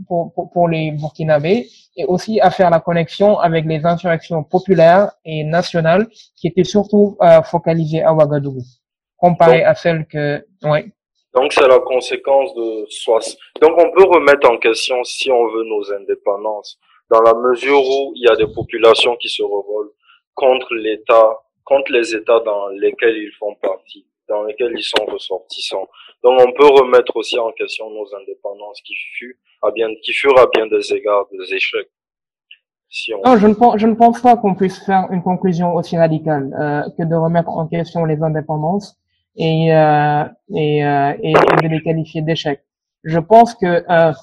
pour, 0.08 0.34
pour, 0.34 0.52
pour 0.52 0.68
les 0.68 0.92
Burkinabés 0.92 1.68
et 1.96 2.06
aussi 2.06 2.40
à 2.40 2.52
faire 2.52 2.70
la 2.70 2.80
connexion 2.80 3.40
avec 3.40 3.66
les 3.66 3.86
insurrections 3.86 4.44
populaires 4.44 5.12
et 5.26 5.44
nationales 5.44 6.08
qui 6.36 6.48
étaient 6.48 6.64
surtout 6.64 7.18
euh, 7.22 7.42
focalisées 7.42 8.04
à 8.04 8.14
Ouagadougou 8.14 8.62
comparé 9.18 9.64
à 9.64 9.76
celle 9.76 10.06
que, 10.08 10.44
ouais. 10.64 10.86
Donc 11.34 11.54
c'est 11.54 11.68
la 11.68 11.80
conséquence 11.80 12.54
de 12.56 12.86
soit. 12.90 13.38
Donc 13.62 13.74
on 13.78 13.92
peut 13.92 14.06
remettre 14.06 14.50
en 14.50 14.58
question 14.58 15.04
si 15.04 15.30
on 15.32 15.48
veut 15.50 15.64
nos 15.66 15.94
indépendances 15.94 16.80
dans 17.10 17.22
la 17.22 17.34
mesure 17.34 17.80
où 17.80 18.14
il 18.16 18.24
y 18.24 18.32
a 18.32 18.36
des 18.36 18.52
populations 18.54 19.16
qui 19.18 19.30
se 19.30 19.44
revoltent 19.44 19.94
contre 20.34 20.74
l'État, 20.74 21.38
contre 21.64 21.92
les 21.92 22.16
États 22.16 22.40
dans 22.40 22.70
lesquels 22.70 23.18
ils 23.18 23.32
font 23.40 23.56
partie, 23.62 24.06
dans 24.28 24.44
lesquels 24.44 24.74
ils 24.76 24.84
sont 24.84 25.06
ressortissants. 25.06 25.88
Donc 26.24 26.40
on 26.42 26.52
peut 26.54 26.68
remettre 26.68 27.16
aussi 27.16 27.38
en 27.38 27.52
question 27.52 27.90
nos 27.90 28.08
indépendances 28.16 28.82
qui 28.82 28.96
furent 28.96 29.36
à 29.62 29.72
bien, 29.72 29.90
qui 30.04 30.14
furent 30.14 30.40
à 30.40 30.48
bien 30.54 30.68
des 30.68 30.94
égards 30.94 31.28
des 31.32 31.54
échecs. 31.54 31.90
Si 32.90 33.14
on... 33.14 33.22
Non, 33.22 33.38
je 33.38 33.48
ne 33.48 33.54
pense, 33.54 33.78
je 33.78 33.88
ne 33.88 33.96
pense 33.96 34.22
pas 34.22 34.38
qu'on 34.38 34.56
puisse 34.56 34.84
faire 34.86 35.08
une 35.12 35.22
conclusion 35.22 35.76
aussi 35.76 35.98
radicale 35.98 36.50
euh, 36.60 36.82
que 36.98 37.04
de 37.04 37.16
remettre 37.16 37.50
en 37.50 37.68
question 37.68 38.06
les 38.06 38.22
indépendances 38.24 38.98
et, 39.38 39.74
euh, 39.74 40.26
et, 40.56 40.86
euh, 40.86 41.14
et, 41.22 41.34
de 41.34 41.68
les 41.68 41.82
qualifier 41.82 42.22
d'échecs. 42.22 42.64
Je 43.04 43.20
pense 43.20 43.54
que 43.56 43.86
euh, 43.90 44.14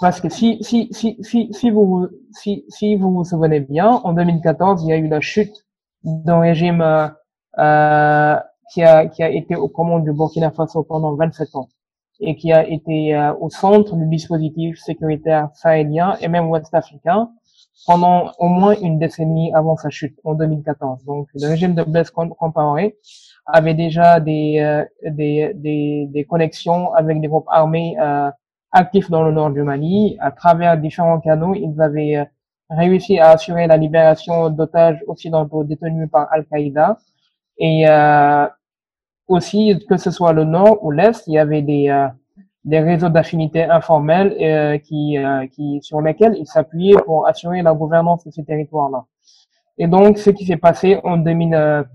parce 0.00 0.20
que 0.20 0.28
si 0.28 0.62
si 0.62 0.88
si 0.92 1.18
si 1.22 1.52
si 1.52 1.70
vous 1.70 2.08
si 2.32 2.64
si 2.68 2.96
vous 2.96 3.12
vous 3.12 3.24
souvenez 3.24 3.60
bien, 3.60 3.88
en 3.88 4.12
2014, 4.12 4.82
il 4.84 4.88
y 4.88 4.92
a 4.92 4.96
eu 4.96 5.08
la 5.08 5.20
chute 5.20 5.54
d'un 6.02 6.40
régime 6.40 6.82
euh, 7.58 8.36
qui 8.72 8.82
a 8.82 9.06
qui 9.06 9.22
a 9.22 9.28
été 9.28 9.56
au 9.56 9.68
commande 9.68 10.04
du 10.04 10.12
Burkina 10.12 10.50
Faso 10.50 10.82
pendant 10.82 11.14
27 11.14 11.54
ans 11.56 11.68
et 12.20 12.36
qui 12.36 12.52
a 12.52 12.66
été 12.66 13.14
euh, 13.14 13.34
au 13.40 13.50
centre 13.50 13.96
du 13.96 14.06
dispositif 14.06 14.78
sécuritaire 14.78 15.48
sahélien 15.54 16.16
et 16.20 16.28
même 16.28 16.48
ouest-africain 16.48 17.30
pendant 17.86 18.32
au 18.38 18.48
moins 18.48 18.76
une 18.80 18.98
décennie 18.98 19.52
avant 19.54 19.76
sa 19.76 19.90
chute 19.90 20.18
en 20.24 20.34
2014. 20.34 21.04
Donc 21.04 21.28
le 21.34 21.48
régime 21.48 21.74
de 21.74 21.82
Blaise 21.82 22.10
Compaoré 22.10 22.98
avait 23.46 23.74
déjà 23.74 24.20
des, 24.20 24.58
euh, 24.60 24.84
des, 25.10 25.52
des, 25.54 26.06
des, 26.10 26.24
connexions 26.24 26.92
avec 26.94 27.20
des 27.20 27.28
groupes 27.28 27.48
armés 27.48 27.96
euh, 28.00 28.30
actifs 28.72 29.10
dans 29.10 29.22
le 29.22 29.32
nord 29.32 29.50
du 29.50 29.62
Mali. 29.62 30.16
À 30.20 30.30
travers 30.30 30.76
différents 30.78 31.20
canaux, 31.20 31.54
ils 31.54 31.80
avaient 31.80 32.16
euh, 32.16 32.24
réussi 32.70 33.18
à 33.18 33.30
assurer 33.30 33.66
la 33.66 33.76
libération 33.76 34.50
d'otages 34.50 35.02
occidentaux 35.06 35.64
détenus 35.64 36.08
par 36.10 36.28
Al-Qaïda. 36.32 36.98
Et 37.58 37.84
euh, 37.88 38.46
aussi, 39.28 39.84
que 39.88 39.96
ce 39.96 40.10
soit 40.10 40.32
le 40.32 40.44
nord 40.44 40.82
ou 40.84 40.90
l'est, 40.90 41.22
il 41.26 41.34
y 41.34 41.38
avait 41.38 41.62
des, 41.62 42.08
des 42.64 42.80
réseaux 42.80 43.08
d'affinités 43.08 43.64
informels 43.64 44.80
qui, 44.82 45.16
qui, 45.52 45.78
sur 45.82 46.00
lesquels 46.00 46.34
ils 46.36 46.46
s'appuyaient 46.46 47.00
pour 47.04 47.28
assurer 47.28 47.62
la 47.62 47.72
gouvernance 47.72 48.24
de 48.24 48.30
ces 48.32 48.44
territoires-là. 48.44 49.04
Et 49.78 49.86
donc, 49.86 50.18
ce 50.18 50.30
qui 50.30 50.46
s'est 50.46 50.56
passé 50.56 50.98
en 51.04 51.16
2000, 51.16 51.86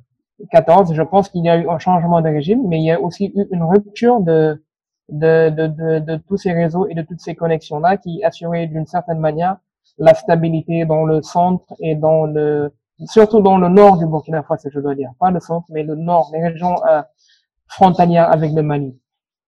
14, 0.52 0.94
je 0.94 1.02
pense 1.02 1.30
qu'il 1.30 1.44
y 1.46 1.50
a 1.50 1.58
eu 1.58 1.70
un 1.70 1.80
changement 1.80 2.22
de 2.22 2.30
régime, 2.30 2.68
mais 2.68 2.80
il 2.80 2.86
y 2.86 2.92
a 2.92 3.00
aussi 3.00 3.32
eu 3.36 3.48
une 3.52 3.64
rupture 3.64 4.20
de, 4.22 4.64
de, 5.10 5.50
de, 5.50 5.68
de, 5.68 6.00
de 6.00 6.16
tous 6.18 6.38
ces 6.38 6.52
réseaux 6.52 6.88
et 6.88 6.94
de 6.94 7.02
toutes 7.02 7.22
ces 7.22 7.36
connexions-là 7.36 7.98
qui 7.98 8.24
assuraient 8.24 8.68
d'une 8.68 8.86
certaine 8.86 9.20
manière 9.20 9.58
la 9.98 10.14
stabilité 10.14 10.86
dans 10.86 11.06
le 11.06 11.22
centre 11.22 11.74
et 11.80 11.96
dans 11.96 12.26
le, 12.26 12.74
surtout 13.06 13.42
dans 13.42 13.58
le 13.58 13.70
nord 13.70 13.98
du 13.98 14.06
Burkina 14.06 14.44
Faso, 14.44 14.70
je 14.72 14.80
dois 14.80 14.96
dire. 14.96 15.12
Pas 15.20 15.32
le 15.32 15.40
centre, 15.40 15.68
mais 15.70 15.84
le 15.84 15.96
nord, 15.96 16.30
les 16.34 16.42
régions 16.44 16.76
euh, 16.88 17.02
frontalières 17.68 18.32
avec 18.32 18.52
le 18.54 18.62
Mali. 18.62 19.00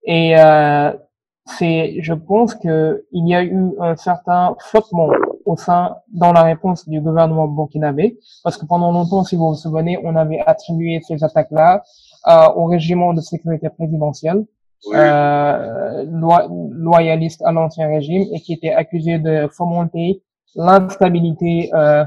Et 0.03 0.37
euh, 0.39 0.93
c'est, 1.45 1.97
je 2.01 2.13
pense 2.13 2.55
que 2.55 3.05
il 3.11 3.27
y 3.27 3.35
a 3.35 3.43
eu 3.43 3.73
un 3.79 3.95
certain 3.95 4.55
flottement 4.59 5.09
au 5.47 5.55
sein, 5.55 5.95
dans 6.13 6.33
la 6.33 6.43
réponse 6.43 6.87
du 6.87 6.99
gouvernement 6.99 7.47
burkinabé, 7.47 8.19
parce 8.43 8.57
que 8.57 8.65
pendant 8.65 8.91
longtemps, 8.91 9.23
si 9.23 9.35
vous 9.35 9.49
vous 9.49 9.55
souvenez, 9.55 9.97
on 10.03 10.15
avait 10.15 10.41
attribué 10.45 10.99
ces 11.07 11.23
attaques-là 11.23 11.83
euh, 12.27 12.49
au 12.55 12.65
régiment 12.65 13.13
de 13.13 13.21
sécurité 13.21 13.69
présidentielle, 13.69 14.45
euh, 14.93 16.05
loyaliste 16.71 17.41
à 17.43 17.51
l'ancien 17.51 17.87
régime, 17.87 18.25
et 18.33 18.41
qui 18.41 18.53
était 18.53 18.73
accusé 18.73 19.19
de 19.19 19.47
fomenter 19.47 20.21
l'instabilité 20.55 21.69
euh, 21.73 22.03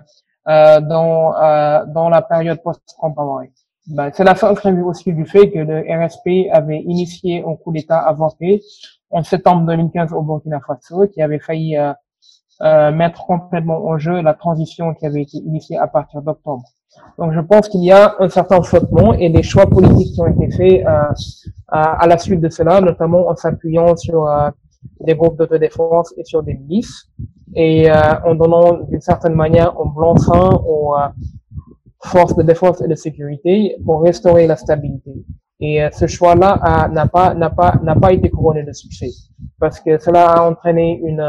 euh, 0.48 0.80
dans 0.80 1.34
euh, 1.34 1.84
dans 1.86 2.08
la 2.10 2.22
période 2.22 2.62
post-Compaoré. 2.62 3.52
Ben, 3.86 4.10
c'est 4.12 4.24
la 4.24 4.34
fin 4.34 4.52
prévue 4.54 4.82
aussi 4.82 5.12
du 5.12 5.24
fait 5.24 5.50
que 5.50 5.58
le 5.58 5.80
RSP 5.80 6.50
avait 6.52 6.80
initié 6.80 7.42
un 7.46 7.56
coup 7.56 7.72
d'État 7.72 7.98
avorté 7.98 8.62
en 9.10 9.22
septembre 9.24 9.66
2015 9.66 10.12
au 10.12 10.22
Burkina 10.22 10.60
Faso, 10.60 11.08
qui 11.08 11.22
avait 11.22 11.40
failli 11.40 11.76
euh, 12.62 12.66
euh, 12.80 12.90
mettre 12.92 13.26
complètement 13.26 13.86
en 13.86 13.98
jeu 13.98 14.20
la 14.22 14.34
transition 14.34 14.94
qui 14.94 15.06
avait 15.06 15.22
été 15.22 15.38
initiée 15.38 15.78
à 15.78 15.86
partir 15.86 16.22
d'octobre. 16.22 16.64
Donc 17.18 17.32
je 17.32 17.40
pense 17.40 17.68
qu'il 17.68 17.84
y 17.84 17.92
a 17.92 18.16
un 18.18 18.28
certain 18.28 18.62
flottement 18.62 19.12
et 19.14 19.30
des 19.30 19.42
choix 19.42 19.66
politiques 19.66 20.14
qui 20.14 20.20
ont 20.20 20.26
été 20.26 20.50
faits 20.50 20.86
euh, 20.86 21.02
à, 21.68 22.06
la 22.06 22.18
suite 22.18 22.40
de 22.40 22.48
cela, 22.48 22.80
notamment 22.80 23.28
en 23.28 23.36
s'appuyant 23.36 23.96
sur 23.96 24.26
euh, 24.26 24.50
des 25.00 25.14
groupes 25.14 25.36
d'autodéfense 25.36 26.12
et 26.16 26.24
sur 26.24 26.42
des 26.42 26.54
milices, 26.54 27.08
et 27.54 27.90
euh, 27.90 27.94
en 28.24 28.34
donnant 28.34 28.78
d'une 28.88 29.00
certaine 29.00 29.34
manière 29.34 29.72
un 29.80 29.86
blanc-seing 29.86 30.62
aux 30.66 30.94
forces 32.02 32.34
de 32.34 32.42
défense 32.42 32.80
et 32.82 32.88
de 32.88 32.94
sécurité 32.94 33.76
pour 33.84 34.02
restaurer 34.02 34.46
la 34.46 34.56
stabilité. 34.56 35.12
Et 35.60 35.86
ce 35.92 36.06
choix-là 36.06 36.88
n'a 36.90 37.06
pas 37.06 37.34
n'a 37.34 37.50
pas 37.50 37.74
n'a 37.82 37.94
pas 37.94 38.12
été 38.12 38.30
couronné 38.30 38.62
de 38.62 38.72
succès 38.72 39.10
parce 39.58 39.78
que 39.78 39.98
cela 39.98 40.30
a 40.30 40.50
entraîné 40.50 40.98
une 41.04 41.22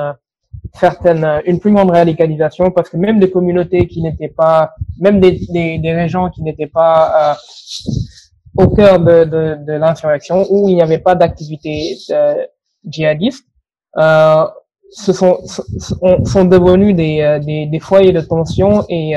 certaines, 0.74 1.24
euh, 1.24 1.42
une 1.46 1.60
plus 1.60 1.72
grande 1.74 1.92
radicalisation 1.92 2.72
parce 2.72 2.90
que 2.90 2.98
même 2.98 3.20
des 3.20 3.30
communautés 3.30 3.88
qui 3.88 4.02
n'étaient 4.02 4.34
pas, 4.36 4.74
même 5.00 5.20
des, 5.20 5.40
des, 5.50 5.78
des 5.80 5.94
régions 5.94 6.30
qui 6.30 6.42
n'étaient 6.44 6.68
pas 6.68 7.32
euh, 7.32 8.64
au 8.64 8.68
cœur 8.68 9.00
de, 9.00 9.24
de, 9.26 9.58
de 9.66 9.74
l'insurrection 9.74 10.46
où 10.50 10.70
il 10.70 10.76
n'y 10.76 10.82
avait 10.82 11.00
pas 11.00 11.16
d'activité 11.16 11.96
euh, 12.12 12.36
djihadiste, 12.86 13.46
euh, 13.98 14.46
ce 14.94 15.14
sont, 15.14 15.38
sont, 15.46 16.26
sont 16.26 16.46
devenus 16.46 16.96
des, 16.96 17.22
euh, 17.22 17.40
des, 17.40 17.66
des, 17.66 17.80
foyers 17.80 18.12
de 18.12 18.22
tension 18.22 18.84
et, 18.90 19.14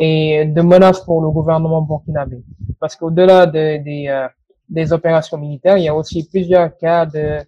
et 0.00 0.46
de 0.46 0.62
menaces 0.62 1.00
pour 1.00 1.20
le 1.22 1.30
gouvernement 1.30 1.82
burkinabé. 1.82 2.42
Parce 2.80 2.96
qu'au-delà 2.96 3.46
de, 3.46 3.82
des, 3.82 4.06
euh, 4.08 4.26
des 4.68 4.92
opérations 4.92 5.38
militaires, 5.38 5.76
il 5.78 5.84
y 5.84 5.88
a 5.88 5.94
aussi 5.94 6.28
plusieurs 6.28 6.76
cas 6.76 7.06
de 7.06 7.38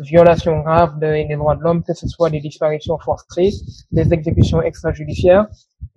violations 0.00 0.60
graves 0.60 0.98
des 0.98 1.26
droits 1.36 1.56
de 1.56 1.62
l'homme, 1.62 1.82
que 1.82 1.94
ce 1.94 2.06
soit 2.08 2.30
des 2.30 2.40
disparitions 2.40 2.98
forcées, 2.98 3.50
des 3.92 4.12
exécutions 4.12 4.62
extrajudiciaires 4.62 5.46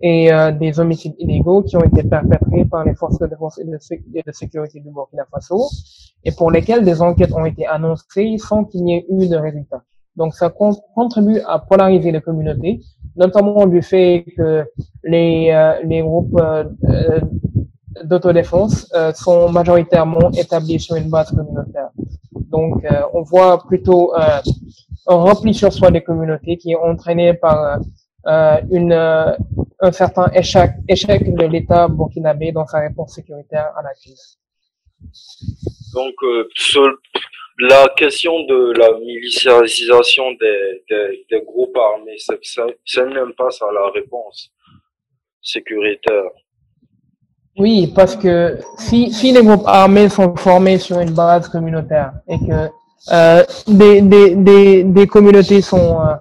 et 0.00 0.32
euh, 0.32 0.50
des 0.52 0.80
homicides 0.80 1.14
illégaux 1.18 1.62
qui 1.62 1.76
ont 1.76 1.84
été 1.84 2.02
perpétrés 2.02 2.64
par 2.64 2.84
les 2.84 2.94
forces 2.94 3.18
de 3.18 3.26
défense 3.26 3.58
et 3.58 3.64
de, 3.64 4.32
sécurité 4.32 4.80
du 4.80 4.90
Burkina 4.90 5.24
Faso 5.30 5.68
et 6.24 6.32
pour 6.32 6.50
lesquels 6.50 6.84
des 6.84 7.02
enquêtes 7.02 7.32
ont 7.32 7.44
été 7.44 7.66
annoncées 7.66 8.36
sans 8.38 8.64
qu'il 8.64 8.84
n'y 8.84 8.96
ait 8.96 9.06
eu 9.10 9.28
de 9.28 9.36
résultats. 9.36 9.82
Donc 10.16 10.34
ça 10.34 10.50
contribue 10.50 11.40
à 11.46 11.58
polariser 11.58 12.12
les 12.12 12.20
communautés, 12.20 12.80
notamment 13.16 13.66
du 13.66 13.82
fait 13.82 14.24
que 14.36 14.64
les, 15.04 15.50
euh, 15.52 15.80
les 15.84 16.00
groupes 16.02 16.38
euh, 16.40 17.20
d'autodéfense 18.04 18.88
euh, 18.94 19.12
sont 19.12 19.50
majoritairement 19.50 20.30
établis 20.32 20.80
sur 20.80 20.96
une 20.96 21.10
base 21.10 21.30
communautaire. 21.30 21.90
Donc 22.32 22.84
on 23.12 23.22
voit 23.22 23.62
plutôt 23.64 24.12
un 24.14 24.40
repli 25.06 25.54
sur 25.54 25.72
soi 25.72 25.90
des 25.90 26.02
communautés 26.02 26.56
qui 26.56 26.72
est 26.72 26.76
entraîné 26.76 27.34
par 27.34 27.78
un 28.24 29.92
certain 29.92 30.30
échec, 30.32 30.72
de 30.88 31.46
l'État 31.46 31.86
burkinabé 31.88 32.50
dans 32.50 32.66
sa 32.66 32.80
réponse 32.80 33.14
sécuritaire 33.14 33.72
à 33.76 33.82
la 33.82 33.94
crise. 33.94 34.38
Donc, 35.94 36.14
la 37.60 37.88
question 37.96 38.44
de 38.44 38.72
la 38.78 38.98
militarisation 38.98 40.32
des, 40.32 40.82
des, 40.88 41.26
des 41.30 41.42
groupes 41.42 41.76
armés, 41.76 42.16
c'est 42.84 43.04
même 43.06 43.32
pas 43.34 43.50
ça 43.50 43.66
la 43.72 43.90
réponse 43.90 44.50
sécuritaire. 45.42 46.30
Oui, 47.60 47.92
parce 47.94 48.16
que 48.16 48.58
si, 48.78 49.12
si 49.12 49.32
les 49.32 49.44
groupes 49.44 49.66
armés 49.66 50.08
sont 50.08 50.34
formés 50.34 50.78
sur 50.78 50.98
une 50.98 51.10
base 51.12 51.46
communautaire 51.50 52.14
et 52.26 52.38
que 52.38 52.70
euh, 53.12 53.44
des, 53.68 54.00
des, 54.00 54.34
des, 54.34 54.84
des, 54.84 55.06
communautés 55.06 55.60
sont, 55.60 56.00
euh, 56.00 56.14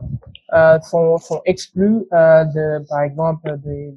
euh 0.54 0.80
sont, 0.82 1.18
sont 1.18 1.42
exclues 1.46 2.06
euh, 2.12 2.44
de, 2.44 2.86
par 2.90 3.04
exemple, 3.04 3.58
de, 3.66 3.94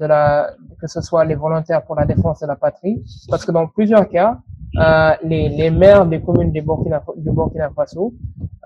de, 0.00 0.06
la, 0.06 0.50
que 0.80 0.88
ce 0.88 1.00
soit 1.02 1.24
les 1.24 1.36
volontaires 1.36 1.82
pour 1.84 1.94
la 1.94 2.04
défense 2.04 2.40
de 2.40 2.48
la 2.48 2.56
patrie, 2.56 3.00
parce 3.28 3.44
que 3.44 3.52
dans 3.52 3.68
plusieurs 3.68 4.08
cas, 4.08 4.38
euh, 4.76 5.12
les, 5.22 5.48
les, 5.48 5.70
maires 5.70 6.04
des 6.04 6.20
communes 6.20 6.50
du 6.50 6.62
Burkina, 6.62 7.00
du 7.16 7.30
Burkina 7.30 7.70
Faso 7.76 8.12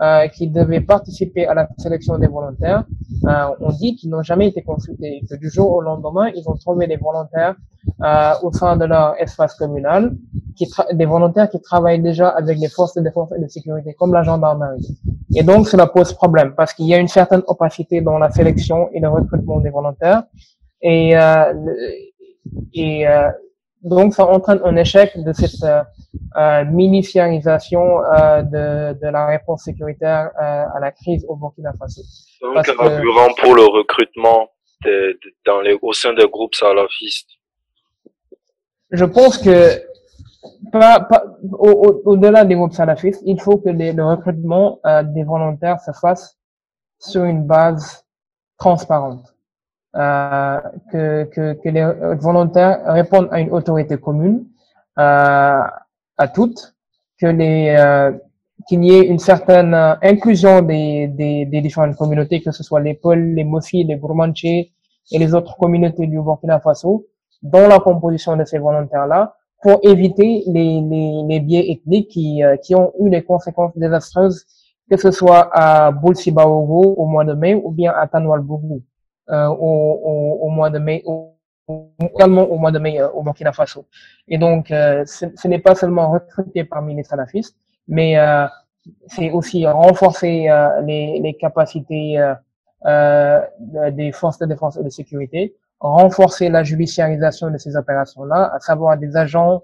euh, 0.02 0.28
qui 0.28 0.48
devaient 0.48 0.80
participer 0.80 1.46
à 1.46 1.54
la 1.54 1.68
sélection 1.76 2.16
des 2.18 2.26
volontaires 2.26 2.84
euh, 3.26 3.54
ont 3.60 3.72
dit 3.72 3.96
qu'ils 3.96 4.08
n'ont 4.08 4.22
jamais 4.22 4.48
été 4.48 4.62
consultés, 4.62 5.22
que 5.28 5.36
du 5.36 5.50
jour 5.50 5.70
au 5.72 5.82
lendemain, 5.82 6.30
ils 6.34 6.48
ont 6.48 6.56
trouvé 6.56 6.86
des 6.86 6.96
volontaires 6.96 7.54
euh, 8.02 8.32
au 8.42 8.52
sein 8.52 8.76
de 8.76 8.86
leur 8.86 9.20
espace 9.20 9.54
communal, 9.56 10.16
qui 10.56 10.66
des 10.94 11.04
volontaires 11.04 11.50
qui 11.50 11.60
travaillent 11.60 12.00
déjà 12.00 12.28
avec 12.28 12.58
les 12.58 12.68
forces 12.68 12.94
de 12.94 13.02
défense 13.02 13.30
et 13.36 13.40
de 13.40 13.48
sécurité, 13.48 13.94
comme 13.94 14.14
la 14.14 14.22
gendarmerie. 14.22 14.98
Et 15.34 15.42
donc, 15.42 15.68
cela 15.68 15.86
pose 15.86 16.12
problème, 16.14 16.54
parce 16.56 16.72
qu'il 16.72 16.86
y 16.86 16.94
a 16.94 16.98
une 16.98 17.08
certaine 17.08 17.42
opacité 17.46 18.00
dans 18.00 18.18
la 18.18 18.30
sélection 18.30 18.88
et 18.92 19.00
le 19.00 19.08
recrutement 19.08 19.60
des 19.60 19.70
volontaires. 19.70 20.22
Et, 20.82 21.16
euh, 21.16 21.52
et 22.72 23.06
euh, 23.06 23.30
donc, 23.82 24.14
ça 24.14 24.26
entraîne 24.26 24.60
un 24.64 24.76
échec 24.76 25.22
de 25.22 25.32
cette 25.32 25.64
euh, 26.36 26.64
militarisation 26.64 28.04
euh, 28.04 28.42
de, 28.42 28.98
de, 29.00 29.08
la 29.08 29.26
réponse 29.26 29.64
sécuritaire 29.64 30.30
euh, 30.36 30.64
à 30.74 30.80
la 30.80 30.90
crise 30.90 31.24
au 31.28 31.36
Burkina 31.36 31.72
Faso. 31.78 32.02
Donc, 32.40 32.64
carburant 32.64 33.28
pour 33.40 33.54
le 33.54 33.64
recrutement 33.64 34.48
de, 34.84 35.18
dans 35.46 35.60
les, 35.60 35.78
au 35.80 35.92
sein 35.92 36.12
des 36.14 36.28
groupes 36.28 36.54
salafistes. 36.54 37.30
Je 38.90 39.04
pense 39.04 39.38
que 39.38 39.82
pas, 40.72 41.00
pas, 41.00 41.24
au-delà 41.52 42.44
des 42.44 42.54
groupes 42.54 42.72
salafistes, 42.72 43.22
il 43.24 43.40
faut 43.40 43.58
que 43.58 43.68
les, 43.68 43.92
le 43.92 44.04
recrutement 44.04 44.80
euh, 44.86 45.02
des 45.02 45.22
volontaires 45.22 45.80
se 45.80 45.92
fasse 45.92 46.38
sur 46.98 47.24
une 47.24 47.46
base 47.46 48.04
transparente 48.58 49.34
euh, 49.96 50.60
que, 50.92 51.24
que, 51.24 51.52
que, 51.54 51.68
les 51.68 51.84
volontaires 52.16 52.80
répondent 52.86 53.28
à 53.32 53.40
une 53.40 53.50
autorité 53.50 53.96
commune, 53.98 54.46
euh, 54.98 55.62
à 56.20 56.28
toutes, 56.28 56.62
que 57.20 57.26
les 57.26 57.74
euh, 57.78 58.12
qu'il 58.68 58.84
y 58.84 58.90
ait 58.96 59.06
une 59.06 59.18
certaine 59.18 59.74
euh, 59.74 59.94
inclusion 60.02 60.60
des, 60.62 61.08
des, 61.08 61.46
des, 61.46 61.60
différentes 61.60 61.96
communautés, 61.96 62.40
que 62.42 62.52
ce 62.52 62.62
soit 62.62 62.80
les 62.80 62.94
Peuls, 62.94 63.34
les 63.34 63.44
Mossi, 63.44 63.84
les 63.84 63.96
Gourmanchés 63.96 64.72
et 65.12 65.18
les 65.18 65.34
autres 65.34 65.56
communautés 65.56 66.06
du 66.06 66.18
Burkina 66.20 66.60
Faso, 66.60 67.06
dans 67.42 67.66
la 67.68 67.78
composition 67.80 68.36
de 68.36 68.44
ces 68.44 68.58
volontaires-là, 68.58 69.34
pour 69.62 69.80
éviter 69.82 70.44
les, 70.46 70.80
les, 70.90 71.10
les 71.28 71.40
biais 71.40 71.70
ethniques 71.72 72.08
qui, 72.08 72.44
euh, 72.44 72.56
qui 72.56 72.74
ont 72.74 72.92
eu 73.00 73.10
des 73.10 73.22
conséquences 73.22 73.76
désastreuses, 73.76 74.44
que 74.90 74.96
ce 74.96 75.10
soit 75.10 75.48
à 75.52 75.90
Boulsibaogo 75.90 76.94
au 76.96 77.06
mois 77.06 77.24
de 77.24 77.34
mai 77.34 77.54
ou 77.54 77.70
bien 77.70 77.92
à 77.92 78.06
Tanoualbougou. 78.06 78.82
Euh, 79.30 79.46
au, 79.46 80.38
au, 80.42 80.48
mois 80.48 80.70
de 80.70 80.80
mai, 80.80 81.02
au, 81.06 81.36
au 81.70 82.58
mois 82.58 82.72
de 82.72 82.78
mai 82.78 83.00
euh, 83.00 83.08
au 83.10 83.22
Burkina 83.22 83.52
Faso. 83.52 83.86
Et 84.28 84.38
donc, 84.38 84.70
euh, 84.70 85.04
ce, 85.06 85.26
ce 85.34 85.48
n'est 85.48 85.58
pas 85.58 85.74
seulement 85.74 86.10
recruter 86.10 86.64
parmi 86.64 86.94
les 86.94 87.04
salafistes, 87.04 87.56
mais 87.88 88.16
c'est 89.08 89.30
aussi 89.30 89.66
renforcer 89.66 90.48
les, 90.84 91.18
les, 91.20 91.34
capacités 91.34 92.16
des 92.84 94.12
forces 94.12 94.38
de 94.38 94.46
défense 94.46 94.76
et 94.76 94.84
de 94.84 94.88
sécurité, 94.88 95.56
renforcer 95.80 96.48
la 96.50 96.62
judiciarisation 96.62 97.50
de 97.50 97.58
ces 97.58 97.74
opérations-là, 97.74 98.52
à 98.54 98.60
savoir 98.60 98.96
des 98.96 99.16
agents 99.16 99.62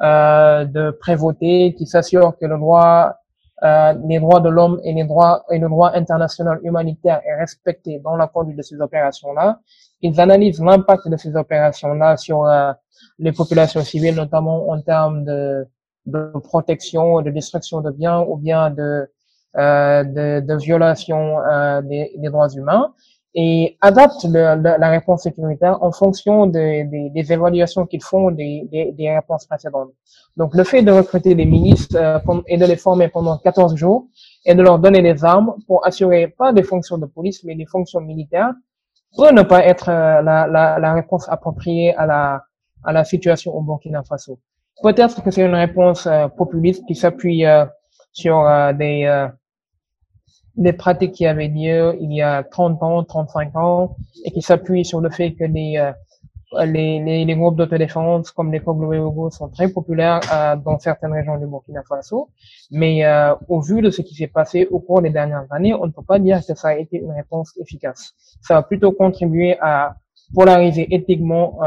euh, 0.00 0.64
de 0.64 0.92
prévôté 0.92 1.74
qui 1.76 1.84
s'assurent 1.84 2.36
que 2.40 2.46
le 2.46 2.56
droit 2.56 3.16
euh, 3.64 3.94
les 4.06 4.20
droits 4.20 4.40
de 4.40 4.48
l'homme 4.48 4.80
et 4.84 4.92
les 4.92 5.04
droits 5.04 5.44
et 5.50 5.58
le 5.58 5.68
droit 5.68 5.90
international 5.94 6.60
humanitaire 6.62 7.20
est 7.24 7.34
respecté 7.34 7.98
dans 7.98 8.16
la 8.16 8.28
conduite 8.28 8.56
de 8.56 8.62
ces 8.62 8.80
opérations-là. 8.80 9.60
Ils 10.00 10.20
analysent 10.20 10.62
l'impact 10.62 11.08
de 11.08 11.16
ces 11.16 11.34
opérations-là 11.34 12.16
sur 12.16 12.46
euh, 12.46 12.72
les 13.18 13.32
populations 13.32 13.82
civiles, 13.82 14.14
notamment 14.14 14.68
en 14.68 14.80
termes 14.80 15.24
de, 15.24 15.66
de 16.06 16.32
protection, 16.44 17.20
de 17.20 17.30
destruction 17.30 17.80
de 17.80 17.90
biens 17.90 18.20
ou 18.20 18.36
bien 18.36 18.70
de, 18.70 19.10
euh, 19.56 20.04
de, 20.04 20.40
de 20.46 20.54
violation 20.56 21.40
euh, 21.40 21.82
des, 21.82 22.12
des, 22.16 22.28
droits 22.28 22.50
humains 22.50 22.94
et 23.40 23.78
adaptent 23.80 24.24
la 24.24 24.88
réponse 24.90 25.22
sécuritaire 25.22 25.80
en 25.80 25.92
fonction 25.92 26.48
des, 26.48 26.82
des, 26.82 27.32
évaluations 27.32 27.86
qu'ils 27.86 28.02
font 28.02 28.32
des, 28.32 28.68
des, 28.98 29.10
réponses 29.12 29.46
précédentes. 29.46 29.92
Donc, 30.36 30.56
le 30.56 30.64
fait 30.64 30.82
de 30.82 30.90
recruter 30.90 31.36
des 31.36 31.46
ministres 31.46 31.96
euh, 31.96 32.18
et 32.48 32.56
de 32.56 32.66
les 32.66 32.74
former 32.74 33.06
pendant 33.06 33.38
14 33.38 33.76
jours 33.76 34.08
et 34.44 34.56
de 34.56 34.62
leur 34.62 34.80
donner 34.80 35.02
des 35.02 35.24
armes 35.24 35.54
pour 35.68 35.86
assurer 35.86 36.26
pas 36.36 36.52
des 36.52 36.64
fonctions 36.64 36.98
de 36.98 37.06
police, 37.06 37.44
mais 37.44 37.54
des 37.54 37.66
fonctions 37.66 38.00
militaires, 38.00 38.54
peut 39.16 39.30
ne 39.30 39.42
pas 39.42 39.64
être 39.64 39.88
euh, 39.88 40.20
la, 40.20 40.48
la, 40.48 40.80
la, 40.80 40.92
réponse 40.94 41.28
appropriée 41.28 41.94
à 41.94 42.06
la, 42.06 42.42
à 42.82 42.92
la 42.92 43.04
situation 43.04 43.54
au 43.56 43.60
Burkina 43.60 44.02
Faso. 44.02 44.40
Peut-être 44.82 45.22
que 45.22 45.30
c'est 45.30 45.46
une 45.46 45.54
réponse 45.54 46.08
euh, 46.08 46.26
populiste 46.26 46.84
qui 46.88 46.96
s'appuie 46.96 47.44
sur 48.12 48.42
des 48.74 49.28
des 50.58 50.72
pratiques 50.72 51.12
qui 51.12 51.24
avaient 51.26 51.48
lieu 51.48 51.96
il 52.00 52.12
y 52.12 52.20
a 52.20 52.42
30 52.42 52.82
ans, 52.82 53.04
35 53.04 53.56
ans, 53.56 53.96
et 54.24 54.30
qui 54.32 54.42
s'appuient 54.42 54.84
sur 54.84 55.00
le 55.00 55.08
fait 55.08 55.32
que 55.32 55.44
les, 55.44 55.78
euh, 55.78 55.92
les, 56.66 57.00
les, 57.00 57.24
les, 57.24 57.36
groupes 57.36 57.56
d'autodéfense 57.56 58.32
comme 58.32 58.50
les 58.50 58.58
Koglo 58.58 59.30
sont 59.30 59.48
très 59.50 59.68
populaires 59.68 60.20
euh, 60.32 60.56
dans 60.56 60.76
certaines 60.80 61.12
régions 61.12 61.38
du 61.38 61.46
Burkina 61.46 61.82
Faso. 61.88 62.30
Mais 62.72 63.06
euh, 63.06 63.34
au 63.48 63.60
vu 63.60 63.80
de 63.82 63.90
ce 63.90 64.02
qui 64.02 64.16
s'est 64.16 64.26
passé 64.26 64.66
au 64.70 64.80
cours 64.80 65.00
des 65.00 65.10
dernières 65.10 65.46
années, 65.50 65.74
on 65.74 65.86
ne 65.86 65.92
peut 65.92 66.02
pas 66.02 66.18
dire 66.18 66.44
que 66.44 66.54
ça 66.54 66.68
a 66.68 66.74
été 66.74 66.98
une 66.98 67.12
réponse 67.12 67.56
efficace. 67.60 68.12
Ça 68.42 68.56
a 68.56 68.62
plutôt 68.62 68.90
contribué 68.90 69.56
à 69.60 69.94
polariser 70.34 70.92
éthiquement 70.94 71.58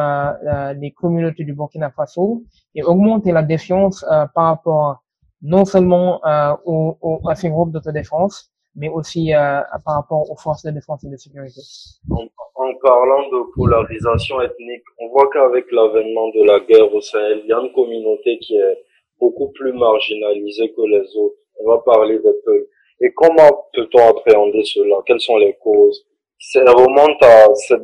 les 0.76 0.92
communautés 0.92 1.44
du 1.44 1.54
Burkina 1.56 1.90
Faso 1.90 2.44
et 2.76 2.84
augmenter 2.84 3.32
la 3.32 3.42
défiance 3.42 4.06
par 4.36 4.46
rapport 4.46 5.02
non 5.42 5.66
seulement 5.66 6.22
aux, 6.66 7.22
à 7.28 7.34
ces 7.34 7.50
groupes 7.50 7.72
d'autodéfense, 7.72 8.52
mais 8.76 8.90
aussi 8.90 9.34
euh, 9.34 9.62
par 9.86 9.96
rapport 9.96 10.30
aux 10.30 10.38
forces 10.38 10.64
de 10.64 10.72
défense 10.72 11.04
et 11.04 11.10
de 11.10 11.18
sécurité. 11.18 11.62
En, 12.10 12.26
en 12.56 12.74
parlant 12.82 13.28
de 13.30 13.54
polarisation 13.54 14.42
ethnique, 14.42 14.84
on 15.00 15.10
voit 15.10 15.30
qu'avec 15.30 15.72
l'avènement 15.72 16.30
de 16.30 16.44
la 16.44 16.60
guerre 16.62 16.94
au 16.94 17.02
Sahel, 17.02 17.42
il 17.44 17.50
y 17.50 17.54
a 17.54 17.60
une 17.60 17.74
communauté 17.74 18.38
qui 18.40 18.56
est 18.56 18.78
beaucoup 19.20 19.52
plus 19.52 19.74
marginalisée 19.74 20.72
que 20.74 20.82
les 20.82 21.16
autres. 21.18 21.36
On 21.60 21.70
va 21.70 21.78
parler 21.80 22.18
des 22.18 22.34
peuples. 22.46 22.68
Et 23.02 23.12
comment 23.14 23.68
peut-on 23.74 24.10
appréhender 24.10 24.64
cela? 24.64 24.98
Quelles 25.06 25.22
sont 25.22 25.38
les 25.38 25.56
causes? 25.56 26.06
C'est 26.40 26.62
remonte 26.62 27.22
à 27.24 27.54
c'est 27.56 27.78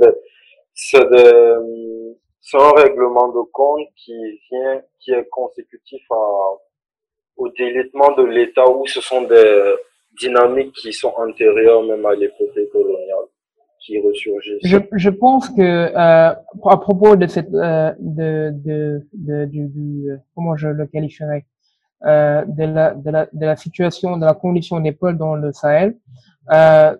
c'est 2.50 2.58
un 2.58 2.72
règlement 2.72 3.28
de 3.30 3.42
compte 3.52 3.88
qui 3.96 4.14
vient 4.50 4.82
qui 5.00 5.12
est 5.12 5.28
consécutif 5.30 6.02
à 6.12 6.16
au 7.38 7.50
délitement 7.50 8.12
de 8.14 8.24
l'État 8.24 8.68
où 8.70 8.86
ce 8.88 9.02
sont 9.02 9.24
des 9.24 9.76
dynamiques 10.20 10.74
qui 10.74 10.94
sont 10.94 11.14
antérieures 11.18 11.84
même 11.84 12.06
à 12.06 12.16
l'épopée 12.16 12.68
coloniale 12.72 13.28
qui 13.80 14.00
ressurgissent. 14.02 14.60
Je, 14.64 14.78
je 14.92 15.10
pense 15.10 15.50
que 15.50 15.62
euh, 15.62 16.34
à 16.76 16.78
propos 16.78 17.16
de 17.16 17.28
cette 17.28 17.54
euh, 17.54 17.94
de, 18.00 18.52
de, 18.54 19.08
de 19.14 19.46
du, 19.46 19.68
du, 19.68 20.10
comment 20.36 20.56
je 20.56 20.68
le 20.68 20.86
qualifierais 20.88 21.46
euh, 22.06 22.44
de 22.46 22.64
la 22.66 22.94
de 22.94 23.10
la 23.10 23.28
de 23.32 23.46
la 23.46 23.56
situation 23.56 24.18
de 24.18 24.26
la 24.26 24.34
condition 24.34 24.80
des 24.80 24.92
pôles 24.92 25.18
dans 25.18 25.36
le 25.36 25.52
Sahel 25.54 25.96
euh, 26.52 26.96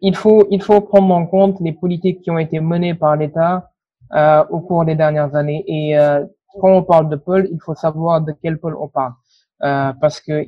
il 0.00 0.16
faut 0.16 0.46
il 0.50 0.62
faut 0.62 0.80
prendre 0.80 1.14
en 1.14 1.26
compte 1.26 1.60
les 1.60 1.72
politiques 1.72 2.22
qui 2.22 2.30
ont 2.30 2.38
été 2.38 2.60
menées 2.60 2.94
par 2.94 3.16
l'État 3.16 3.70
euh, 4.14 4.44
au 4.50 4.60
cours 4.60 4.84
des 4.84 4.94
dernières 4.94 5.34
années. 5.34 5.64
Et 5.66 5.98
euh, 5.98 6.24
quand 6.60 6.72
on 6.76 6.82
parle 6.82 7.08
de 7.08 7.16
pôles 7.16 7.48
il 7.50 7.60
faut 7.64 7.74
savoir 7.74 8.20
de 8.20 8.32
quel 8.42 8.58
pôle 8.58 8.76
on 8.78 8.88
parle 8.88 9.12
euh, 9.64 9.92
parce 10.00 10.20
que 10.20 10.44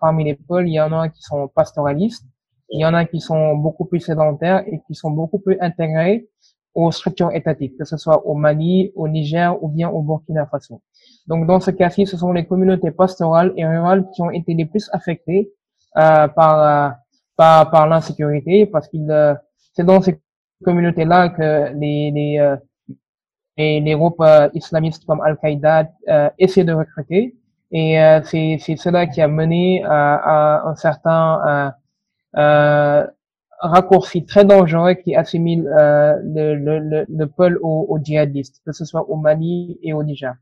parmi 0.00 0.24
les 0.24 0.34
pôles 0.34 0.68
il 0.68 0.74
y 0.74 0.80
en 0.80 0.92
a 0.92 1.08
qui 1.08 1.22
sont 1.22 1.48
pastoralistes 1.48 2.24
il 2.70 2.80
y 2.80 2.84
en 2.86 2.94
a 2.94 3.04
qui 3.04 3.20
sont 3.20 3.54
beaucoup 3.54 3.86
plus 3.86 4.00
sédentaires 4.00 4.62
et 4.66 4.80
qui 4.86 4.94
sont 4.94 5.10
beaucoup 5.10 5.38
plus 5.38 5.56
intégrés 5.60 6.28
aux 6.74 6.92
structures 6.92 7.32
étatiques, 7.32 7.76
que 7.78 7.84
ce 7.84 7.96
soit 7.96 8.26
au 8.26 8.34
Mali, 8.34 8.92
au 8.94 9.08
Niger 9.08 9.60
ou 9.62 9.68
bien 9.68 9.88
au 9.88 10.02
Burkina 10.02 10.46
Faso. 10.46 10.82
Donc 11.26 11.46
dans 11.46 11.60
ce 11.60 11.70
cas-ci, 11.70 12.06
ce 12.06 12.16
sont 12.16 12.32
les 12.32 12.46
communautés 12.46 12.90
pastorales 12.90 13.52
et 13.56 13.66
rurales 13.66 14.06
qui 14.14 14.22
ont 14.22 14.30
été 14.30 14.54
les 14.54 14.66
plus 14.66 14.88
affectées 14.92 15.50
euh, 15.96 16.28
par, 16.28 16.62
euh, 16.62 16.90
par, 17.36 17.70
par 17.70 17.88
l'insécurité, 17.88 18.66
parce 18.66 18.86
qu'il 18.88 19.10
euh, 19.10 19.34
c'est 19.72 19.84
dans 19.84 20.00
ces 20.02 20.20
communautés-là 20.64 21.30
que 21.30 21.72
les, 21.74 22.10
les, 22.10 22.56
les, 23.56 23.80
les, 23.80 23.94
groupes 23.94 24.22
islamistes 24.54 25.04
comme 25.06 25.20
Al-Qaïda 25.20 25.90
essaient 26.38 26.64
de 26.64 26.72
recruter. 26.72 27.36
Et 27.70 27.98
c'est, 28.24 28.56
c'est 28.60 28.76
cela 28.76 29.06
qui 29.06 29.20
a 29.20 29.28
mené 29.28 29.82
à 29.84 30.62
un 30.66 30.74
certain 30.76 31.72
raccourci 33.60 34.24
très 34.24 34.44
dangereux 34.44 34.94
qui 34.94 35.14
assimile 35.16 35.66
euh, 35.66 36.14
le, 36.22 36.54
le, 36.54 37.06
le, 37.08 37.26
pôle 37.26 37.58
aux, 37.62 37.98
djihadistes, 38.02 38.62
que 38.64 38.72
ce 38.72 38.84
soit 38.84 39.08
au 39.10 39.16
Mali 39.16 39.78
et 39.82 39.92
au 39.92 40.02
Niger. 40.02 40.34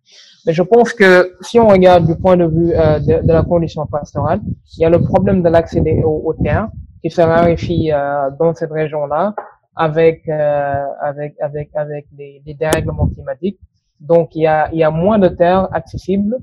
Mais 0.46 0.52
je 0.52 0.62
pense 0.62 0.92
que 0.92 1.34
si 1.40 1.58
on 1.58 1.68
regarde 1.68 2.06
du 2.06 2.14
point 2.16 2.36
de 2.36 2.46
vue 2.46 2.72
euh, 2.74 2.98
de, 2.98 3.32
la 3.32 3.42
condition 3.42 3.86
pastorale, 3.86 4.40
il 4.76 4.82
y 4.82 4.84
a 4.84 4.90
le 4.90 5.00
problème 5.00 5.42
de 5.42 5.48
l'accès 5.48 5.80
aux, 6.04 6.22
aux, 6.26 6.34
terres 6.34 6.68
qui 7.02 7.10
se 7.10 7.22
raréfie 7.22 7.90
euh, 7.92 8.30
dans 8.38 8.54
cette 8.54 8.72
région-là 8.72 9.34
avec 9.78 10.26
avec 10.28 11.34
avec 11.38 11.68
avec 11.74 12.06
les, 12.16 12.42
les, 12.46 12.54
dérèglements 12.54 13.08
climatiques. 13.08 13.58
Donc 14.00 14.34
il 14.34 14.42
y 14.42 14.46
a 14.46 14.70
il 14.72 14.78
y 14.78 14.84
a 14.84 14.90
moins 14.90 15.18
de 15.18 15.28
terres 15.28 15.68
accessibles. 15.70 16.38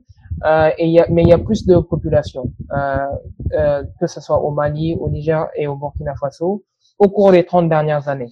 Et 0.77 0.85
il 0.85 0.91
y 0.91 0.99
a, 0.99 1.05
mais 1.09 1.23
il 1.23 1.29
y 1.29 1.33
a 1.33 1.37
plus 1.37 1.65
de 1.65 1.77
population. 1.79 2.51
Euh, 2.71 3.83
que 3.99 4.07
ce 4.07 4.19
soit 4.19 4.41
au 4.41 4.51
Mali, 4.51 4.95
au 4.99 5.09
Niger 5.09 5.47
et 5.55 5.67
au 5.67 5.75
Burkina 5.75 6.15
Faso, 6.19 6.63
au 6.97 7.09
cours 7.09 7.31
des 7.31 7.45
30 7.45 7.69
dernières 7.69 8.07
années. 8.07 8.31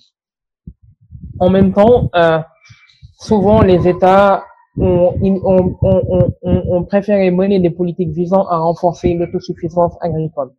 En 1.39 1.49
même 1.49 1.73
temps, 1.73 2.09
euh, 2.15 2.39
souvent 3.19 3.61
les 3.61 3.87
États 3.87 4.43
ont, 4.77 5.13
ont, 5.21 5.77
ont, 5.81 6.33
ont, 6.41 6.83
préféré 6.85 7.29
mener 7.29 7.59
des 7.59 7.69
politiques 7.69 8.11
visant 8.11 8.47
à 8.47 8.57
renforcer 8.57 9.13
l'autosuffisance 9.13 9.95
agricole. 10.01 10.51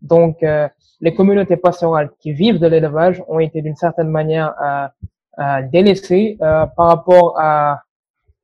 Donc, 0.00 0.42
euh, 0.42 0.68
les 1.00 1.14
communautés 1.14 1.56
pastorales 1.56 2.10
qui 2.20 2.32
vivent 2.32 2.58
de 2.58 2.66
l'élevage 2.66 3.22
ont 3.28 3.38
été 3.38 3.62
d'une 3.62 3.76
certaine 3.76 4.08
manière 4.08 4.54
euh, 5.38 5.62
délaissées 5.70 6.36
par 6.40 6.88
rapport 6.88 7.38
à, 7.38 7.82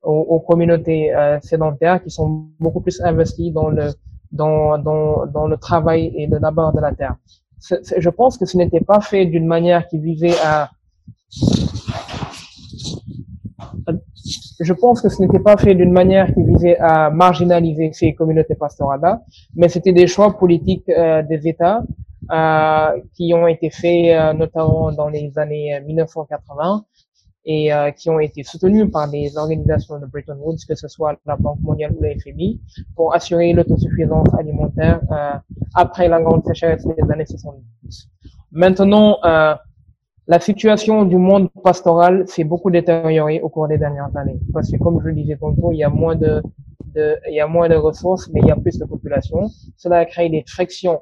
aux, 0.05 0.39
communautés 0.39 1.11
sédentaires 1.41 2.01
qui 2.03 2.09
sont 2.09 2.47
beaucoup 2.59 2.81
plus 2.81 3.01
investies 3.01 3.51
dans 3.51 3.69
le 3.69 3.91
dans, 4.31 4.77
dans, 4.77 5.25
dans 5.27 5.47
le 5.47 5.57
travail 5.57 6.11
et 6.15 6.27
le 6.27 6.39
labeur 6.39 6.73
de 6.73 6.81
la 6.81 6.93
terre. 6.93 7.15
je 7.97 8.09
pense 8.09 8.37
que 8.37 8.45
ce 8.45 8.57
n'était 8.57 8.81
pas 8.81 9.01
fait 9.01 9.25
d'une 9.25 9.47
manière 9.47 9.87
qui 9.87 9.97
visait 9.99 10.37
à 10.43 10.69
je 14.59 14.73
pense 14.73 15.01
que 15.01 15.09
ce 15.09 15.21
n'était 15.21 15.39
pas 15.39 15.57
fait 15.57 15.75
d'une 15.75 15.91
manière 15.91 16.33
qui 16.33 16.43
visait 16.43 16.77
à 16.77 17.09
marginaliser 17.09 17.91
ces 17.93 18.13
communautés 18.13 18.55
pastorales-là, 18.55 19.21
mais 19.55 19.69
c'était 19.69 19.93
des 19.93 20.07
choix 20.07 20.37
politiques 20.37 20.89
euh, 20.89 21.21
des 21.23 21.47
États 21.47 21.83
euh, 22.31 23.01
qui 23.15 23.33
ont 23.33 23.47
été 23.47 23.69
faits 23.69 24.07
euh, 24.15 24.33
notamment 24.33 24.91
dans 24.91 25.09
les 25.09 25.37
années 25.37 25.79
1980 25.85 26.85
et 27.45 27.71
euh, 27.71 27.91
qui 27.91 28.09
ont 28.09 28.19
été 28.19 28.43
soutenus 28.43 28.91
par 28.91 29.09
des 29.09 29.37
organisations 29.37 29.99
de 29.99 30.07
Bretton 30.07 30.37
Woods, 30.39 30.65
que 30.67 30.75
ce 30.75 30.87
soit 30.87 31.15
la 31.25 31.35
Banque 31.35 31.59
mondiale 31.61 31.93
ou 31.97 32.01
la 32.01 32.15
FMI, 32.17 32.59
pour 32.95 33.13
assurer 33.13 33.53
l'autosuffisance 33.53 34.33
alimentaire 34.37 34.99
euh, 35.11 35.37
après 35.75 36.07
la 36.07 36.21
grande 36.21 36.43
sécheresse 36.45 36.85
des 36.85 37.11
années 37.11 37.25
70. 37.25 38.09
Maintenant, 38.51 39.19
euh, 39.23 39.53
la 40.27 40.39
situation 40.39 41.05
du 41.05 41.17
monde 41.17 41.49
pastoral 41.63 42.27
s'est 42.27 42.43
beaucoup 42.43 42.71
détériorée 42.71 43.41
au 43.41 43.49
cours 43.49 43.67
des 43.67 43.77
dernières 43.77 44.15
années, 44.17 44.39
parce 44.51 44.71
que 44.71 44.77
comme 44.77 44.99
je 45.03 45.09
le 45.09 45.13
disais 45.13 45.37
tantôt, 45.37 45.71
il 45.71 45.77
y 45.77 45.83
a 45.83 45.89
moins 45.89 46.15
de, 46.15 46.41
de 46.95 47.15
il 47.29 47.35
y 47.35 47.39
a 47.39 47.47
moins 47.47 47.69
de 47.69 47.75
ressources, 47.75 48.27
mais 48.33 48.39
il 48.41 48.47
y 48.47 48.51
a 48.51 48.55
plus 48.55 48.79
de 48.79 48.85
population. 48.85 49.49
Cela 49.77 49.99
a 49.99 50.05
créé 50.05 50.29
des 50.29 50.43
frictions 50.47 51.01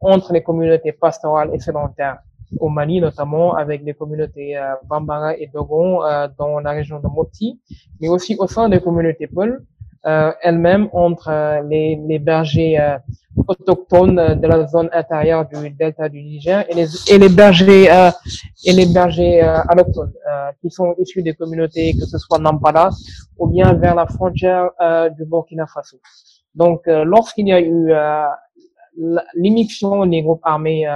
entre 0.00 0.32
les 0.32 0.42
communautés 0.42 0.92
pastorales 0.92 1.50
et 1.54 1.60
sédentaires 1.60 2.18
au 2.60 2.68
Mali 2.68 3.00
notamment 3.00 3.54
avec 3.54 3.82
les 3.84 3.94
communautés 3.94 4.56
euh, 4.56 4.74
Bambara 4.88 5.36
et 5.36 5.48
Dogon 5.52 6.02
euh, 6.04 6.28
dans 6.38 6.58
la 6.60 6.70
région 6.72 7.00
de 7.00 7.06
Mopti, 7.08 7.60
mais 8.00 8.08
aussi 8.08 8.36
au 8.38 8.46
sein 8.46 8.68
des 8.68 8.80
communautés 8.80 9.26
Peul 9.26 9.64
euh, 10.06 10.32
elles-mêmes 10.42 10.88
entre 10.92 11.62
les, 11.68 11.96
les 12.06 12.18
bergers 12.18 12.78
autochtones 13.48 14.38
de 14.38 14.46
la 14.46 14.66
zone 14.66 14.90
intérieure 14.92 15.48
du 15.48 15.70
delta 15.70 16.08
du 16.10 16.22
Niger 16.22 16.64
et 16.68 16.74
les, 16.74 16.88
et 17.10 17.18
les 17.18 17.30
bergers 17.30 17.88
et 18.66 18.72
les 18.72 18.86
bergers 18.86 19.40
allochtones 19.40 20.12
qui 20.60 20.70
sont 20.70 20.94
issus 20.98 21.22
des 21.22 21.32
communautés 21.32 21.94
que 21.94 22.04
ce 22.04 22.18
soit 22.18 22.38
Nampala 22.38 22.90
ou 23.38 23.46
bien 23.46 23.72
vers 23.72 23.94
la 23.94 24.06
frontière 24.06 24.70
du 25.16 25.24
Burkina 25.24 25.66
Faso. 25.66 25.96
Donc 26.54 26.82
lorsqu'il 26.86 27.48
y 27.48 27.52
a 27.52 27.60
eu 27.60 27.90
l'immixtion 29.34 30.04
des 30.04 30.22
groupes 30.22 30.42
armés 30.44 30.86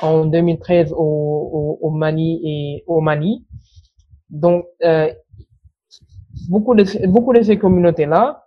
en 0.00 0.24
2013 0.26 0.92
au, 0.96 1.78
au, 1.80 1.90
Mali 1.90 2.40
et 2.44 2.84
au 2.86 3.00
Mali. 3.00 3.46
Donc, 4.30 4.64
euh, 4.84 5.12
beaucoup 6.48 6.74
de 6.74 7.06
beaucoup 7.08 7.32
de 7.32 7.42
ces 7.42 7.58
communautés-là 7.58 8.44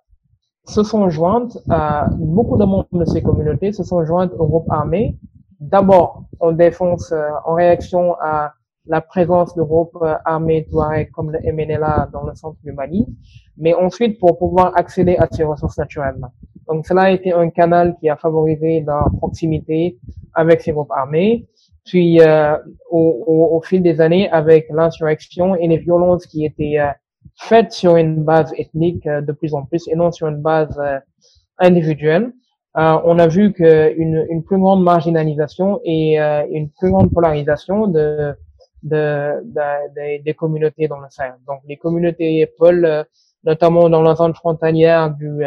se 0.65 0.83
sont 0.83 1.09
jointes, 1.09 1.57
à, 1.69 2.07
beaucoup 2.17 2.57
de 2.57 2.63
membres 2.63 2.87
de 2.93 3.05
ces 3.05 3.21
communautés 3.21 3.73
se 3.73 3.83
sont 3.83 4.05
jointes 4.05 4.31
au 4.37 4.47
groupe 4.47 4.71
armé. 4.71 5.17
D'abord 5.59 6.23
en 6.39 6.51
défense, 6.51 7.11
euh, 7.11 7.29
en 7.45 7.53
réaction 7.53 8.15
à 8.21 8.53
la 8.85 9.01
présence 9.01 9.55
de 9.55 9.61
groupes 9.61 9.97
euh, 10.01 10.15
armés 10.25 10.65
Touareg 10.69 11.11
comme 11.11 11.31
le 11.31 11.39
MNLA 11.39 12.09
dans 12.11 12.23
le 12.23 12.35
centre 12.35 12.57
du 12.63 12.71
Mali, 12.73 13.05
mais 13.57 13.73
ensuite 13.73 14.19
pour 14.19 14.37
pouvoir 14.37 14.77
accéder 14.77 15.15
à 15.17 15.27
ces 15.31 15.43
ressources 15.43 15.77
naturelles. 15.77 16.19
Donc 16.67 16.85
cela 16.85 17.03
a 17.03 17.11
été 17.11 17.31
un 17.33 17.49
canal 17.49 17.95
qui 17.99 18.09
a 18.09 18.15
favorisé 18.15 18.83
la 18.85 19.05
proximité 19.17 19.99
avec 20.33 20.61
ces 20.61 20.71
groupes 20.71 20.91
armés. 20.91 21.47
Puis 21.85 22.21
euh, 22.21 22.57
au, 22.89 23.23
au, 23.27 23.57
au, 23.57 23.61
fil 23.61 23.81
des 23.81 23.99
années, 23.99 24.29
avec 24.29 24.67
l'insurrection 24.69 25.55
et 25.55 25.67
les 25.67 25.77
violences 25.77 26.25
qui 26.25 26.45
étaient 26.45 26.79
euh, 26.79 26.91
faites 27.35 27.71
sur 27.71 27.97
une 27.97 28.23
base 28.23 28.53
ethnique 28.57 29.05
euh, 29.07 29.21
de 29.21 29.31
plus 29.33 29.53
en 29.53 29.65
plus 29.65 29.87
et 29.89 29.95
non 29.95 30.11
sur 30.11 30.27
une 30.27 30.41
base 30.41 30.79
individuelle, 31.59 32.31
on 32.75 33.19
a 33.19 33.27
vu 33.27 33.53
qu'une 33.53 34.25
une 34.29 34.43
plus 34.43 34.57
grande 34.57 34.83
marginalisation 34.83 35.79
et 35.83 36.17
une 36.17 36.69
plus 36.71 36.89
grande 36.89 37.13
polarisation 37.13 37.85
de, 37.85 38.33
de, 38.81 39.43
de, 39.43 40.23
des 40.23 40.33
communautés 40.33 40.87
dans 40.87 40.99
le 40.99 41.05
Sahel. 41.11 41.35
Donc 41.45 41.59
les 41.67 41.77
communautés 41.77 42.51
Paul, 42.57 43.05
notamment 43.43 43.89
dans 43.89 44.01
la 44.01 44.15
zone 44.15 44.33
frontalière 44.33 45.11
du 45.11 45.43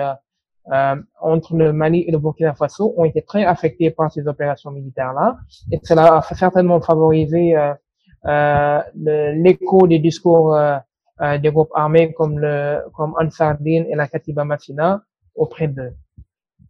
euh, 0.73 0.97
entre 1.21 1.57
le 1.57 1.73
Mali 1.73 2.05
et 2.07 2.11
le 2.11 2.19
Burkina 2.19 2.55
Faso 2.55 2.95
ont 2.97 3.05
été 3.05 3.23
très 3.23 3.45
affectés 3.45 3.91
par 3.91 4.11
ces 4.11 4.27
opérations 4.27 4.71
militaires-là. 4.71 5.37
Et 5.71 5.79
cela 5.83 6.17
a 6.17 6.23
certainement 6.35 6.81
favorisé 6.81 7.57
euh, 7.57 7.73
euh, 8.27 8.81
l'écho 8.95 9.87
des 9.87 10.01
discours 10.01 10.55
euh, 10.55 10.77
euh, 11.21 11.39
des 11.39 11.51
groupes 11.51 11.71
armés 11.75 12.13
comme 12.13 12.39
le 12.39 12.81
comme 12.93 13.15
Ansar 13.21 13.57
Din 13.61 13.85
et 13.89 13.95
la 13.95 14.09
Katiba 14.09 14.45
Massina 14.45 15.03
auprès 15.35 15.69
d'eux. 15.69 15.93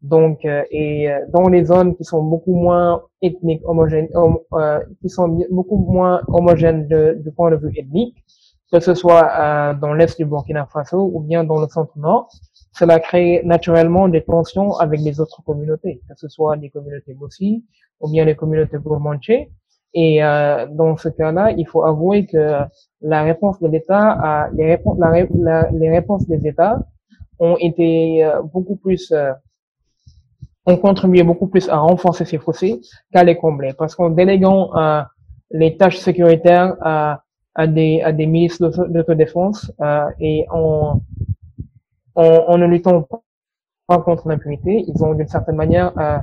Donc, 0.02 0.44
et 0.44 1.08
dans 1.32 1.48
les 1.48 1.64
zones 1.64 1.96
qui 1.96 2.04
sont 2.04 2.22
beaucoup 2.22 2.54
moins 2.54 3.02
ethniques, 3.22 3.62
homogènes, 3.64 4.08
qui 5.00 5.08
sont 5.08 5.28
beaucoup 5.50 5.78
moins 5.78 6.20
homogènes 6.28 6.86
du 6.86 7.32
point 7.32 7.50
de 7.50 7.56
vue 7.56 7.72
ethnique, 7.76 8.14
que 8.70 8.78
ce 8.78 8.94
soit 8.94 9.74
dans 9.80 9.94
l'est 9.94 10.16
du 10.16 10.24
Burkina 10.24 10.66
Faso 10.66 11.10
ou 11.12 11.20
bien 11.20 11.42
dans 11.42 11.60
le 11.60 11.66
centre-nord, 11.66 12.28
cela 12.78 13.00
crée 13.00 13.40
naturellement 13.44 14.06
des 14.08 14.22
tensions 14.22 14.76
avec 14.76 15.00
les 15.00 15.18
autres 15.18 15.42
communautés, 15.42 16.02
que 16.08 16.14
ce 16.16 16.28
soit 16.28 16.56
les 16.56 16.68
communautés 16.68 17.14
Bossi 17.14 17.64
ou 18.00 18.10
bien 18.10 18.24
les 18.26 18.36
communautés 18.36 18.76
Gourmanché. 18.76 19.50
Et 19.94 20.22
euh, 20.22 20.66
dans 20.70 20.96
ce 20.98 21.08
cas-là, 21.08 21.52
il 21.52 21.66
faut 21.66 21.84
avouer 21.84 22.26
que 22.26 22.44
la 23.00 23.22
réponse 23.22 23.58
de 23.60 23.68
l'État, 23.68 24.50
les, 24.52 24.66
réponses, 25.90 26.28
des 26.28 26.46
États 26.46 26.78
ont 27.38 27.56
été 27.58 28.22
euh, 28.22 28.42
beaucoup 28.42 28.76
plus, 28.76 29.10
euh, 29.12 29.32
ont 30.66 30.76
contribué 30.76 31.22
beaucoup 31.22 31.46
plus 31.46 31.70
à 31.70 31.78
renforcer 31.78 32.26
ces 32.26 32.36
fossés 32.36 32.82
qu'à 33.10 33.24
les 33.24 33.36
combler, 33.36 33.72
parce 33.72 33.94
qu'en 33.94 34.10
déléguant 34.10 34.70
les 35.50 35.76
tâches 35.78 35.98
sécuritaires 35.98 36.76
à 37.56 37.66
des, 37.66 38.02
à 38.02 38.12
milices 38.12 38.60
d'autodéfense 38.60 39.72
euh, 39.80 40.08
et 40.20 40.44
en, 40.50 41.00
en, 42.16 42.44
en, 42.48 42.58
ne 42.58 42.66
luttant 42.66 43.06
pas 43.86 43.98
contre 43.98 44.28
l'impunité, 44.28 44.84
ils 44.86 45.04
ont 45.04 45.14
d'une 45.14 45.28
certaine 45.28 45.56
manière 45.56 45.96
euh, 45.98 46.18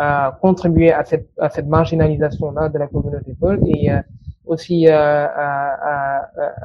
euh, 0.00 0.30
contribué 0.42 0.92
à 0.92 1.04
cette, 1.04 1.28
à 1.38 1.48
cette 1.48 1.66
marginalisation-là 1.66 2.68
de 2.68 2.78
la 2.78 2.86
communauté 2.86 3.34
peul 3.40 3.60
et 3.66 3.90
euh, 3.90 4.00
aussi 4.46 4.86
euh, 4.88 5.26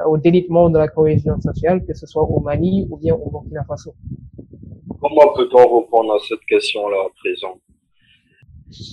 au 0.06 0.18
délitement 0.18 0.70
de 0.70 0.78
la 0.78 0.88
cohésion 0.88 1.40
sociale, 1.40 1.84
que 1.84 1.94
ce 1.94 2.06
soit 2.06 2.22
au 2.22 2.40
Mali 2.40 2.86
ou 2.90 2.96
bien 2.96 3.14
au 3.14 3.30
Burkina 3.30 3.64
Faso. 3.64 3.94
Comment 5.00 5.32
peut-on 5.34 5.80
répondre 5.80 6.14
à 6.14 6.18
cette 6.28 6.44
question-là 6.48 6.96
à 7.06 7.10
présent? 7.20 7.54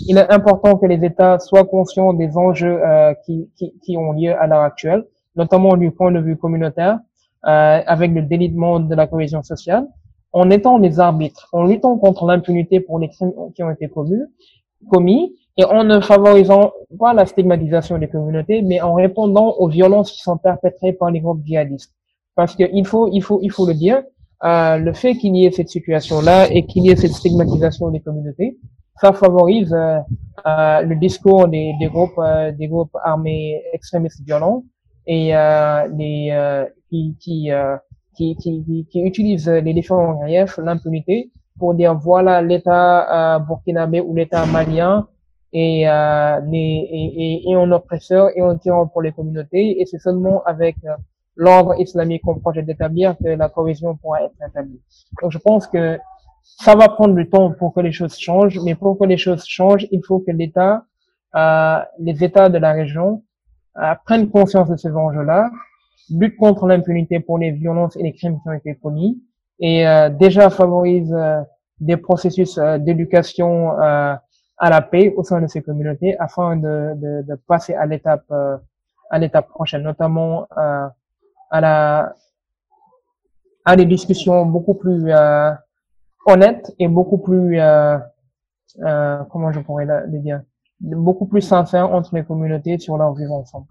Il 0.07 0.17
est 0.17 0.31
important 0.31 0.77
que 0.77 0.85
les 0.85 1.05
États 1.05 1.39
soient 1.39 1.65
conscients 1.65 2.13
des 2.13 2.35
enjeux 2.37 2.79
euh, 2.83 3.13
qui, 3.25 3.49
qui, 3.55 3.77
qui, 3.79 3.97
ont 3.97 4.11
lieu 4.11 4.33
à 4.35 4.47
l'heure 4.47 4.61
actuelle, 4.61 5.05
notamment 5.35 5.77
du 5.77 5.91
point 5.91 6.11
de 6.11 6.19
vue 6.19 6.35
communautaire, 6.35 6.99
euh, 7.45 7.81
avec 7.85 8.11
le 8.11 8.21
délitement 8.21 8.79
de 8.79 8.93
la 8.95 9.07
cohésion 9.07 9.43
sociale, 9.43 9.87
en 10.31 10.49
étant 10.49 10.79
des 10.79 10.99
arbitres, 10.99 11.49
en 11.53 11.63
luttant 11.63 11.97
contre 11.97 12.25
l'impunité 12.25 12.79
pour 12.79 12.99
les 12.99 13.09
crimes 13.09 13.33
qui 13.55 13.63
ont 13.63 13.71
été 13.71 13.87
commis, 13.87 14.21
commis 14.91 15.35
et 15.57 15.65
en 15.65 15.83
ne 15.83 15.99
favorisant 15.99 16.71
pas 16.99 17.13
la 17.13 17.25
stigmatisation 17.25 17.97
des 17.97 18.07
communautés, 18.07 18.61
mais 18.61 18.79
en 18.81 18.93
répondant 18.93 19.55
aux 19.57 19.67
violences 19.67 20.11
qui 20.11 20.21
sont 20.21 20.37
perpétrées 20.37 20.93
par 20.93 21.11
les 21.11 21.19
groupes 21.19 21.43
djihadistes. 21.45 21.93
Parce 22.35 22.55
qu'il 22.55 22.85
faut, 22.85 23.09
il 23.11 23.21
faut, 23.21 23.39
il 23.41 23.51
faut 23.51 23.65
le 23.65 23.73
dire, 23.73 24.03
euh, 24.43 24.77
le 24.77 24.93
fait 24.93 25.15
qu'il 25.15 25.35
y 25.35 25.45
ait 25.45 25.51
cette 25.51 25.69
situation-là 25.69 26.49
et 26.51 26.65
qu'il 26.65 26.85
y 26.85 26.91
ait 26.91 26.95
cette 26.95 27.11
stigmatisation 27.11 27.89
des 27.89 27.99
communautés, 27.99 28.57
ça 29.01 29.13
favorise 29.13 29.73
euh, 29.73 29.99
euh, 30.45 30.81
le 30.81 30.95
discours 30.95 31.47
des, 31.47 31.73
des 31.79 31.87
groupes, 31.87 32.17
euh, 32.19 32.51
des 32.51 32.67
groupes 32.67 32.95
armés 33.03 33.61
extrémistes 33.73 34.21
violents 34.25 34.63
et 35.09 35.35
euh, 35.35 35.87
les 35.97 36.31
qui 36.89 37.15
qui, 37.19 37.51
qui, 38.15 38.35
qui, 38.37 38.87
qui 38.91 39.01
utilisent 39.01 39.49
les 39.49 39.73
différents 39.73 40.13
griefs, 40.21 40.57
l'impunité, 40.57 41.31
pour 41.57 41.73
dire 41.73 41.95
voilà 41.95 42.41
l'État 42.41 43.39
burkinabé 43.47 44.01
ou 44.01 44.15
l'État 44.15 44.45
malien 44.45 45.07
et, 45.51 45.89
euh, 45.89 46.39
et, 46.51 46.57
et, 47.25 47.49
et 47.49 47.55
un 47.55 47.71
oppresseur 47.71 48.29
et 48.35 48.41
un 48.41 48.55
tyran 48.57 48.87
pour 48.87 49.01
les 49.01 49.11
communautés 49.11 49.81
et 49.81 49.85
c'est 49.85 49.99
seulement 49.99 50.43
avec 50.43 50.75
l'ordre 51.35 51.73
islamique 51.79 52.21
qu'on 52.23 52.37
projette 52.39 52.65
d'établir 52.65 53.15
que 53.17 53.29
la 53.29 53.49
cohésion 53.49 53.95
pourra 53.95 54.23
être 54.23 54.35
établie. 54.47 54.81
Donc 55.21 55.31
je 55.31 55.37
pense 55.37 55.65
que 55.67 55.97
ça 56.43 56.75
va 56.75 56.89
prendre 56.89 57.15
du 57.15 57.29
temps 57.29 57.51
pour 57.51 57.73
que 57.73 57.79
les 57.79 57.93
choses 57.93 58.17
changent, 58.17 58.59
mais 58.63 58.75
pour 58.75 58.97
que 58.99 59.05
les 59.05 59.17
choses 59.17 59.45
changent, 59.45 59.87
il 59.91 60.01
faut 60.05 60.19
que 60.19 60.31
l'État, 60.31 60.83
euh, 61.35 61.79
les 61.99 62.23
États 62.23 62.49
de 62.49 62.57
la 62.57 62.73
région 62.73 63.07
euh, 63.13 63.28
prennent 64.05 64.29
conscience 64.29 64.69
de 64.69 64.75
ces 64.77 64.91
enjeux-là, 64.91 65.49
luttent 66.09 66.37
contre 66.37 66.67
l'impunité 66.67 67.19
pour 67.19 67.37
les 67.37 67.51
violences 67.51 67.95
et 67.95 68.03
les 68.03 68.13
crimes 68.13 68.39
qui 68.41 68.49
ont 68.49 68.53
été 68.53 68.75
commis, 68.75 69.21
et 69.59 69.87
euh, 69.87 70.09
déjà 70.09 70.49
favorisent 70.49 71.13
euh, 71.13 71.41
des 71.79 71.97
processus 71.97 72.57
euh, 72.57 72.77
d'éducation 72.77 73.71
à 74.61 74.69
la 74.69 74.81
paix 74.81 75.13
au 75.15 75.23
sein 75.23 75.39
de 75.41 75.47
ces 75.47 75.61
communautés 75.61 76.17
afin 76.19 76.57
de, 76.57 76.93
de, 76.95 77.21
de 77.27 77.35
passer 77.47 77.75
à 77.75 77.85
l'étape 77.85 78.29
à 79.11 79.17
l'étape 79.17 79.47
prochaine, 79.47 79.83
notamment 79.83 80.47
à 80.55 81.61
la 81.61 82.13
à 83.65 83.75
des 83.75 83.85
discussions 83.85 84.45
beaucoup 84.45 84.73
plus 84.73 85.11
euh, 85.11 85.51
honnêtes 86.25 86.73
et 86.79 86.87
beaucoup 86.87 87.19
plus 87.19 87.59
euh, 87.59 87.97
euh, 88.81 89.23
comment 89.31 89.51
je 89.51 89.59
pourrais 89.59 89.85
le 89.85 90.19
dire? 90.19 90.41
Beaucoup 90.79 91.27
plus 91.27 91.41
sincères 91.41 91.91
entre 91.91 92.15
les 92.15 92.23
communautés 92.23 92.77
sur 92.79 92.97
leur 92.97 93.13
vivre 93.13 93.33
ensemble. 93.33 93.67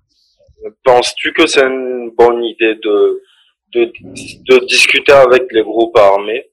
Penses-tu 0.84 1.32
que 1.32 1.46
c'est 1.46 1.66
une 1.66 2.10
bonne 2.16 2.42
idée 2.44 2.74
de, 2.82 3.22
de, 3.74 3.92
de 4.48 4.66
discuter 4.66 5.12
avec 5.12 5.44
les 5.52 5.62
groupes 5.62 5.96
armés? 5.96 6.44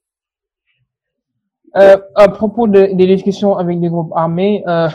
Euh, 1.76 1.98
À 2.16 2.30
propos 2.30 2.68
de, 2.68 2.94
des 2.94 3.08
discussions 3.08 3.58
avec 3.58 3.78
les 3.80 3.90
groupes 3.90 4.14
armés, 4.16 4.64
euh, 4.68 4.88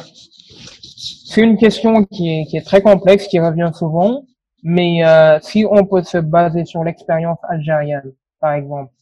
c'est 1.29 1.43
une 1.43 1.59
question 1.59 2.05
qui 2.05 2.41
est, 2.41 2.45
qui 2.47 2.57
est 2.57 2.65
très 2.65 2.83
complexe, 2.83 3.27
qui 3.29 3.39
revient 3.39 3.71
souvent. 3.75 4.25
Mais 4.63 5.05
euh, 5.05 5.39
si 5.41 5.65
on 5.71 5.85
peut 5.87 6.03
se 6.03 6.19
baser 6.19 6.65
sur 6.67 6.85
l'expérience 6.85 7.39
algérienne, 7.49 8.13
par 8.41 8.53
exemple, 8.53 8.93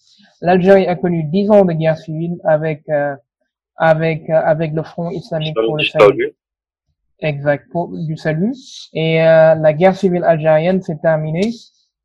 l'Algérie 0.41 0.87
a 0.87 0.95
connu 0.95 1.25
dix 1.25 1.51
ans 1.51 1.65
de 1.65 1.73
guerre 1.73 1.97
civile 1.99 2.37
avec 2.45 2.83
euh, 2.89 3.15
avec 3.77 4.31
euh, 4.31 4.41
avec 4.53 4.73
le 4.73 4.83
Front 4.85 5.11
islamique 5.11 5.57
pour 5.67 5.77
le 5.77 5.85
salut. 5.85 6.37
Exact, 7.21 7.66
du 7.93 8.16
salut. 8.16 8.55
Et 8.93 9.21
euh, 9.23 9.55
la 9.55 9.73
guerre 9.73 9.97
civile 9.97 10.25
algérienne 10.25 10.83
s'est 10.83 10.99
terminée 11.03 11.51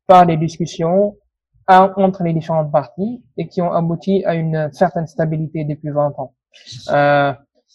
par 0.06 0.26
des 0.26 0.36
discussions 0.36 1.16
entre 1.68 2.24
les 2.24 2.34
différentes 2.34 2.70
parties 2.70 3.22
et 3.38 3.48
qui 3.48 3.62
ont 3.62 3.72
abouti 3.72 4.22
à 4.26 4.34
une 4.34 4.68
certaine 4.72 5.06
stabilité 5.06 5.64
depuis 5.64 5.90
20 5.90 6.14
ans. 6.18 6.34
Euh, 6.90 7.32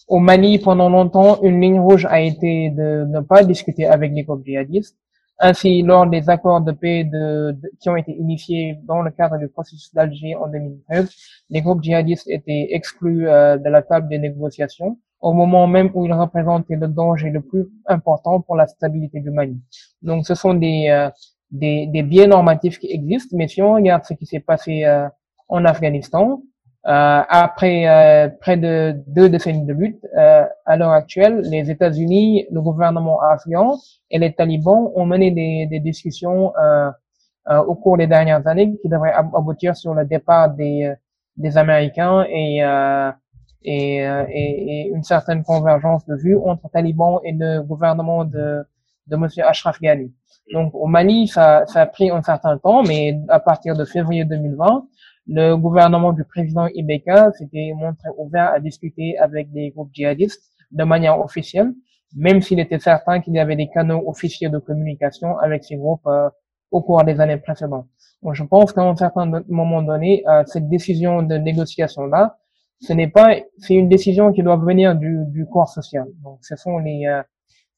au 0.07 0.19
Mali, 0.19 0.59
pendant 0.59 0.89
longtemps, 0.89 1.41
une 1.41 1.59
ligne 1.59 1.79
rouge 1.79 2.05
a 2.05 2.21
été 2.21 2.69
de 2.69 3.05
ne 3.05 3.21
pas 3.21 3.43
discuter 3.43 3.87
avec 3.87 4.11
les 4.11 4.23
groupes 4.23 4.45
djihadistes 4.45 4.97
ainsi, 5.41 5.83
lors 5.83 6.05
des 6.05 6.29
accords 6.29 6.59
de 6.59 6.73
paix 6.73 7.05
de, 7.05 7.55
qui 7.79 7.89
ont 7.89 7.95
été 7.95 8.11
initiés 8.11 8.77
dans 8.83 9.01
le 9.01 9.09
cadre 9.09 9.37
du 9.37 9.47
processus 9.47 9.93
d'Alger 9.93 10.35
en 10.35 10.49
2013, 10.49 11.09
les 11.49 11.61
groupes 11.61 11.81
djihadistes 11.81 12.27
étaient 12.27 12.67
exclus 12.71 13.29
euh, 13.29 13.57
de 13.57 13.69
la 13.69 13.81
table 13.81 14.09
des 14.09 14.19
négociations 14.19 14.99
au 15.21 15.33
moment 15.33 15.67
même 15.67 15.91
où 15.93 16.05
ils 16.05 16.13
représentaient 16.13 16.75
le 16.75 16.87
danger 16.87 17.29
le 17.29 17.41
plus 17.41 17.67
important 17.87 18.41
pour 18.41 18.55
la 18.55 18.67
stabilité 18.67 19.19
du 19.19 19.31
Mali. 19.31 19.59
Donc, 20.01 20.25
ce 20.25 20.35
sont 20.35 20.53
des, 20.53 20.87
euh, 20.89 21.09
des, 21.51 21.87
des, 21.87 22.03
biais 22.03 22.27
normatifs 22.27 22.79
qui 22.79 22.91
existent, 22.91 23.35
mais 23.37 23.47
si 23.47 23.61
on 23.61 23.73
regarde 23.73 24.05
ce 24.05 24.13
qui 24.13 24.25
s'est 24.25 24.39
passé 24.39 24.85
euh, 24.85 25.07
en 25.49 25.65
Afghanistan, 25.65 26.41
euh, 26.87 27.21
après 27.27 27.87
euh, 27.89 28.29
près 28.39 28.55
de 28.55 28.95
deux 29.07 29.29
décennies 29.29 29.65
de 29.65 29.73
lutte, 29.73 29.99
euh, 30.17 30.45
à 30.65 30.77
l'heure 30.77 30.91
actuelle, 30.91 31.41
les 31.41 31.69
États-Unis, 31.69 32.47
le 32.51 32.61
gouvernement 32.61 33.19
afghan 33.21 33.77
et 34.09 34.17
les 34.17 34.33
talibans 34.33 34.89
ont 34.95 35.05
mené 35.05 35.31
des, 35.31 35.67
des 35.69 35.79
discussions 35.81 36.53
au 37.67 37.75
cours 37.75 37.97
des 37.97 38.07
dernières 38.07 38.45
années 38.47 38.77
qui 38.81 38.89
devraient 38.89 39.13
aboutir 39.13 39.75
sur 39.75 39.93
le 39.93 40.05
départ 40.05 40.51
des, 40.51 40.93
des 41.35 41.57
Américains 41.57 42.23
et, 42.29 42.61
et, 43.63 43.97
et, 43.97 44.91
une 44.93 45.03
certaine 45.03 45.43
convergence 45.43 46.05
de 46.05 46.15
vues 46.15 46.37
entre 46.37 46.69
talibans 46.69 47.19
et 47.23 47.33
le 47.33 47.61
gouvernement 47.61 48.25
de, 48.25 48.63
de 49.07 49.15
M. 49.15 49.27
Ashraf 49.45 49.79
Ghani. 49.81 50.13
Donc 50.53 50.73
au 50.73 50.87
Mali, 50.87 51.27
ça, 51.27 51.65
ça 51.67 51.81
a 51.81 51.85
pris 51.85 52.09
un 52.09 52.21
certain 52.21 52.57
temps, 52.57 52.83
mais 52.83 53.19
à 53.27 53.39
partir 53.39 53.75
de 53.75 53.85
février 53.85 54.25
2020, 54.25 54.87
le 55.27 55.55
gouvernement 55.55 56.11
du 56.11 56.23
président 56.23 56.67
Ibeka 56.73 57.31
s'était 57.33 57.71
montré 57.75 58.09
ouvert 58.17 58.51
à 58.51 58.59
discuter 58.59 59.17
avec 59.19 59.51
des 59.51 59.69
groupes 59.69 59.91
djihadistes 59.93 60.41
de 60.71 60.83
manière 60.83 61.19
officielle, 61.19 61.71
même 62.15 62.41
s'il 62.41 62.59
était 62.59 62.79
certain 62.79 63.19
qu'il 63.21 63.33
y 63.35 63.39
avait 63.39 63.55
des 63.55 63.69
canaux 63.69 64.03
officiels 64.07 64.51
de 64.51 64.57
communication 64.57 65.37
avec 65.37 65.63
ces 65.63 65.75
groupes 65.75 66.07
euh, 66.07 66.29
au 66.71 66.81
cours 66.81 67.03
des 67.03 67.19
années 67.19 67.37
précédentes. 67.37 67.87
Donc, 68.23 68.33
je 68.33 68.43
pense 68.43 68.73
qu'à 68.73 68.81
un 68.81 68.95
certain 68.95 69.43
moment 69.47 69.81
donné, 69.81 70.23
euh, 70.27 70.43
cette 70.45 70.67
décision 70.67 71.21
de 71.21 71.35
négociation-là, 71.35 72.37
ce 72.81 72.93
n'est 72.93 73.07
pas, 73.09 73.35
c'est 73.57 73.75
une 73.75 73.89
décision 73.89 74.31
qui 74.31 74.43
doit 74.43 74.57
venir 74.57 74.95
du, 74.95 75.19
du 75.27 75.45
corps 75.45 75.69
social. 75.69 76.07
Donc, 76.23 76.39
ce 76.41 76.55
sont 76.55 76.77
les, 76.77 77.05
euh, 77.07 77.21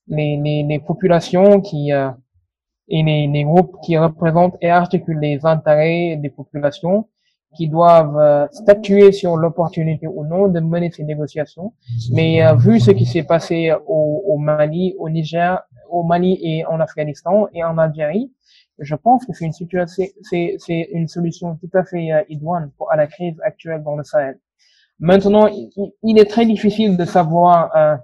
les, 0.07 0.37
les, 0.43 0.63
les, 0.63 0.79
populations 0.79 1.61
qui 1.61 1.91
et 1.91 3.03
les, 3.03 3.27
les 3.27 3.43
groupes 3.43 3.75
qui 3.83 3.97
représentent 3.97 4.57
et 4.61 4.69
articulent 4.69 5.19
les 5.19 5.39
intérêts 5.45 6.17
des 6.17 6.29
populations 6.29 7.07
qui 7.55 7.67
doivent 7.67 8.17
euh, 8.17 8.47
statuer 8.51 9.11
sur 9.11 9.35
l'opportunité 9.37 10.07
ou 10.07 10.25
non 10.25 10.47
de 10.47 10.59
mener 10.59 10.89
ces 10.91 11.03
négociations. 11.03 11.73
Mais 12.11 12.43
euh, 12.45 12.55
vu 12.55 12.79
ce 12.79 12.91
qui 12.91 13.05
s'est 13.05 13.23
passé 13.23 13.73
au, 13.87 14.23
au, 14.25 14.37
Mali, 14.37 14.95
au 14.97 15.09
Niger, 15.09 15.61
au 15.89 16.03
Mali 16.03 16.39
et 16.41 16.65
en 16.65 16.79
Afghanistan 16.79 17.47
et 17.53 17.63
en 17.63 17.77
Algérie, 17.77 18.31
je 18.79 18.95
pense 18.95 19.25
que 19.25 19.33
c'est 19.33 19.45
une 19.45 19.51
situation, 19.51 20.03
c'est 20.23 20.87
une 20.91 21.07
solution 21.07 21.57
tout 21.57 21.69
à 21.77 21.83
fait 21.83 22.11
euh, 22.11 22.23
idoine 22.29 22.71
pour 22.77 22.91
à 22.91 22.95
la 22.95 23.07
crise 23.07 23.35
actuelle 23.43 23.83
dans 23.83 23.95
le 23.95 24.03
Sahel. 24.03 24.39
Maintenant, 25.01 25.47
il, 26.03 26.19
est 26.19 26.29
très 26.29 26.45
difficile 26.45 26.95
de 26.95 27.05
savoir 27.05 27.75
euh, 27.75 27.97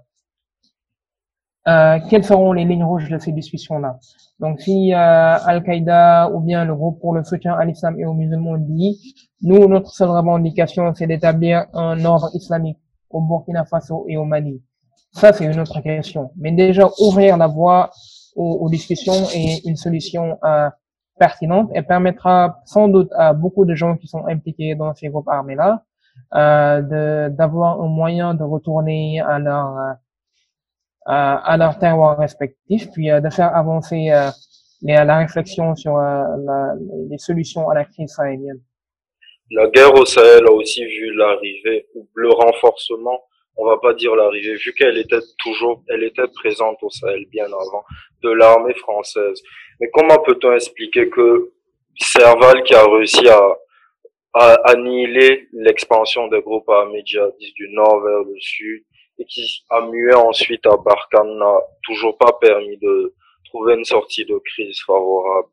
euh, 1.68 2.00
quelles 2.10 2.24
seront 2.24 2.54
les 2.54 2.66
lignes 2.66 2.84
rouges 2.84 3.08
de 3.08 3.20
ces 3.20 3.32
discussions-là. 3.32 4.00
Donc, 4.40 4.60
si 4.62 4.94
euh, 4.94 4.98
Al-Qaïda 4.98 6.32
ou 6.34 6.40
bien 6.40 6.66
le 6.66 6.74
groupe 6.74 7.00
pour 7.00 7.14
le 7.14 7.24
soutien 7.24 7.54
à 7.54 7.66
l'islam 7.66 8.00
et 8.00 8.06
aux 8.06 8.14
musulmans 8.14 8.58
dit, 8.58 9.16
nous, 9.44 9.68
notre 9.68 9.92
seule 9.92 10.10
revendication, 10.10 10.92
c'est 10.96 11.06
d'établir 11.06 11.68
un 11.74 12.04
ordre 12.04 12.32
islamique 12.34 12.80
au 13.12 13.22
Burkina 13.22 13.64
Faso 13.66 14.06
et 14.08 14.18
au 14.18 14.26
Mali. 14.26 14.64
Ça, 15.12 15.34
c'est 15.34 15.46
une 15.46 15.60
autre 15.60 15.80
question. 15.82 16.32
Mais 16.36 16.52
déjà, 16.52 16.90
ouvrir 17.00 17.38
la 17.38 17.48
voie 17.48 17.92
aux, 18.36 18.70
discussions 18.70 19.28
est 19.34 19.66
une 19.66 19.76
solution 19.76 20.38
euh, 20.44 20.70
pertinente 21.20 21.70
et 21.76 21.84
permettra 21.84 22.62
sans 22.66 22.88
doute 22.88 23.12
à 23.16 23.34
beaucoup 23.34 23.66
de 23.66 23.76
gens 23.76 23.98
qui 23.98 24.08
sont 24.08 24.26
impliqués 24.28 24.74
dans 24.74 24.96
ces 24.96 25.10
groupes 25.10 25.28
armés-là 25.28 25.84
d'avoir 26.32 27.82
un 27.82 27.88
moyen 27.88 28.34
de 28.34 28.44
retourner 28.44 29.22
à 29.22 29.40
leur 29.40 29.98
à 31.08 31.56
leur 31.58 31.80
terroir 31.80 32.18
respectif, 32.18 32.92
puis 32.92 33.10
euh, 33.10 33.22
de 33.22 33.30
faire 33.30 33.56
avancer 33.56 34.12
euh, 34.12 34.30
la 34.82 35.18
réflexion 35.18 35.76
sur 35.76 35.98
la, 35.98 36.74
les 37.10 37.18
solutions 37.18 37.70
à 37.70 37.76
la 37.76 37.86
crise 37.86 38.14
sahélienne. 38.14 38.62
La 39.52 39.68
guerre 39.70 39.94
au 39.94 40.06
Sahel 40.06 40.46
a 40.46 40.52
aussi 40.52 40.84
vu 40.84 41.14
l'arrivée 41.16 41.88
ou 41.96 42.08
le 42.16 42.30
renforcement, 42.30 43.24
on 43.56 43.66
va 43.66 43.78
pas 43.78 43.94
dire 43.94 44.14
l'arrivée, 44.16 44.56
vu 44.56 44.74
qu'elle 44.74 44.98
était 44.98 45.22
toujours, 45.40 45.82
elle 45.88 46.04
était 46.04 46.28
présente 46.36 46.78
au 46.82 46.90
Sahel 46.90 47.26
bien 47.32 47.46
avant, 47.46 47.84
de 48.24 48.30
l'armée 48.30 48.74
française. 48.76 49.42
Mais 49.80 49.90
comment 49.94 50.18
peut-on 50.26 50.54
expliquer 50.54 51.10
que 51.10 51.54
Serval 51.96 52.64
qui 52.64 52.76
a 52.76 52.86
réussi 52.86 53.28
à, 53.30 53.40
à 54.34 54.54
annihiler 54.66 55.48
l'expansion 55.54 56.28
des 56.28 56.42
groupes 56.42 56.70
armés 56.70 57.02
djihadistes 57.06 57.56
du 57.56 57.70
nord 57.70 58.02
vers 58.02 58.20
le 58.20 58.36
sud 58.40 58.84
et 59.20 59.26
qui 59.26 59.64
a 59.70 59.82
mué 59.82 60.14
ensuite 60.14 60.66
à 60.66 60.78
Barkhane 60.78 61.38
n'a 61.38 61.60
toujours 61.84 62.18
pas 62.18 62.34
permis 62.40 62.78
de 62.78 63.14
trouver 63.46 63.76
une 63.76 63.86
sortie 63.86 64.26
de 64.26 64.40
crise 64.46 64.80
favorable. 64.86 65.48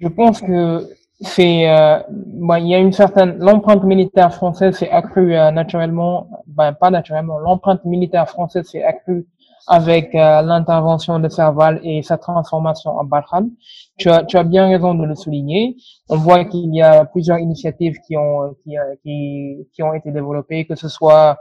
Je 0.00 0.08
pense 0.08 0.40
que 0.40 0.86
c'est, 1.20 1.68
euh, 1.68 1.98
il 2.08 2.68
y 2.68 2.74
a 2.74 2.78
une 2.78 2.92
certaine, 2.92 3.38
l'empreinte 3.38 3.82
militaire 3.82 4.32
française 4.32 4.76
s'est 4.76 4.90
accrue 4.90 5.34
euh, 5.34 5.50
naturellement, 5.50 6.28
ben, 6.46 6.72
pas 6.72 6.90
naturellement, 6.90 7.38
l'empreinte 7.38 7.84
militaire 7.84 8.28
française 8.28 8.68
s'est 8.68 8.84
accrue 8.84 9.26
avec 9.66 10.14
euh, 10.14 10.42
l'intervention 10.42 11.18
de 11.18 11.28
Serval 11.28 11.80
et 11.82 12.02
sa 12.02 12.18
transformation 12.18 12.92
en 12.92 13.04
Barkhane. 13.04 13.50
Tu 13.98 14.08
as, 14.08 14.24
tu 14.24 14.36
as 14.36 14.44
bien 14.44 14.68
raison 14.68 14.94
de 14.94 15.04
le 15.04 15.14
souligner. 15.14 15.76
On 16.08 16.16
voit 16.16 16.44
qu'il 16.44 16.74
y 16.74 16.82
a 16.82 17.04
plusieurs 17.04 17.38
initiatives 17.38 17.96
qui 18.06 18.16
ont, 18.16 18.54
qui, 18.62 18.76
qui, 19.02 19.68
qui 19.72 19.82
ont 19.82 19.92
été 19.92 20.12
développées, 20.12 20.66
que 20.66 20.76
ce 20.76 20.88
soit 20.88 21.38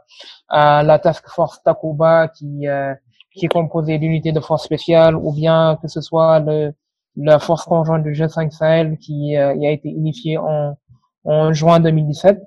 la 0.49 0.99
Task 0.99 1.27
Force 1.29 1.61
Takuba 1.63 2.29
qui, 2.29 2.65
qui 3.37 3.45
est 3.45 3.49
composée 3.49 3.99
d'unités 3.99 4.31
de 4.31 4.39
force 4.39 4.63
spéciales, 4.63 5.15
ou 5.15 5.31
bien 5.31 5.77
que 5.81 5.87
ce 5.87 6.01
soit 6.01 6.39
le, 6.39 6.73
la 7.17 7.39
force 7.39 7.65
conjointe 7.65 8.03
du 8.03 8.11
G5 8.11 8.51
Sahel 8.51 8.97
qui, 8.97 9.35
euh, 9.35 9.49
a 9.49 9.71
été 9.71 9.89
initiée 9.89 10.37
en, 10.37 10.77
en 11.25 11.53
juin 11.53 11.79
2017. 11.79 12.39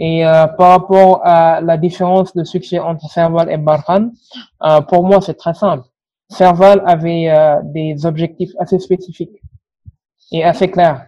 Et 0.00 0.24
euh, 0.24 0.46
par 0.46 0.70
rapport 0.70 1.20
à 1.24 1.60
la 1.60 1.76
différence 1.76 2.32
de 2.34 2.44
succès 2.44 2.78
entre 2.78 3.08
Serval 3.10 3.50
et 3.50 3.56
Barkhane, 3.56 4.12
euh, 4.62 4.80
pour 4.82 5.04
moi 5.04 5.20
c'est 5.20 5.34
très 5.34 5.54
simple. 5.54 5.84
Serval 6.30 6.82
avait 6.84 7.32
des 7.64 8.04
objectifs 8.04 8.50
assez 8.58 8.78
spécifiques 8.78 9.40
et 10.32 10.44
assez 10.44 10.70
clairs. 10.70 11.06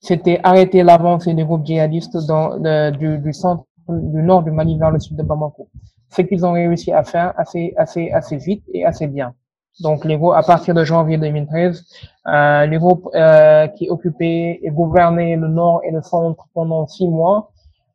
C'était 0.00 0.40
arrêter 0.42 0.82
l'avancée 0.82 1.34
des 1.34 1.44
groupes 1.44 1.66
djihadistes 1.66 2.16
dans, 2.26 2.58
du, 2.90 3.18
du 3.18 3.32
centre 3.32 3.64
du 3.88 4.22
nord 4.22 4.42
du 4.42 4.50
Mali 4.50 4.78
vers 4.78 4.90
le 4.90 5.00
sud 5.00 5.16
de 5.16 5.22
Bamako. 5.22 5.68
Ce 6.10 6.22
qu'ils 6.22 6.44
ont 6.44 6.52
réussi 6.52 6.92
à 6.92 7.02
faire 7.02 7.32
assez, 7.36 7.74
assez, 7.76 8.10
assez 8.10 8.36
vite 8.36 8.64
et 8.72 8.84
assez 8.84 9.06
bien. 9.06 9.34
Donc, 9.80 10.04
les 10.04 10.16
groupes, 10.16 10.34
à 10.34 10.42
partir 10.42 10.74
de 10.74 10.84
janvier 10.84 11.18
2013, 11.18 11.84
euh, 12.26 12.66
les 12.66 12.78
groupes 12.78 13.08
euh, 13.14 13.66
qui 13.68 13.88
occupaient 13.88 14.58
et 14.62 14.70
gouvernaient 14.70 15.36
le 15.36 15.48
nord 15.48 15.80
et 15.84 15.90
le 15.90 16.02
centre 16.02 16.46
pendant 16.52 16.86
six 16.86 17.08
mois 17.08 17.50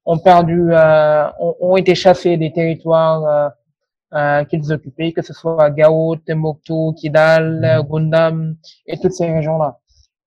ont 0.06 0.18
perdu, 0.18 0.70
euh, 0.72 1.28
ont, 1.39 1.78
été 1.78 1.95
chassés 1.95 2.38
des 2.38 2.51
territoires 2.51 3.26
euh, 3.26 3.49
euh, 4.14 4.43
qu'ils 4.45 4.72
occupaient, 4.72 5.12
que 5.12 5.22
ce 5.22 5.34
soit 5.34 5.70
Gao, 5.72 6.16
Timbuktu, 6.18 6.93
Kidal, 6.95 7.86
Gundam 7.89 8.56
et 8.86 8.97
toutes 8.99 9.14
ces 9.14 9.32
régions-là. 9.32 9.80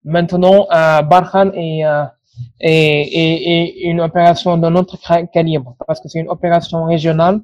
Maintenant, 0.07 0.67
euh, 0.73 1.03
Barkhan 1.03 1.51
est, 1.53 1.83
est, 2.61 2.71
est, 2.71 3.85
est 3.85 3.91
une 3.91 4.01
opération 4.01 4.57
d'un 4.57 4.75
autre 4.77 4.97
calibre 5.33 5.77
parce 5.87 6.01
que 6.01 6.09
c'est 6.09 6.21
une 6.21 6.31
opération 6.31 6.85
régionale 6.85 7.41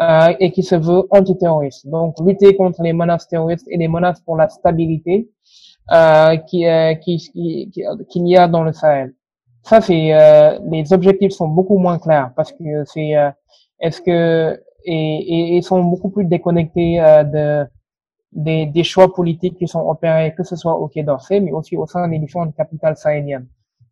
euh, 0.00 0.32
et 0.40 0.50
qui 0.52 0.62
se 0.62 0.74
veut 0.74 1.06
antiterroriste. 1.10 1.86
Donc, 1.86 2.16
lutter 2.24 2.56
contre 2.56 2.82
les 2.82 2.92
menaces 2.92 3.28
terroristes 3.28 3.66
et 3.68 3.76
les 3.76 3.88
menaces 3.88 4.20
pour 4.20 4.36
la 4.36 4.48
stabilité 4.48 5.28
euh, 5.90 6.36
qui, 6.36 6.66
euh, 6.66 6.94
qui, 6.94 7.18
qui, 7.18 7.70
qu'il 8.08 8.28
y 8.28 8.36
a 8.36 8.48
dans 8.48 8.62
le 8.62 8.72
Sahel. 8.72 9.14
Ça, 9.64 9.80
c'est 9.80 10.14
euh, 10.14 10.58
les 10.70 10.92
objectifs 10.92 11.32
sont 11.32 11.48
beaucoup 11.48 11.78
moins 11.78 11.98
clairs 11.98 12.32
parce 12.34 12.52
que 12.52 12.84
c'est 12.86 13.16
euh, 13.16 13.30
est-ce 13.80 14.00
que 14.00 14.60
et, 14.84 15.56
et, 15.56 15.62
sont 15.62 15.84
beaucoup 15.84 16.10
plus 16.10 16.24
déconnectés 16.24 16.96
de 17.32 17.64
des, 18.32 18.66
des, 18.66 18.84
choix 18.84 19.12
politiques 19.12 19.58
qui 19.58 19.68
sont 19.68 19.80
opérés, 19.80 20.34
que 20.34 20.42
ce 20.42 20.56
soit 20.56 20.76
au 20.78 20.88
Quai 20.88 21.02
d'Orsay, 21.02 21.40
mais 21.40 21.52
aussi 21.52 21.76
au 21.76 21.86
sein 21.86 22.08
des 22.08 22.18
différentes 22.18 22.54
capitales 22.56 22.96
sahéliennes. 22.96 23.46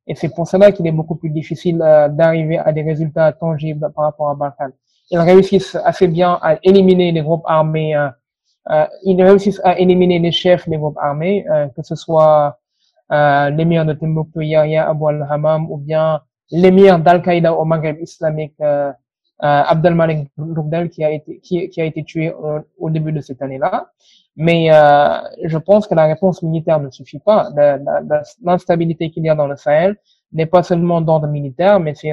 Et 0.07 0.15
c'est 0.15 0.35
pour 0.35 0.47
cela 0.47 0.73
qu'il 0.73 0.87
est 0.87 0.93
beaucoup 0.93 1.15
plus 1.15 1.31
difficile 1.31 1.79
d'arriver 1.79 2.59
à 2.59 2.73
des 2.73 2.83
résultats 2.83 3.33
tangibles 3.33 3.93
par 3.95 4.05
rapport 4.05 4.31
à 4.31 4.35
Barkhane 4.35 4.73
ils 5.11 5.19
réussissent 5.19 5.77
assez 5.85 6.09
bien 6.09 6.39
à 6.41 6.57
éliminer 6.63 7.13
les 7.13 7.23
groupes 7.23 7.45
armés. 7.47 7.97
Euh, 7.97 8.09
euh, 8.71 8.87
ils 9.05 9.21
réussissent 9.23 9.61
à 9.65 9.79
éliminer 9.79 10.19
les 10.19 10.33
chefs 10.33 10.69
des 10.69 10.77
groupes 10.77 10.99
armés, 11.01 11.45
euh, 11.51 11.67
que 11.77 11.83
ce 11.83 11.97
soit 11.97 12.59
euh, 13.11 13.51
l'émir 13.51 13.85
de 13.85 13.95
Timbuktu 13.95 14.45
Yahya 14.45 14.89
Abu 14.89 15.07
al-Hamam 15.09 15.71
ou 15.71 15.79
bien 15.79 16.21
l'émir 16.53 16.99
d'Al-Qaïda 16.99 17.55
au 17.55 17.65
Maghreb 17.65 18.01
islamique 18.01 18.57
euh, 19.43 19.63
Abdelmalik 19.73 20.29
Rougdel 20.39 20.91
qui 20.91 21.05
a 21.05 21.11
été 21.11 21.41
qui, 21.41 21.69
qui, 21.69 21.81
a 21.81 21.85
été 21.85 22.05
tué 22.05 22.33
au, 22.79 22.91
début 22.91 23.13
de 23.13 23.21
cette 23.21 23.43
année-là. 23.43 23.91
Mais 24.37 24.69
je 25.45 25.59
pense 25.59 25.87
que 25.87 25.95
la 25.95 26.07
réponse 26.07 26.43
militaire 26.43 26.81
ne 26.81 26.91
suffit 26.91 27.19
pas. 27.19 27.51
L'instabilité 28.43 29.11
qu'il 29.11 29.25
y 29.25 29.29
a 29.29 29.35
dans 29.35 29.47
le 29.47 29.57
Sahel 29.57 29.97
n'est 30.33 30.47
pas 30.47 30.63
seulement 30.63 31.01
d'ordre 31.01 31.27
militaire, 31.27 31.81
mais 31.81 31.95
c'est 31.95 32.13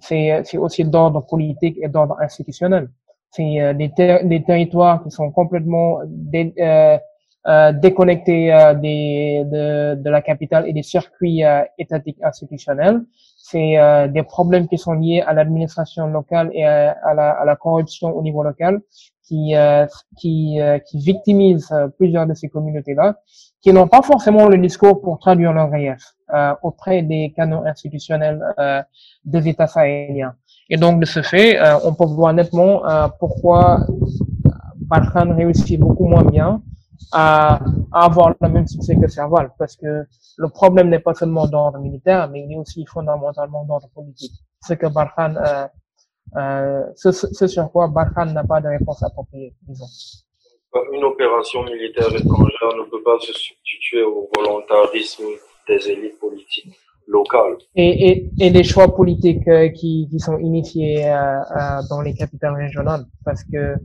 c'est 0.00 0.42
c'est 0.42 0.58
aussi 0.58 0.84
d'ordre 0.84 1.20
politique 1.26 1.78
et 1.80 1.88
d'ordre 1.88 2.16
institutionnel. 2.20 2.88
C'est 3.30 3.60
euh, 3.60 3.74
des, 3.74 3.90
des, 4.24 4.44
territoires 4.44 5.02
qui 5.02 5.10
sont 5.10 5.30
complètement 5.32 5.98
dé, 6.06 6.54
euh, 6.58 6.98
euh, 7.46 7.72
déconnectés 7.72 8.52
euh, 8.52 8.74
des, 8.74 9.42
de, 9.44 9.96
de, 9.96 10.10
la 10.10 10.22
capitale 10.22 10.68
et 10.68 10.72
des 10.72 10.84
circuits 10.84 11.44
euh, 11.44 11.62
étatiques 11.78 12.18
institutionnels. 12.22 13.02
C'est 13.46 13.76
des 14.08 14.22
problèmes 14.22 14.66
qui 14.68 14.78
sont 14.78 14.94
liés 14.94 15.20
à 15.20 15.34
l'administration 15.34 16.06
locale 16.06 16.48
et 16.54 16.64
à, 16.64 17.12
la, 17.14 17.30
à, 17.32 17.44
la, 17.44 17.56
corruption 17.56 18.08
au 18.08 18.22
niveau 18.22 18.42
local 18.42 18.80
qui, 19.22 19.52
qui, 20.16 20.58
qui 20.86 20.98
victimisent 20.98 21.74
plusieurs 21.98 22.26
de 22.26 22.32
ces 22.32 22.48
communautés-là, 22.48 23.16
qui 23.60 23.70
n'ont 23.74 23.86
pas 23.86 24.00
forcément 24.00 24.48
le 24.48 24.56
discours 24.56 25.02
pour 25.02 25.18
traduire 25.18 25.52
leur 25.52 25.70
réel 25.70 25.98
auprès 26.62 27.02
des 27.02 27.34
canaux 27.36 27.62
institutionnels 27.66 28.40
des 29.26 29.46
États 29.46 29.66
sahéliens. 29.66 30.34
Et 30.70 30.76
donc, 30.76 31.00
de 31.00 31.04
ce 31.04 31.22
fait, 31.22 31.58
euh, 31.58 31.76
on 31.84 31.94
peut 31.94 32.06
voir 32.06 32.32
nettement 32.32 32.88
euh, 32.88 33.08
pourquoi 33.20 33.86
Barkhane 34.76 35.32
réussit 35.32 35.78
beaucoup 35.78 36.06
moins 36.06 36.24
bien 36.24 36.62
à, 37.12 37.60
avoir 37.92 38.34
le 38.40 38.48
même 38.48 38.66
succès 38.66 38.96
que 38.96 39.08
Serval, 39.08 39.52
parce 39.58 39.76
que 39.76 40.04
le 40.36 40.48
problème 40.48 40.88
n'est 40.88 40.98
pas 40.98 41.14
seulement 41.14 41.46
d'ordre 41.46 41.78
militaire, 41.78 42.28
mais 42.30 42.44
il 42.44 42.52
est 42.52 42.56
aussi 42.56 42.84
fondamentalement 42.86 43.64
d'ordre 43.64 43.88
politique. 43.94 44.32
Ce 44.66 44.74
que 44.74 44.86
euh, 44.86 45.66
euh, 46.36 47.46
sur 47.46 47.70
quoi 47.70 47.88
Barkhane 47.88 48.32
n'a 48.32 48.44
pas 48.44 48.60
de 48.60 48.68
réponse 48.68 49.02
appropriée, 49.02 49.54
disons. 49.62 49.86
Une 50.92 51.04
opération 51.04 51.62
militaire 51.62 52.08
étrangère 52.08 52.76
ne 52.76 52.90
peut 52.90 53.02
pas 53.02 53.18
se 53.20 53.32
substituer 53.32 54.02
au 54.02 54.28
volontarisme 54.34 55.24
des 55.68 55.88
élites 55.88 56.18
politiques 56.18 56.76
Et, 57.74 58.08
et, 58.08 58.30
et 58.40 58.50
les 58.50 58.64
choix 58.64 58.94
politiques 58.94 59.46
euh, 59.48 59.68
qui, 59.68 60.08
qui 60.10 60.18
sont 60.18 60.38
initiés 60.38 61.06
euh, 61.06 61.40
euh, 61.40 61.80
dans 61.90 62.00
les 62.00 62.14
capitales 62.14 62.54
régionales, 62.54 63.04
parce 63.24 63.44
que 63.44 63.76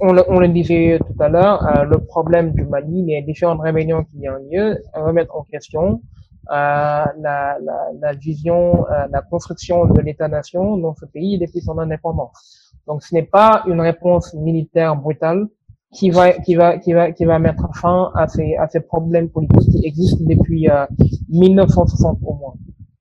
on 0.00 0.12
le, 0.12 0.22
on 0.28 0.38
le 0.38 0.48
disait 0.48 0.98
tout 0.98 1.20
à 1.20 1.28
l'heure, 1.28 1.84
le 1.88 1.98
problème 1.98 2.52
du 2.52 2.64
Mali, 2.64 3.04
les 3.04 3.22
différentes 3.22 3.60
rébellions 3.60 4.04
qui 4.04 4.28
ont 4.28 4.38
lieu, 4.50 4.78
remettent 4.94 5.30
en 5.34 5.42
question 5.42 6.02
la, 6.48 7.12
la, 7.18 7.58
la, 8.00 8.12
vision, 8.12 8.84
la 9.10 9.22
construction 9.22 9.86
de 9.86 10.00
l'État-nation 10.00 10.76
dans 10.76 10.94
ce 10.94 11.06
pays 11.06 11.38
depuis 11.38 11.60
son 11.60 11.78
indépendance. 11.78 12.74
Donc 12.86 13.02
ce 13.02 13.14
n'est 13.14 13.22
pas 13.22 13.62
une 13.66 13.80
réponse 13.80 14.34
militaire 14.34 14.96
brutale, 14.96 15.48
qui 15.92 16.10
va 16.10 16.32
qui 16.32 16.54
va 16.54 16.78
qui 16.78 16.92
va 16.92 17.12
qui 17.12 17.24
va 17.24 17.38
mettre 17.38 17.68
fin 17.76 18.10
à 18.14 18.26
ces 18.26 18.56
à 18.56 18.66
ces 18.68 18.80
problèmes 18.80 19.28
politiques 19.28 19.70
qui 19.72 19.86
existent 19.86 20.24
depuis 20.26 20.68
euh, 20.68 20.86
1960 21.28 22.18
au 22.24 22.34
moins. 22.34 22.54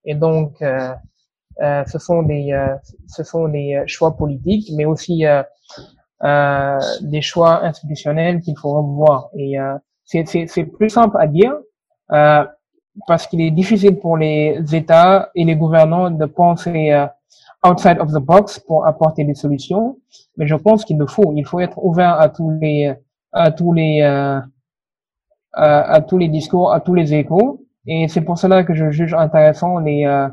Et 0.06 0.16
donc 0.16 0.62
euh, 0.62 0.94
euh, 1.62 1.84
ce 1.86 2.00
sont 2.00 2.24
des 2.24 2.52
euh, 2.52 2.76
ce 3.08 3.24
sont 3.24 3.48
des 3.48 3.84
choix 3.86 4.18
politiques, 4.18 4.72
mais 4.76 4.86
aussi 4.86 5.26
euh, 5.26 5.44
euh, 6.24 6.80
des 7.02 7.22
choix 7.22 7.64
institutionnels 7.64 8.42
qu'il 8.42 8.58
faut 8.58 8.74
revoir. 8.74 9.30
Et 9.38 9.56
c'est 10.04 10.26
c'est 10.26 10.66
plus 10.66 10.89
simple 10.89 11.18
à 11.20 11.28
dire 11.28 11.54
parce 13.08 13.26
qu'il 13.28 13.39
est 13.42 13.52
difficile 13.52 13.98
pour 14.00 14.18
les 14.18 14.60
États 14.74 15.30
et 15.36 15.46
les 15.46 15.56
gouvernants 15.56 16.12
de 16.12 16.26
penser 16.26 16.92
outside 17.64 17.99
of 17.99 18.12
the 18.12 18.20
box 18.20 18.59
pour 18.59 18.86
apporter 18.86 19.24
des 19.24 19.36
solutions, 19.36 19.97
mais 20.38 20.47
je 20.47 20.55
pense 20.55 20.84
qu'il 20.86 20.97
le 20.97 21.07
faut. 21.07 21.34
Il 21.36 21.45
faut 21.45 21.59
être 21.59 21.84
ouvert 21.84 22.20
à 22.20 22.30
tous 22.30 22.49
les, 22.59 22.93
à 23.32 23.51
tous 23.51 23.74
les, 23.74 24.01
euh, 24.01 24.39
à, 25.53 26.01
tous 26.01 26.18
les 26.18 26.28
discours, 26.28 26.74
à 26.74 26.80
tous 26.80 26.95
les 26.95 27.14
échos. 27.14 27.66
Et 27.88 28.07
c'est 28.07 28.22
pour 28.22 28.38
cela 28.38 28.64
que 28.64 28.74
je 28.74 28.91
juge 28.91 29.14
intéressant 29.14 29.80
les, 29.80 30.05
euh, 30.05 30.28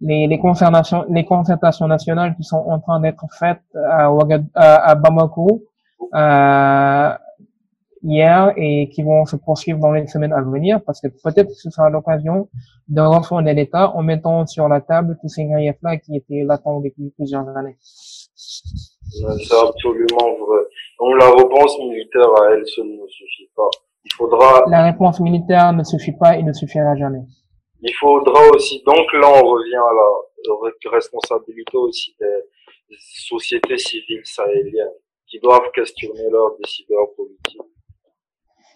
les, 0.00 0.26
les, 0.26 0.38
concertations, 0.38 1.04
les 1.08 1.24
concertations 1.24 1.86
nationales 1.86 2.34
qui 2.36 2.44
sont 2.44 2.56
en 2.56 2.78
train 2.80 3.00
d'être 3.00 3.26
faites 3.38 3.62
à, 3.88 4.10
à, 4.54 4.94
Bamako. 4.94 5.62
Euh, 6.14 7.12
hier 8.06 8.52
et 8.56 8.88
qui 8.90 9.02
vont 9.02 9.26
se 9.26 9.36
poursuivre 9.36 9.78
dans 9.80 9.92
les 9.92 10.06
semaines 10.06 10.32
à 10.32 10.40
venir 10.40 10.80
parce 10.86 11.00
que 11.00 11.08
peut-être 11.08 11.48
que 11.48 11.54
ce 11.54 11.70
sera 11.70 11.90
l'occasion 11.90 12.48
de 12.88 13.00
refonder 13.00 13.52
l'État 13.52 13.90
en 13.96 14.02
mettant 14.02 14.46
sur 14.46 14.68
la 14.68 14.80
table 14.80 15.18
tous 15.20 15.28
ces 15.28 15.44
griefs-là 15.44 15.96
qui 15.98 16.16
étaient 16.16 16.44
latents 16.44 16.80
depuis 16.80 17.12
plusieurs 17.16 17.48
années. 17.56 17.76
C'est 17.80 19.56
absolument 19.56 20.30
vrai. 20.46 20.62
Donc 21.00 21.20
la 21.20 21.30
réponse 21.30 21.78
militaire 21.78 22.30
à 22.40 22.52
elle 22.52 22.66
seule 22.66 22.86
ne 22.86 23.06
suffit 23.08 23.50
pas. 23.56 23.70
Il 24.04 24.12
faudra. 24.12 24.64
La 24.68 24.84
réponse 24.84 25.18
militaire 25.20 25.72
ne 25.72 25.82
suffit 25.82 26.12
pas 26.12 26.36
et 26.36 26.42
ne 26.42 26.52
suffira 26.52 26.94
jamais. 26.96 27.24
Il 27.82 27.92
faudra 27.94 28.40
aussi. 28.54 28.82
Donc 28.86 29.12
là, 29.14 29.28
on 29.42 29.48
revient 29.48 29.76
à 29.76 29.92
la 29.94 30.90
responsabilité 30.90 31.76
aussi 31.76 32.14
des 32.20 32.96
sociétés 32.98 33.78
civiles 33.78 34.24
sahéliennes 34.24 34.94
qui 35.26 35.40
doivent 35.40 35.70
questionner 35.74 36.30
leurs 36.30 36.56
décideurs 36.62 37.08
politiques. 37.16 37.60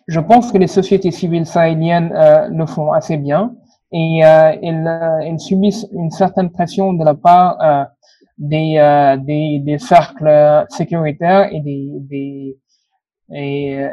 Je 0.06 0.20
pense 0.20 0.52
que 0.52 0.58
les 0.58 0.66
sociétés 0.66 1.10
civiles 1.10 1.46
sahéliennes 1.46 2.12
euh, 2.14 2.48
le 2.48 2.66
font 2.66 2.92
assez 2.92 3.16
bien 3.16 3.54
et 3.92 4.24
euh, 4.24 4.52
elles, 4.62 4.86
euh, 4.86 5.18
elles, 5.18 5.40
subissent 5.40 5.86
une 5.92 6.10
certaine 6.10 6.50
pression 6.50 6.92
de 6.92 7.04
la 7.04 7.14
part 7.14 7.60
euh, 7.60 7.84
des, 8.38 8.76
euh, 8.78 9.16
des, 9.16 9.60
des 9.60 9.78
cercles 9.78 10.64
sécuritaires 10.68 11.48
et 11.52 11.60
des, 11.60 11.88
des 12.00 12.58
et 13.32 13.86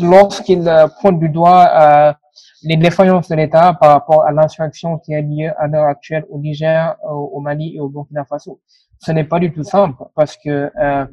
lorsqu'ils 0.00 0.70
pointent 1.00 1.18
du 1.18 1.30
doigt 1.30 2.14
les 2.62 2.76
défaillances 2.76 3.28
de 3.28 3.34
l'État 3.36 3.74
par 3.74 3.92
rapport 3.92 4.24
à 4.24 4.32
l'insurrection 4.32 4.98
qui 4.98 5.14
a 5.14 5.20
lieu 5.22 5.50
à 5.58 5.66
l'heure 5.66 5.86
actuelle 5.86 6.26
au 6.28 6.38
Niger, 6.38 6.94
au, 7.08 7.30
au, 7.34 7.40
Mali 7.40 7.76
et 7.76 7.80
au 7.80 7.88
Burkina 7.88 8.24
Faso. 8.24 8.60
Ce 8.98 9.12
n'est 9.12 9.24
pas 9.24 9.38
du 9.38 9.52
tout 9.52 9.62
simple 9.62 10.02
parce 10.14 10.36
que 10.36 10.70
euh, 10.78 11.06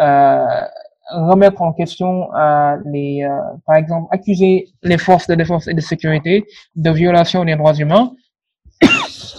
euh, 0.00 0.60
remettre 1.10 1.62
en 1.62 1.72
question 1.72 2.28
euh, 2.34 2.76
euh, 2.86 3.28
par 3.66 3.76
exemple, 3.76 4.08
accuser 4.10 4.68
les 4.82 4.98
forces 4.98 5.26
de 5.26 5.34
défense 5.34 5.68
et 5.68 5.74
de 5.74 5.80
sécurité 5.80 6.44
de 6.76 6.90
violation 6.90 7.44
des 7.44 7.56
droits 7.56 7.74
humains, 7.74 8.12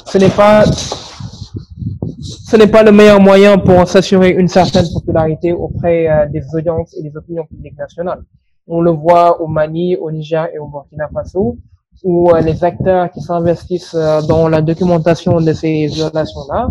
ce 0.05 0.17
n'est 0.17 0.29
pas 0.29 0.63
ce 0.65 2.57
n'est 2.57 2.67
pas 2.67 2.83
le 2.83 2.91
meilleur 2.91 3.19
moyen 3.21 3.57
pour 3.57 3.87
s'assurer 3.87 4.31
une 4.31 4.47
certaine 4.47 4.85
popularité 4.91 5.53
auprès 5.53 6.27
des 6.31 6.41
audiences 6.53 6.95
et 6.97 7.03
des 7.03 7.15
opinions 7.15 7.45
publiques 7.45 7.77
nationales. 7.77 8.23
On 8.67 8.81
le 8.81 8.91
voit 8.91 9.39
au 9.41 9.47
Mali, 9.47 9.95
au 9.95 10.11
Niger 10.11 10.47
et 10.53 10.57
au 10.57 10.67
Burkina 10.67 11.07
Faso, 11.13 11.57
où 12.03 12.31
les 12.43 12.63
acteurs 12.63 13.11
qui 13.11 13.21
s'investissent 13.21 13.95
dans 14.27 14.47
la 14.49 14.61
documentation 14.61 15.39
de 15.39 15.53
ces 15.53 15.85
violations-là 15.87 16.69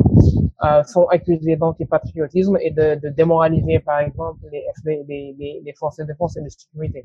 euh, 0.64 0.82
sont 0.84 1.04
accusés 1.06 1.56
d'antipatriotisme 1.56 2.56
et 2.60 2.70
de, 2.70 2.96
de, 3.00 3.08
démoraliser, 3.10 3.78
par 3.78 4.00
exemple, 4.00 4.40
les, 4.50 4.64
les, 4.84 5.34
les, 5.38 5.62
les, 5.64 5.72
forces 5.74 5.96
de 5.98 6.04
défense 6.04 6.36
et 6.36 6.42
de 6.42 6.48
sécurité. 6.48 7.04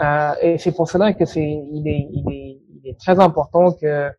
Euh, 0.00 0.32
et 0.42 0.58
c'est 0.58 0.72
pour 0.72 0.88
cela 0.88 1.12
que 1.12 1.24
c'est, 1.24 1.42
il 1.42 1.88
est, 1.88 2.08
il 2.12 2.24
est, 2.32 2.58
il 2.76 2.90
est 2.90 2.98
très 2.98 3.18
important 3.18 3.72
que 3.72 4.10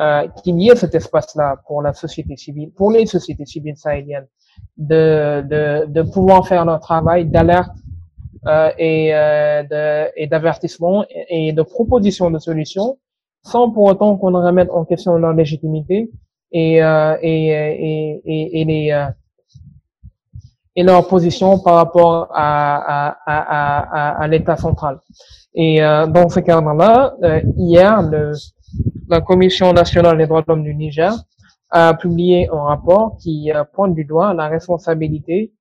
euh, 0.00 0.26
qu'il 0.42 0.60
y 0.60 0.70
ait 0.70 0.74
cet 0.74 0.94
espace-là 0.96 1.56
pour 1.68 1.80
la 1.80 1.92
société 1.92 2.36
civile, 2.36 2.72
pour 2.72 2.90
les 2.90 3.06
sociétés 3.06 3.46
civiles 3.46 3.76
sahéliennes, 3.76 4.26
de, 4.76 5.42
de, 5.42 5.86
de 5.86 6.02
pouvoir 6.02 6.48
faire 6.48 6.64
leur 6.64 6.80
travail 6.80 7.26
d'alerte 7.26 7.70
euh, 8.46 8.70
et, 8.76 9.14
euh, 9.14 9.62
de, 9.62 10.10
et 10.16 10.26
d'avertissement 10.26 11.04
et, 11.08 11.48
et 11.48 11.52
de 11.52 11.62
proposition 11.62 12.28
de 12.30 12.40
solutions, 12.40 12.98
sans 13.42 13.70
pour 13.70 13.84
autant 13.84 14.16
qu'on 14.16 14.32
remette 14.32 14.68
en 14.70 14.84
question 14.84 15.16
leur 15.16 15.32
légitimité 15.32 16.10
et, 16.54 16.82
euh, 16.82 17.16
et, 17.20 17.48
et, 17.48 18.22
et, 18.24 18.60
et, 18.60 18.64
les, 18.64 18.92
euh, 18.92 19.06
et 20.76 20.82
leur 20.84 21.06
position 21.08 21.58
par 21.58 21.74
rapport 21.74 22.28
à, 22.32 22.46
à, 22.96 23.16
à, 23.26 23.38
à, 23.98 24.22
à 24.22 24.28
l'État 24.28 24.56
central. 24.56 25.00
Et 25.54 25.82
euh, 25.82 26.06
dans 26.06 26.28
ce 26.28 26.40
cadre-là, 26.40 27.14
euh, 27.24 27.40
hier, 27.56 28.02
le, 28.02 28.32
la 29.08 29.20
Commission 29.20 29.72
nationale 29.72 30.16
des 30.18 30.26
droits 30.28 30.42
de 30.42 30.46
l'homme 30.48 30.62
du 30.62 30.74
Niger 30.74 31.12
a 31.70 31.94
publié 31.94 32.48
un 32.52 32.62
rapport 32.72 33.16
qui 33.20 33.50
euh, 33.52 33.64
pointe 33.74 33.94
du 33.94 34.04
doigt 34.04 34.32
la 34.32 34.46
responsabilité 34.48 35.52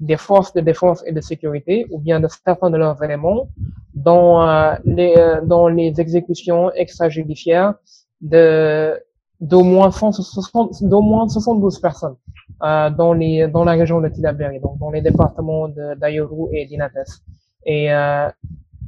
des 0.00 0.16
forces 0.16 0.52
de 0.54 0.62
défense 0.62 1.04
et 1.06 1.12
de 1.12 1.20
sécurité, 1.20 1.86
ou 1.92 1.98
bien 2.00 2.18
de 2.20 2.28
certains 2.44 2.70
de 2.70 2.76
leurs 2.76 3.00
éléments, 3.04 3.48
dans, 3.94 4.48
euh, 4.48 4.74
les, 4.84 5.14
dans 5.44 5.68
les 5.68 6.00
exécutions 6.00 6.72
extrajudiciaires 6.72 7.74
de 8.20 8.98
d'au 9.40 9.62
moins 9.62 9.90
160, 9.90 10.84
d'au 10.84 11.00
moins 11.00 11.28
72 11.28 11.78
personnes 11.80 12.16
euh, 12.62 12.90
dans 12.90 13.14
les 13.14 13.48
dans 13.48 13.64
la 13.64 13.72
région 13.72 14.00
de 14.00 14.08
Tilaberi, 14.08 14.60
donc 14.60 14.78
dans 14.78 14.90
les 14.90 15.00
départements 15.00 15.68
d'Ayoru 15.68 16.48
et 16.52 16.66
d'Inates. 16.66 17.22
Et 17.64 17.92
euh, 17.92 18.28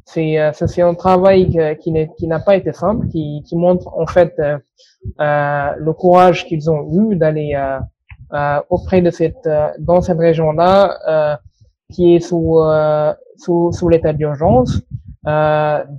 c'est 0.05 0.38
euh, 0.38 0.53
c'est 0.53 0.82
un 0.82 0.94
travail 0.94 1.48
qui 1.80 1.92
qui 2.16 2.26
n'a 2.26 2.40
pas 2.40 2.57
été 2.57 2.72
simple, 2.72 3.09
qui 3.09 3.42
qui 3.46 3.57
montre 3.57 3.88
en 3.96 4.07
fait 4.07 4.34
euh, 4.38 4.59
euh 5.20 5.70
le 5.78 5.92
courage 5.92 6.46
qu'ils 6.46 6.70
ont 6.70 6.82
eu 6.96 7.16
d'aller 7.16 7.55
euh, 7.55 8.61
auprès 8.70 9.00
de 9.03 9.11
cette 9.11 9.48
dans 9.78 10.00
cette 10.00 10.18
région-là 10.18 11.38
qui 11.92 12.14
est 12.14 12.20
sous 12.20 12.57
sous 13.36 13.72
sous 13.72 13.88
l'état 13.88 14.12
d'urgence. 14.12 14.72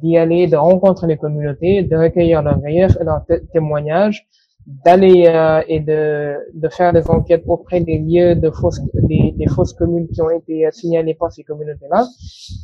d'y 0.02 0.18
aller, 0.24 0.48
de 0.48 0.58
rencontrer 0.58 1.08
les 1.08 1.18
communautés, 1.24 1.84
de 1.92 1.96
recueillir 2.06 2.42
leurs 2.42 2.60
griefs 2.60 2.98
et 3.00 3.06
leurs 3.10 3.24
témoignages, 3.56 4.20
d'aller 4.66 5.26
euh, 5.28 5.62
et 5.68 5.82
de, 5.82 6.36
de 6.54 6.70
faire 6.70 6.94
des 6.94 7.10
enquêtes 7.10 7.44
auprès 7.48 7.82
des 7.82 7.98
lieux 7.98 8.36
de 8.36 8.50
fausses 8.50 8.80
des, 8.94 9.34
des 9.38 9.48
fausses 9.48 9.74
communes 9.74 10.08
qui 10.08 10.22
ont 10.22 10.30
été 10.30 10.66
signalées 10.72 11.16
par 11.16 11.32
ces 11.34 11.44
communautés-là 11.44 12.06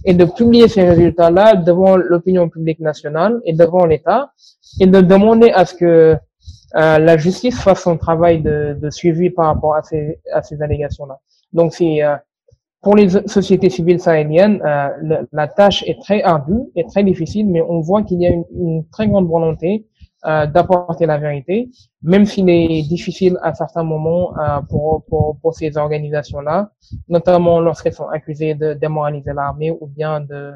et 0.06 0.14
de 0.14 0.24
publier 0.24 0.70
ces 0.70 0.88
résultats-là 0.88 1.56
devant 1.56 1.98
l'opinion 1.98 2.48
publique 2.48 2.80
nationale 2.80 3.42
et 3.46 3.54
devant 3.54 3.86
l'État 3.86 4.32
et 4.80 4.88
de 4.88 5.02
demander 5.02 5.50
à 5.50 5.66
ce 5.66 5.74
que 5.76 5.86
euh, 6.76 7.00
la 7.00 7.18
justice 7.18 7.60
fasse 7.60 7.84
son 7.84 7.98
travail 7.98 8.42
de, 8.42 8.78
de 8.82 8.90
suivi 8.90 9.30
par 9.30 9.48
rapport 9.48 9.76
à 9.76 9.84
ces 9.84 10.20
à 10.34 10.42
ces 10.42 10.62
allégations-là. 10.62 11.20
Donc 11.52 11.74
c'est 11.74 12.02
euh, 12.02 12.16
pour 12.82 12.96
les 12.96 13.10
sociétés 13.10 13.70
civiles 13.70 14.00
sahéliennes, 14.00 14.62
la 15.34 15.48
tâche 15.50 15.84
est 15.86 16.00
très 16.00 16.22
ardue 16.24 16.62
et 16.78 16.86
très 16.86 17.04
difficile, 17.04 17.46
mais 17.50 17.62
on 17.62 17.82
voit 17.82 18.04
qu'il 18.04 18.22
y 18.22 18.26
a 18.26 18.30
une, 18.30 18.46
une 18.58 18.86
très 18.88 19.06
grande 19.10 19.28
volonté 19.28 19.86
euh, 20.26 20.46
d'apporter 20.48 21.06
la 21.06 21.18
vérité, 21.18 21.70
même 22.02 22.26
s'il 22.26 22.50
est 22.50 22.82
difficile 22.90 23.38
à 23.42 23.54
certains 23.54 23.84
moments 23.84 24.38
euh, 24.38 24.60
pour, 24.70 25.06
pour, 25.06 25.40
pour 25.42 25.54
ces 25.54 25.78
organisations-là, 25.78 26.72
notamment 27.08 27.62
lorsqu'elles 27.62 27.94
sont 27.94 28.10
accusées 28.10 28.54
de 28.54 28.74
démoraliser 28.74 29.32
l'armée 29.34 29.72
ou 29.72 29.88
bien 29.88 30.20
de, 30.20 30.52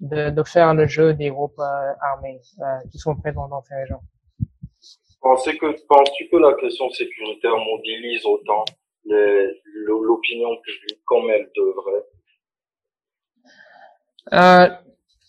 de, 0.00 0.30
de, 0.30 0.42
faire 0.44 0.72
le 0.72 0.86
jeu 0.86 1.12
des 1.12 1.28
groupes 1.28 1.58
euh, 1.58 1.92
armés 2.00 2.40
euh, 2.60 2.64
qui 2.90 2.98
sont 2.98 3.14
présents 3.16 3.48
dans 3.48 3.60
ces 3.62 3.74
régions. 3.74 4.00
Pensez 5.20 5.58
que, 5.58 5.66
penses-tu 5.88 6.28
que 6.30 6.36
la 6.36 6.54
question 6.54 6.88
sécuritaire 6.90 7.56
mobilise 7.56 8.24
autant 8.24 8.64
l'opinion 9.04 10.56
publique 10.62 11.02
comme 11.04 11.28
elle 11.30 11.50
devrait? 11.54 12.04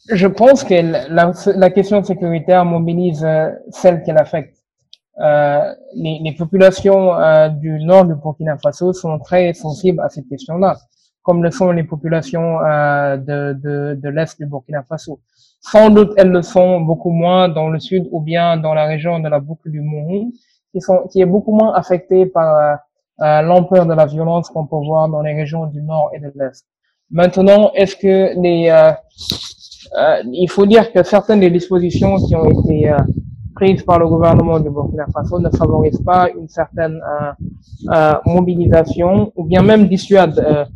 Je 0.10 0.28
pense 0.28 0.64
que 0.64 0.74
la, 0.74 1.32
la, 1.55 1.70
question 1.70 2.03
sécuritaire 2.03 2.66
mobilise 2.66 3.24
euh, 3.26 3.49
celle 3.70 4.03
qu'elle 4.03 4.18
affecte. 4.18 4.58
Euh, 5.20 5.74
les, 5.95 6.20
les, 6.24 6.34
populations 6.34 7.14
euh, 7.16 7.49
du 7.49 7.84
nord 7.84 8.05
du 8.05 8.14
Burkina 8.14 8.58
Faso 8.58 8.93
sont 8.93 9.18
très 9.20 9.53
sensibles 9.53 9.99
à 10.01 10.10
cette 10.10 10.30
question-là, 10.30 10.78
comme 11.24 11.43
le 11.43 11.49
sont 11.49 11.72
les 11.72 11.84
populations 11.84 12.60
euh, 12.62 13.18
de, 13.18 13.53
de, 13.53 13.99
de 14.01 14.10
l'est 14.10 14.38
du 14.38 14.45
Burkina 14.45 14.84
Faso. 14.84 15.20
Sans 15.60 15.89
doute, 15.89 16.14
elles 16.18 16.30
le 16.30 16.43
sont 16.43 16.82
beaucoup 16.82 17.10
moins 17.10 17.49
dans 17.49 17.68
le 17.70 17.80
sud 17.80 18.08
ou 18.12 18.22
bien 18.22 18.58
dans 18.58 18.76
la 18.76 18.86
région 18.86 19.20
de 19.20 19.28
la 19.28 19.39
boucle 19.39 19.72
du 19.72 19.82
Mourou, 19.82 20.32
qui, 20.72 20.82
sont, 20.82 21.08
qui 21.12 21.20
est 21.20 21.26
beaucoup 21.26 21.55
moins 21.55 21.74
affectée 21.74 22.28
par 22.28 22.80
euh, 23.22 23.41
l'ampleur 23.41 23.88
de 23.88 23.93
la 23.95 24.05
violence 24.05 24.49
qu'on 24.49 24.68
peut 24.68 24.76
voir 24.76 25.10
dans 25.10 25.22
les 25.22 25.34
régions 25.34 25.66
du 25.66 25.82
nord 25.82 26.12
et 26.14 26.20
de 26.20 26.32
l'est. 26.36 26.64
Maintenant, 27.10 27.72
est-ce 27.74 27.95
que 27.95 28.39
les 28.39 28.70
euh, 29.95 30.21
il 30.31 30.49
faut 30.49 30.65
dire 30.65 30.91
que 30.91 31.03
certaines 31.03 31.39
des 31.39 31.49
dispositions 31.49 32.17
qui 32.17 32.35
ont 32.35 32.49
été 32.49 32.89
euh, 32.89 32.97
prises 33.55 33.83
par 33.83 33.99
le 33.99 34.07
gouvernement 34.07 34.59
du 34.59 34.69
Burkina 34.69 35.05
Faso 35.13 35.39
ne 35.39 35.49
favorisent 35.49 36.03
pas 36.03 36.29
une 36.29 36.47
certaine 36.47 36.99
euh, 37.91 38.13
mobilisation 38.25 39.31
ou 39.35 39.43
bien 39.45 39.63
même 39.63 39.88
dissuadent 39.88 40.67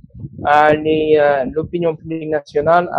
l'opinion 1.54 1.96
publique 1.96 2.30
nationale 2.30 2.90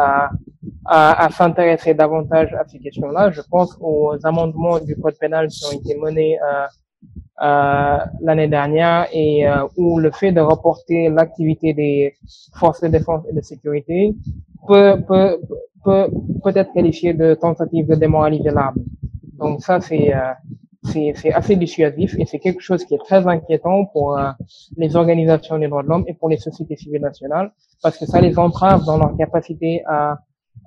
à, 0.85 1.29
s'intéresser 1.31 1.95
davantage 1.95 2.53
à 2.55 2.65
ces 2.69 2.79
questions-là. 2.79 3.31
Je 3.31 3.41
pense 3.51 3.77
aux 3.81 4.15
amendements 4.25 4.79
du 4.79 4.95
code 4.97 5.17
pénal 5.19 5.49
qui 5.49 5.65
ont 5.65 5.73
été 5.73 5.97
menés 5.97 6.39
l'année 7.41 8.49
dernière 8.49 9.09
et 9.13 9.45
où 9.77 9.99
le 9.99 10.11
fait 10.13 10.31
de 10.31 10.41
reporter 10.41 11.09
l'activité 11.09 11.75
des 11.75 12.15
forces 12.55 12.81
de 12.83 12.89
défense 12.89 13.25
et 13.29 13.35
de 13.35 13.41
sécurité 13.41 14.15
peut, 14.67 14.97
peut, 15.85 16.09
peut 16.43 16.53
être 16.55 16.73
qualifié 16.73 17.15
de 17.15 17.35
tentative 17.35 17.87
de 17.89 17.95
démoraliser 17.95 18.51
l'armée. 18.51 18.85
Donc 19.39 19.63
ça, 19.63 19.81
c'est 19.81 20.15
euh, 20.15 20.33
c'est 20.85 21.33
assez 21.33 21.57
dissuasif 21.57 22.17
et 22.19 22.27
c'est 22.27 22.41
quelque 22.41 22.61
chose 22.61 22.85
qui 22.85 22.95
est 22.95 22.99
très 22.99 23.27
inquiétant 23.27 23.85
pour 23.87 24.19
euh, 24.19 24.31
les 24.77 24.97
organisations 24.97 25.59
des 25.59 25.69
droits 25.69 25.85
de 25.85 25.89
l'homme 25.89 26.05
et 26.09 26.15
pour 26.15 26.29
les 26.29 26.39
sociétés 26.39 26.77
civiles 26.77 27.01
nationales 27.01 27.53
parce 27.83 27.97
que 27.97 28.05
ça 28.05 28.21
les 28.21 28.37
entrave 28.39 28.85
dans 28.85 28.99
leur 28.99 29.17
capacité 29.17 29.83
à, 29.87 30.19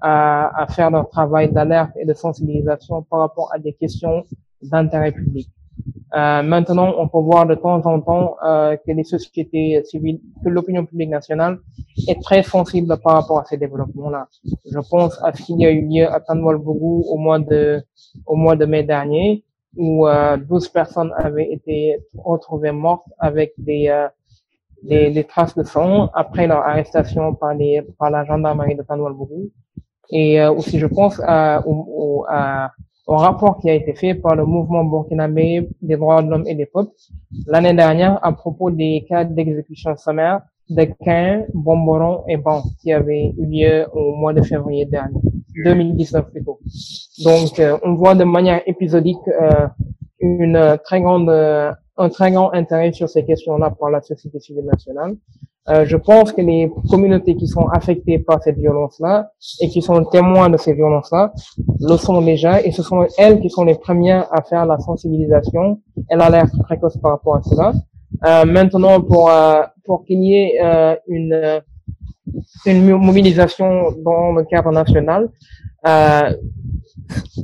à, 0.01 0.63
à 0.63 0.67
faire 0.67 0.89
leur 0.89 1.09
travail 1.09 1.51
d'alerte 1.51 1.91
et 1.99 2.05
de 2.05 2.13
sensibilisation 2.13 3.03
par 3.03 3.19
rapport 3.19 3.51
à 3.53 3.59
des 3.59 3.73
questions 3.73 4.23
d'intérêt 4.61 5.11
public. 5.11 5.49
Euh, 6.15 6.41
maintenant, 6.43 6.93
on 6.97 7.07
peut 7.07 7.19
voir 7.19 7.45
de 7.45 7.55
temps 7.55 7.85
en 7.85 7.99
temps 7.99 8.37
euh, 8.45 8.77
que 8.77 8.91
les 8.91 9.03
sociétés 9.03 9.81
civiles, 9.83 10.21
que 10.43 10.49
l'opinion 10.49 10.85
publique 10.85 11.09
nationale 11.09 11.59
est 12.07 12.21
très 12.21 12.41
sensible 12.41 12.97
par 13.03 13.15
rapport 13.15 13.39
à 13.39 13.45
ces 13.45 13.57
développements-là. 13.57 14.27
Je 14.71 14.79
pense 14.89 15.21
à 15.23 15.33
ce 15.33 15.43
qu'il 15.43 15.59
y 15.59 15.65
a 15.65 15.71
eu 15.71 15.81
lieu 15.85 16.07
à 16.09 16.19
Tanwalbougou 16.21 17.03
au 17.09 17.17
mois 17.17 17.39
de 17.39 17.83
au 18.25 18.35
mois 18.35 18.55
de 18.55 18.65
mai 18.65 18.83
dernier, 18.83 19.43
où 19.75 20.07
euh, 20.07 20.37
12 20.37 20.69
personnes 20.69 21.11
avaient 21.17 21.51
été 21.51 21.97
retrouvées 22.17 22.71
mortes 22.71 23.07
avec 23.19 23.53
des, 23.57 23.89
euh, 23.89 24.07
des, 24.83 25.11
des 25.11 25.23
traces 25.25 25.55
de 25.55 25.63
sang 25.63 26.09
après 26.13 26.47
leur 26.47 26.59
arrestation 26.59 27.35
par 27.35 27.53
les 27.53 27.81
par 27.99 28.09
la 28.09 28.23
gendarmerie 28.23 28.75
de 28.75 28.83
Tanwalbougou. 28.83 29.51
Et 30.11 30.39
euh, 30.39 30.51
aussi, 30.51 30.79
je 30.79 30.85
pense 30.85 31.19
à, 31.25 31.63
au, 31.65 32.25
à 32.29 32.71
au 33.07 33.15
rapport 33.15 33.59
qui 33.59 33.69
a 33.69 33.73
été 33.73 33.93
fait 33.93 34.15
par 34.15 34.35
le 34.35 34.45
mouvement 34.45 34.83
burkinabé 34.83 35.69
des 35.81 35.95
droits 35.95 36.21
de 36.23 36.29
l'homme 36.29 36.47
et 36.47 36.55
des 36.55 36.65
peuples 36.65 36.91
l'année 37.47 37.73
dernière 37.73 38.19
à 38.25 38.31
propos 38.31 38.71
des 38.71 39.05
cas 39.07 39.23
d'exécution 39.23 39.95
sommaire 39.95 40.41
de 40.69 40.87
Cain, 41.03 41.45
Bomboron 41.53 42.23
et 42.27 42.37
Ban 42.37 42.63
qui 42.81 42.91
avaient 42.91 43.33
eu 43.37 43.45
lieu 43.45 43.85
au 43.93 44.15
mois 44.15 44.33
de 44.33 44.41
février 44.41 44.85
dernier, 44.85 45.19
2019 45.63 46.31
plutôt. 46.31 46.59
Donc, 47.23 47.59
euh, 47.59 47.77
on 47.83 47.93
voit 47.93 48.15
de 48.15 48.23
manière 48.23 48.61
épisodique 48.65 49.27
euh, 49.27 49.67
une 50.19 50.77
très 50.83 51.01
grande, 51.01 51.29
euh, 51.29 51.71
un 51.97 52.09
très 52.09 52.31
grand 52.31 52.51
intérêt 52.53 52.91
sur 52.93 53.07
ces 53.09 53.23
questions-là 53.25 53.71
par 53.71 53.91
la 53.91 54.01
société 54.01 54.39
civile 54.39 54.65
nationale. 54.65 55.15
Euh, 55.67 55.83
je 55.83 55.97
pense 55.97 56.31
que 56.31 56.41
les 56.41 56.71
communautés 56.91 57.35
qui 57.35 57.47
sont 57.47 57.67
affectées 57.67 58.19
par 58.19 58.41
cette 58.43 58.57
violence-là 58.57 59.31
et 59.61 59.67
qui 59.67 59.81
sont 59.81 60.03
témoins 60.05 60.49
de 60.51 60.57
ces 60.57 60.73
violences-là 60.73 61.33
le 61.79 61.97
sont 61.97 62.21
déjà 62.21 62.61
et 62.61 62.71
ce 62.71 62.83
sont 62.83 63.07
elles 63.17 63.39
qui 63.39 63.49
sont 63.49 63.63
les 63.63 63.73
premières 63.73 64.27
à 64.31 64.43
faire 64.43 64.67
la 64.67 64.77
sensibilisation 64.77 65.81
et 66.11 66.15
l'alerte 66.15 66.53
précoce 66.67 66.97
par 66.97 67.11
rapport 67.13 67.37
à 67.37 67.41
cela. 67.41 67.73
Euh, 68.25 68.45
maintenant, 68.45 69.01
pour 69.01 69.29
euh, 69.29 69.63
pour 69.85 70.05
qu'il 70.05 70.23
y 70.23 70.35
ait 70.35 70.59
euh, 70.63 70.95
une 71.07 71.61
une 72.67 72.97
mobilisation 72.97 73.91
dans 74.03 74.33
le 74.33 74.43
cadre 74.43 74.71
national, 74.71 75.29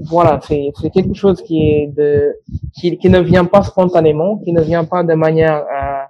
voilà, 0.09 0.39
c'est 0.47 0.71
c'est 0.79 0.89
quelque 0.89 1.13
chose 1.13 1.41
qui 1.41 1.57
est 1.69 1.87
de 1.87 2.35
qui, 2.73 2.97
qui 2.97 3.09
ne 3.09 3.19
vient 3.19 3.45
pas 3.45 3.63
spontanément, 3.63 4.37
qui 4.37 4.53
ne 4.53 4.61
vient 4.61 4.85
pas 4.85 5.03
de 5.03 5.13
manière 5.13 5.57
euh, 5.57 6.00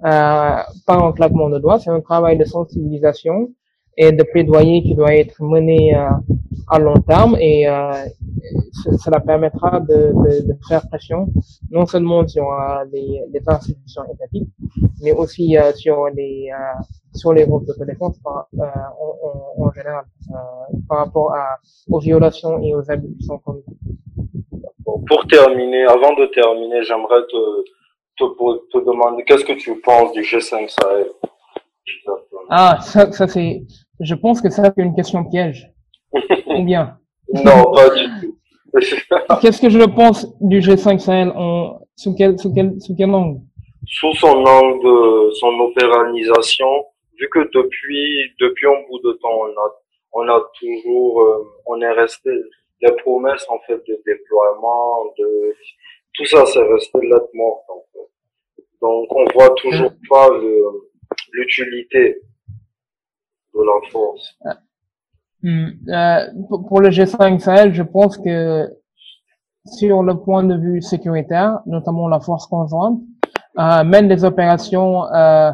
pas 0.00 0.66
un 0.88 1.12
claquement 1.12 1.50
de 1.50 1.58
doigts, 1.58 1.78
c'est 1.78 1.90
un 1.90 2.00
travail 2.00 2.38
de 2.38 2.44
sensibilisation 2.44 3.48
et 3.98 4.12
de 4.12 4.22
plaidoyer 4.22 4.82
qui 4.82 4.94
doit 4.94 5.14
être 5.14 5.42
mené 5.42 5.94
euh, 5.96 6.08
à 6.68 6.78
long 6.78 7.00
terme 7.00 7.36
et 7.40 7.68
euh, 7.68 7.92
cela 9.02 9.18
permettra 9.18 9.80
de, 9.80 10.12
de, 10.22 10.46
de, 10.46 10.54
faire 10.68 10.88
pression 10.88 11.26
non 11.70 11.84
seulement 11.84 12.26
sur 12.26 12.44
euh, 12.44 12.84
les, 12.92 13.22
les, 13.32 13.42
institutions 13.46 14.02
étatiques, 14.12 14.48
mais 15.02 15.12
aussi 15.12 15.58
euh, 15.58 15.72
sur 15.72 16.06
les 16.14 16.50
sur 17.12 17.32
les 17.32 17.44
groupes 17.44 17.66
de 17.66 17.84
défense 17.84 18.18
par, 18.20 18.48
en, 18.56 19.64
en, 19.64 19.72
général 19.72 20.04
par 20.88 20.98
rapport 20.98 21.34
à, 21.34 21.58
aux 21.90 21.98
violations 21.98 22.60
et 22.62 22.74
aux 22.74 22.88
abus 22.90 23.12
qui 23.18 23.24
sont 23.24 23.38
commis. 23.38 23.64
Pour 24.84 25.26
terminer, 25.26 25.84
avant 25.84 26.14
de 26.14 26.26
terminer, 26.26 26.82
j'aimerais 26.84 27.22
te 27.32 27.64
te, 28.24 28.78
te 28.78 28.84
demander 28.84 29.24
qu'est-ce 29.24 29.44
que 29.44 29.52
tu 29.52 29.80
penses 29.80 30.12
du 30.12 30.22
G5 30.22 30.68
Sahel? 30.68 31.08
Ah, 32.50 32.78
ça, 32.80 33.12
ça 33.12 33.28
c'est, 33.28 33.62
je 34.00 34.14
pense 34.14 34.40
que 34.40 34.50
ça 34.50 34.64
c'est 34.64 34.82
une 34.82 34.94
question 34.94 35.24
piège. 35.24 35.70
Ou 36.12 36.62
bien. 36.64 36.98
Non, 37.32 37.72
pas 37.72 37.90
du 37.90 38.04
tout. 38.20 38.38
Qu'est-ce 39.40 39.60
que 39.60 39.70
je 39.70 39.84
pense 39.84 40.26
du 40.40 40.60
G5 40.60 40.98
Sahel 40.98 41.32
en, 41.34 41.80
sous 41.96 42.14
quel, 42.14 42.38
sous 42.38 42.52
quel, 42.54 42.80
sous 42.80 42.94
quel 42.96 43.10
angle? 43.10 43.40
Sous 43.86 44.12
son 44.14 44.44
angle 44.44 44.84
de 44.84 45.30
son 45.32 45.58
opéralisation, 45.60 46.84
vu 47.18 47.28
que 47.32 47.40
depuis, 47.54 48.34
depuis 48.40 48.66
un 48.66 48.86
bout 48.88 49.00
de 49.00 49.12
temps, 49.20 49.40
on 49.40 49.48
a, 49.48 49.74
on 50.12 50.28
a 50.28 50.42
toujours, 50.58 51.22
euh, 51.22 51.44
on 51.66 51.80
est 51.80 51.92
resté, 51.92 52.30
les 52.80 52.92
promesses, 53.02 53.46
en 53.48 53.58
fait, 53.66 53.80
de 53.88 54.02
déploiement, 54.06 55.06
de, 55.18 55.54
tout 56.14 56.26
ça, 56.26 56.44
c'est 56.46 56.62
resté 56.62 56.98
lettre 57.02 57.28
fait. 57.32 57.87
Donc, 58.80 59.06
on 59.10 59.24
voit 59.34 59.54
toujours 59.56 59.90
mm. 59.90 60.08
pas 60.08 60.28
l'utilité 61.32 62.22
de 63.54 63.60
la 63.60 63.90
force. 63.90 64.38
Mm. 65.42 65.68
Euh, 65.88 66.26
pour 66.68 66.80
le 66.80 66.90
G5 66.90 67.38
Sahel, 67.38 67.74
je 67.74 67.82
pense 67.82 68.18
que 68.18 68.68
sur 69.64 70.02
le 70.02 70.16
point 70.18 70.44
de 70.44 70.56
vue 70.56 70.82
sécuritaire, 70.82 71.60
notamment 71.66 72.08
la 72.08 72.20
force 72.20 72.46
conjointe, 72.46 73.00
euh, 73.58 73.84
mène 73.84 74.08
des 74.08 74.24
opérations 74.24 75.12
euh, 75.12 75.50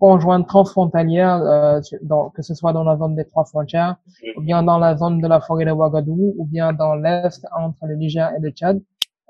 conjointes 0.00 0.46
transfrontalières, 0.48 1.42
euh, 1.42 1.80
dans, 2.02 2.30
que 2.30 2.42
ce 2.42 2.54
soit 2.54 2.72
dans 2.72 2.84
la 2.84 2.96
zone 2.96 3.14
des 3.16 3.26
trois 3.26 3.44
frontières, 3.44 3.96
mm. 4.06 4.38
ou 4.38 4.42
bien 4.42 4.62
dans 4.62 4.78
la 4.78 4.96
zone 4.96 5.20
de 5.20 5.28
la 5.28 5.40
forêt 5.40 5.64
de 5.64 5.70
Ouagadougou, 5.70 6.34
ou 6.38 6.46
bien 6.46 6.72
dans 6.72 6.94
l'est 6.94 7.46
entre 7.56 7.86
le 7.86 7.96
Niger 7.96 8.30
et 8.36 8.40
le 8.40 8.50
Tchad. 8.50 8.80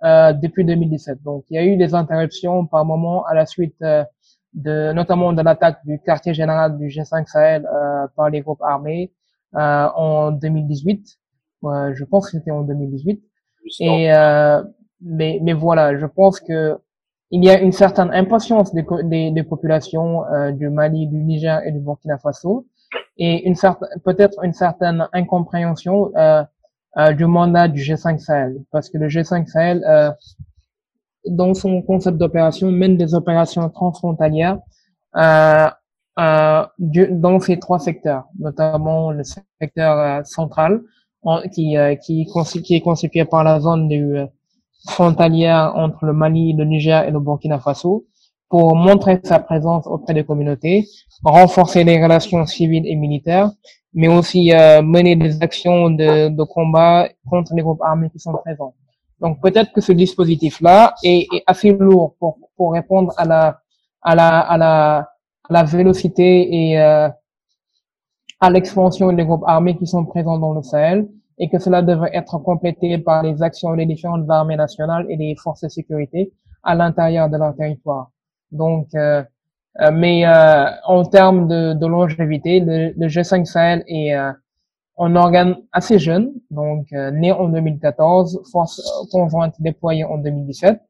Euh, 0.05 0.32
depuis 0.34 0.64
2017. 0.64 1.22
Donc, 1.22 1.44
il 1.48 1.55
y 1.55 1.59
a 1.59 1.64
eu 1.64 1.76
des 1.76 1.94
interruptions 1.94 2.66
par 2.66 2.84
moment 2.84 3.24
à 3.24 3.32
la 3.32 3.46
suite 3.46 3.74
euh, 3.82 4.05
de, 4.52 4.92
notamment 4.92 5.32
de 5.32 5.40
l'attaque 5.40 5.78
du 5.86 5.98
quartier 5.98 6.34
général 6.34 6.76
du 6.76 6.88
G5 6.88 7.26
Sahel 7.26 7.66
euh, 7.66 8.07
par 8.14 8.28
les 8.28 8.42
groupes 8.42 8.61
armés 8.62 9.12
en 9.55 10.32
2018. 10.32 11.18
je 11.62 12.05
pense 12.05 12.26
que 12.26 12.32
c'était 12.32 12.50
en 12.50 12.62
2018. 12.62 13.22
Et 13.80 14.11
mais, 15.00 15.38
mais 15.42 15.52
voilà, 15.52 15.96
je 15.96 16.07
pense 16.07 16.40
que 16.40 16.76
il 17.30 17.44
y 17.44 17.50
a 17.50 17.61
une 17.61 17.72
certaine 17.72 18.11
impatience 18.12 18.74
des, 18.74 18.84
des, 19.05 19.30
des 19.30 19.42
populations 19.42 20.22
du 20.52 20.68
Mali, 20.70 21.07
du 21.07 21.22
Niger 21.22 21.61
et 21.64 21.72
du 21.72 21.78
Burkina 21.78 22.18
Faso, 22.18 22.66
et 23.16 23.46
une 23.46 23.55
certaine, 23.55 23.88
peut-être 24.05 24.42
une 24.42 24.52
certaine 24.52 25.09
incompréhension 25.12 26.11
euh, 26.16 26.42
euh, 26.42 26.44
du 27.16 27.26
mandat 27.26 27.68
du 27.68 27.80
G5 27.80 28.18
Sahel, 28.18 28.57
parce 28.70 28.88
que 28.88 28.99
le 28.99 29.09
G5 29.09 29.47
Sahel, 29.47 29.82
euh, 29.88 30.11
dans 31.26 31.55
son 31.55 31.82
concept 31.82 32.18
d'opération, 32.18 32.70
mène 32.70 32.97
des 32.97 33.14
opérations 33.14 33.68
transfrontalières 33.70 34.59
euh, 35.16 35.68
euh, 36.18 36.64
dans 36.78 37.40
ces 37.40 37.59
trois 37.59 37.78
secteurs, 37.78 38.24
notamment 38.38 39.11
le 39.11 39.22
secteur 39.61 39.99
euh, 39.99 40.22
central, 40.24 40.82
qui, 41.55 41.74
qui, 42.05 42.26
qui, 42.62 42.74
est 42.74 42.80
constitué 42.82 43.24
par 43.24 43.45
la 43.45 43.59
zone 43.59 43.88
du 43.88 44.14
frontalière 44.86 45.72
entre 45.74 46.05
le 46.05 46.12
Mali, 46.12 46.53
le 46.53 46.66
Niger 46.66 47.09
et 47.09 47.11
le 47.11 47.18
Burkina 47.18 47.59
Faso, 47.59 48.05
pour 48.55 48.76
montrer 48.76 49.18
sa 49.24 49.40
présence 49.40 49.84
auprès 49.88 50.14
des 50.14 50.22
communautés, 50.22 50.86
renforcer 51.24 51.82
les 51.82 52.00
relations 52.00 52.46
civiles 52.46 52.86
et 52.86 52.94
militaires, 52.94 53.50
mais 53.92 54.07
aussi 54.07 54.52
euh, 54.52 54.80
mener 54.80 55.16
des 55.16 55.42
actions 55.42 55.90
de, 55.90 56.28
de, 56.28 56.44
combat 56.44 57.09
contre 57.28 57.52
les 57.57 57.62
groupes 57.62 57.82
armés 57.82 58.11
qui 58.11 58.20
sont 58.20 58.32
présents. 58.44 58.72
Donc 59.18 59.42
peut-être 59.42 59.72
que 59.72 59.80
ce 59.80 59.90
dispositif-là 59.90 60.94
est, 61.02 61.26
est, 61.34 61.42
assez 61.48 61.72
lourd 61.72 62.14
pour, 62.20 62.38
pour 62.57 62.74
répondre 62.74 63.12
à 63.16 63.24
la, 63.24 63.59
à 64.02 64.14
la, 64.14 64.38
à 64.38 64.57
la, 64.57 64.98
à 64.98 65.52
la 65.52 65.64
vélocité 65.64 66.28
et 66.55 66.80
euh, 66.80 67.09
à 68.38 68.50
l'expansion 68.50 69.12
des 69.12 69.24
groupes 69.24 69.48
armés 69.48 69.76
qui 69.76 69.88
sont 69.88 70.05
présents 70.05 70.38
dans 70.38 70.55
le 70.55 70.62
Sahel 70.62 71.09
et 71.38 71.48
que 71.48 71.59
cela 71.59 71.82
devrait 71.82 72.14
être 72.14 72.38
complété 72.38 72.98
par 72.98 73.24
les 73.24 73.42
actions 73.42 73.74
des 73.74 73.86
différentes 73.86 74.30
armées 74.30 74.55
nationales 74.55 75.07
et 75.09 75.16
des 75.16 75.34
forces 75.42 75.62
de 75.62 75.68
sécurité 75.68 76.32
à 76.62 76.76
l'intérieur 76.76 77.28
de 77.28 77.36
leur 77.36 77.57
territoire. 77.57 78.12
Donc, 78.53 78.88
euh, 78.95 79.22
euh, 79.80 79.90
mais 79.92 80.24
euh, 80.26 80.66
en 80.86 81.05
termes 81.05 81.49
de, 81.49 81.74
de 81.74 81.86
longévité, 81.86 82.61
le, 82.61 82.92
le, 82.97 83.07
G5 83.09 83.45
Sahel 83.45 83.82
est 83.88 84.14
euh, 84.14 84.30
un 84.99 85.16
organe 85.16 85.57
assez 85.72 85.99
jeune, 85.99 86.32
donc 86.51 86.92
né 86.92 87.32
en 87.32 87.49
2014, 87.49 88.42
force 88.53 88.80
conjointe 89.11 89.55
déployée 89.59 90.05
en 90.05 90.18
2017. 90.18 90.80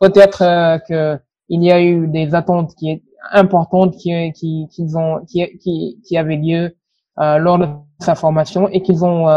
Peut-être 0.00 0.78
que 0.88 1.18
il 1.50 1.62
y 1.62 1.70
a 1.70 1.82
eu 1.82 2.08
des 2.08 2.34
attentes 2.34 2.74
qui 2.74 3.02
importantes 3.32 3.96
qui 3.98 4.32
qui 4.32 4.66
qui 4.70 4.86
qui 5.28 5.58
qui, 5.58 6.00
qui 6.02 6.16
avaient 6.16 6.36
lieu 6.36 6.74
lors 7.18 7.58
de 7.58 7.66
sa 8.00 8.14
formation 8.14 8.66
et 8.70 8.80
qu'ils 8.80 9.04
ont 9.04 9.28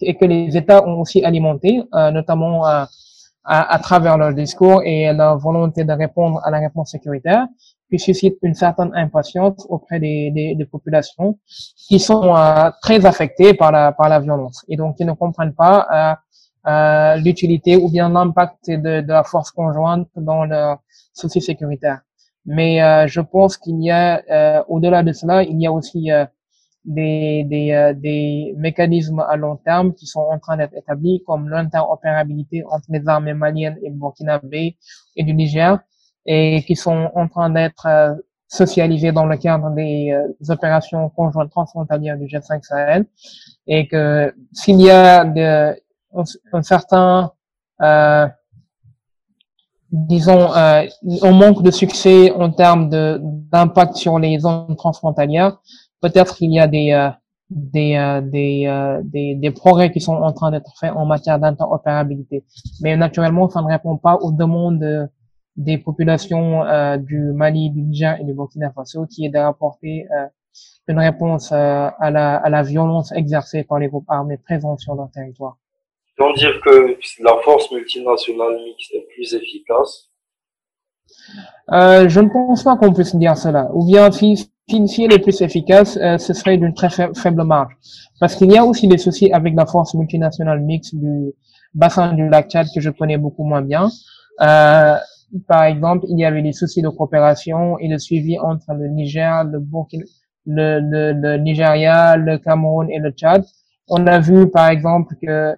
et 0.00 0.16
que 0.16 0.24
les 0.24 0.56
États 0.56 0.88
ont 0.88 1.00
aussi 1.02 1.22
alimenté, 1.22 1.82
notamment 1.92 2.86
à, 3.44 3.74
à, 3.74 3.78
travers 3.78 4.16
leur 4.18 4.32
discours 4.34 4.82
et 4.84 5.12
leur 5.12 5.38
volonté 5.38 5.84
de 5.84 5.92
répondre 5.92 6.40
à 6.44 6.50
la 6.50 6.58
réponse 6.58 6.90
sécuritaire 6.92 7.46
qui 7.90 7.98
suscite 7.98 8.36
une 8.42 8.54
certaine 8.54 8.90
impatience 8.94 9.66
auprès 9.68 10.00
des, 10.00 10.30
des, 10.30 10.54
des 10.54 10.64
populations 10.64 11.38
qui 11.86 11.98
sont 12.00 12.34
euh, 12.34 12.70
très 12.82 13.04
affectées 13.06 13.54
par 13.54 13.72
la, 13.72 13.92
par 13.92 14.08
la 14.08 14.20
violence 14.20 14.64
et 14.68 14.76
donc 14.76 14.96
qui 14.96 15.04
ne 15.04 15.12
comprennent 15.12 15.54
pas 15.54 15.86
euh, 15.92 16.14
euh, 16.66 17.16
l'utilité 17.16 17.76
ou 17.76 17.90
bien 17.90 18.08
l'impact 18.08 18.70
de, 18.70 19.02
de, 19.02 19.08
la 19.08 19.22
force 19.22 19.50
conjointe 19.50 20.08
dans 20.16 20.46
le 20.46 20.74
souci 21.12 21.42
sécuritaire. 21.42 22.00
Mais 22.46 22.82
euh, 22.82 23.06
je 23.06 23.20
pense 23.20 23.58
qu'il 23.58 23.82
y 23.82 23.90
a, 23.90 24.22
euh, 24.30 24.62
au-delà 24.68 25.02
de 25.02 25.12
cela, 25.12 25.42
il 25.42 25.60
y 25.60 25.66
a 25.66 25.72
aussi 25.72 26.10
des, 26.84 27.44
des, 27.44 27.72
euh, 27.72 27.94
des 27.94 28.54
mécanismes 28.56 29.20
à 29.20 29.36
long 29.36 29.56
terme 29.56 29.94
qui 29.94 30.06
sont 30.06 30.20
en 30.20 30.38
train 30.38 30.56
d'être 30.56 30.74
établis, 30.74 31.22
comme 31.26 31.48
l'interopérabilité 31.48 32.62
entre 32.68 32.86
les 32.90 33.06
armées 33.08 33.34
maliennes 33.34 33.78
et 33.82 33.90
burkinabé 33.90 34.76
et 35.16 35.24
du 35.24 35.34
Niger, 35.34 35.78
et 36.26 36.62
qui 36.66 36.76
sont 36.76 37.10
en 37.14 37.28
train 37.28 37.50
d'être 37.50 37.86
euh, 37.86 38.14
socialisés 38.48 39.12
dans 39.12 39.26
le 39.26 39.36
cadre 39.36 39.70
des 39.74 40.12
euh, 40.12 40.52
opérations 40.52 41.08
conjointes 41.10 41.50
transfrontalières 41.50 42.18
du 42.18 42.26
G5 42.26 42.62
Sahel, 42.62 43.06
et 43.66 43.88
que 43.88 44.34
s'il 44.52 44.80
y 44.80 44.90
a 44.90 45.24
de, 45.24 45.76
un, 46.52 46.62
certain 46.62 47.32
euh, 47.82 48.26
disons, 49.94 50.52
euh, 50.54 50.86
on 51.22 51.32
manque 51.32 51.62
de 51.62 51.70
succès 51.70 52.32
en 52.32 52.50
termes 52.50 52.88
d'impact 52.90 53.96
sur 53.96 54.18
les 54.18 54.38
zones 54.38 54.76
transfrontalières. 54.76 55.58
Peut-être 56.04 56.36
qu'il 56.36 56.52
y 56.52 56.60
a 56.60 56.66
des, 56.66 56.90
euh, 56.92 57.10
des, 57.50 57.96
euh, 57.96 58.20
des, 58.20 58.66
euh, 58.66 59.00
des, 59.04 59.34
des, 59.34 59.50
progrès 59.50 59.90
qui 59.92 60.00
sont 60.00 60.14
en 60.14 60.32
train 60.32 60.50
d'être 60.50 60.72
faits 60.78 60.92
en 60.92 61.06
matière 61.06 61.38
d'interopérabilité. 61.38 62.44
Mais 62.82 62.96
naturellement, 62.96 63.48
ça 63.48 63.62
ne 63.62 63.68
répond 63.68 63.96
pas 63.96 64.16
aux 64.16 64.32
demandes 64.32 65.08
des 65.56 65.78
populations 65.78 66.64
du 66.98 67.32
Mali, 67.32 67.70
du 67.70 67.82
Niger 67.82 68.20
et 68.20 68.24
du 68.24 68.34
Burkina 68.34 68.72
Faso, 68.72 69.06
qui 69.06 69.24
est 69.24 69.30
d'apporter 69.30 70.06
une 70.88 70.98
réponse 70.98 71.52
à, 71.52 72.10
la, 72.10 72.36
à 72.36 72.50
la 72.50 72.62
violence 72.62 73.12
exercée 73.12 73.62
par 73.62 73.78
les 73.78 73.88
groupes 73.88 74.08
armés 74.08 74.36
présents 74.36 74.76
sur 74.76 74.94
leur 74.96 75.10
territoire 75.12 75.56
peut 76.16 76.32
dire 76.36 76.60
que 76.64 76.96
la 77.22 77.36
force 77.42 77.70
multinationale 77.72 78.56
mixte 78.64 78.92
est 78.94 79.06
plus 79.14 79.34
efficace 79.34 80.10
euh, 81.72 82.08
Je 82.08 82.20
ne 82.20 82.28
pense 82.28 82.62
pas 82.62 82.76
qu'on 82.76 82.92
puisse 82.92 83.16
dire 83.16 83.36
cela. 83.36 83.68
Ou 83.72 83.86
bien, 83.86 84.10
si, 84.10 84.50
elle 84.68 85.12
est 85.12 85.18
plus 85.18 85.40
efficace, 85.42 85.98
euh, 86.00 86.18
ce 86.18 86.32
serait 86.32 86.56
d'une 86.56 86.74
très 86.74 86.88
faible 86.88 87.44
marge. 87.44 87.74
Parce 88.20 88.34
qu'il 88.36 88.50
y 88.50 88.56
a 88.56 88.64
aussi 88.64 88.88
des 88.88 88.98
soucis 88.98 89.30
avec 89.32 89.54
la 89.54 89.66
force 89.66 89.94
multinationale 89.94 90.60
mixte 90.60 90.94
du 90.94 91.32
bassin 91.74 92.12
du 92.12 92.28
lac 92.28 92.48
Tchad 92.50 92.66
que 92.74 92.80
je 92.80 92.90
connais 92.90 93.18
beaucoup 93.18 93.44
moins 93.44 93.62
bien. 93.62 93.88
Euh, 94.40 94.96
par 95.48 95.64
exemple, 95.64 96.06
il 96.08 96.18
y 96.18 96.24
avait 96.24 96.42
des 96.42 96.52
soucis 96.52 96.82
de 96.82 96.88
coopération 96.88 97.78
et 97.78 97.88
de 97.88 97.98
suivi 97.98 98.38
entre 98.38 98.72
le 98.72 98.88
Niger, 98.88 99.44
le 99.44 99.58
Burkina, 99.58 100.04
le, 100.46 100.80
le, 100.80 101.12
le 101.12 101.36
Nigeria, 101.38 102.16
le 102.16 102.38
Cameroun 102.38 102.88
et 102.90 102.98
le 102.98 103.10
Tchad. 103.10 103.44
On 103.88 104.06
a 104.06 104.18
vu, 104.20 104.48
par 104.50 104.68
exemple, 104.70 105.14
que 105.20 105.56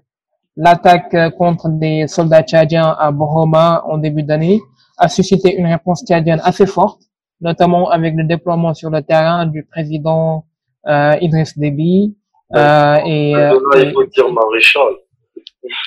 L'attaque 0.58 1.14
contre 1.36 1.68
des 1.68 2.06
soldats 2.08 2.42
tchadiens 2.42 2.96
à 2.98 3.10
Boroma 3.12 3.82
en 3.86 3.98
début 3.98 4.22
d'année 4.22 4.58
a 4.96 5.06
suscité 5.06 5.54
une 5.54 5.66
réponse 5.66 6.02
tchadienne 6.06 6.40
assez 6.44 6.64
forte, 6.64 7.02
notamment 7.40 7.90
avec 7.90 8.14
le 8.14 8.24
déploiement 8.24 8.74
sur 8.74 8.90
le 8.90 9.02
terrain 9.02 9.46
du 9.46 9.64
président 9.64 10.44
euh, 10.86 11.14
Idriss 11.20 11.58
Déby. 11.58 12.16
Euh, 12.54 12.96
et, 13.04 13.34
euh, 13.34 13.58
il 13.76 13.92
faut 13.92 14.04
dire 14.04 14.30
maréchal. 14.32 14.92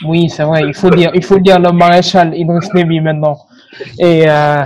Oui, 0.05 0.29
c'est 0.29 0.43
vrai. 0.43 0.63
Il 0.67 0.73
faut 0.73 0.89
dire, 0.89 1.11
il 1.13 1.23
faut 1.23 1.39
dire 1.39 1.59
le 1.59 1.71
maréchal 1.71 2.35
Idriss 2.35 2.69
Déby 2.73 2.99
maintenant. 2.99 3.37
Et 3.97 4.29
euh, 4.29 4.63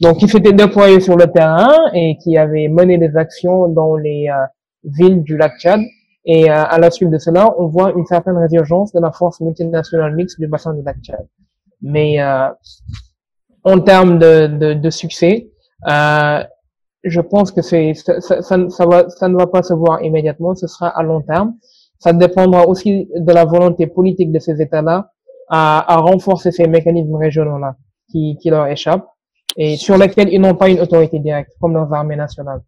donc, 0.00 0.20
il 0.22 0.28
s'était 0.28 0.52
déployé 0.52 1.00
sur 1.00 1.16
le 1.16 1.26
terrain 1.26 1.72
et 1.94 2.16
qui 2.22 2.36
avait 2.36 2.68
mené 2.68 2.98
des 2.98 3.16
actions 3.16 3.68
dans 3.68 3.96
les 3.96 4.26
euh, 4.28 4.44
villes 4.84 5.22
du 5.22 5.36
lac 5.36 5.52
Tchad 5.58 5.80
et 6.26 6.50
euh, 6.50 6.64
à 6.64 6.78
la 6.78 6.90
suite 6.90 7.10
de 7.10 7.18
cela, 7.18 7.54
on 7.56 7.68
voit 7.68 7.92
une 7.92 8.04
certaine 8.04 8.36
résurgence 8.36 8.92
de 8.92 9.00
la 9.00 9.12
force 9.12 9.40
multinationale 9.40 10.14
mixte 10.14 10.40
du 10.40 10.48
bassin 10.48 10.74
du 10.74 10.82
lac 10.82 10.96
Tchad. 11.00 11.24
Mais 11.80 12.20
euh, 12.20 12.48
en 13.62 13.78
termes 13.80 14.18
de, 14.18 14.48
de, 14.48 14.74
de 14.74 14.90
succès, 14.90 15.48
euh, 15.88 16.44
je 17.04 17.20
pense 17.20 17.52
que 17.52 17.62
c'est 17.62 17.94
ça, 17.94 18.20
ça, 18.20 18.42
ça, 18.42 18.86
va, 18.86 19.08
ça 19.08 19.28
ne 19.28 19.36
va 19.36 19.46
pas 19.46 19.62
se 19.62 19.74
voir 19.74 20.02
immédiatement, 20.02 20.54
ce 20.54 20.66
sera 20.66 20.88
à 20.88 21.02
long 21.02 21.22
terme. 21.22 21.54
Ça 21.98 22.12
dépendra 22.12 22.66
aussi 22.66 23.08
de 23.14 23.32
la 23.32 23.44
volonté 23.44 23.86
politique 23.86 24.32
de 24.32 24.38
ces 24.38 24.60
États-là 24.60 25.12
à, 25.48 25.92
à 25.94 25.96
renforcer 25.98 26.50
ces 26.50 26.66
mécanismes 26.66 27.16
régionaux-là 27.16 27.76
qui, 28.10 28.36
qui 28.40 28.50
leur 28.50 28.66
échappent 28.66 29.08
et 29.56 29.76
sur 29.76 29.96
lesquels 29.96 30.28
ils 30.32 30.40
n'ont 30.40 30.54
pas 30.54 30.68
une 30.68 30.80
autorité 30.80 31.18
directe, 31.18 31.52
comme 31.60 31.72
leurs 31.72 31.92
armées 31.92 32.16
nationales. 32.16 32.60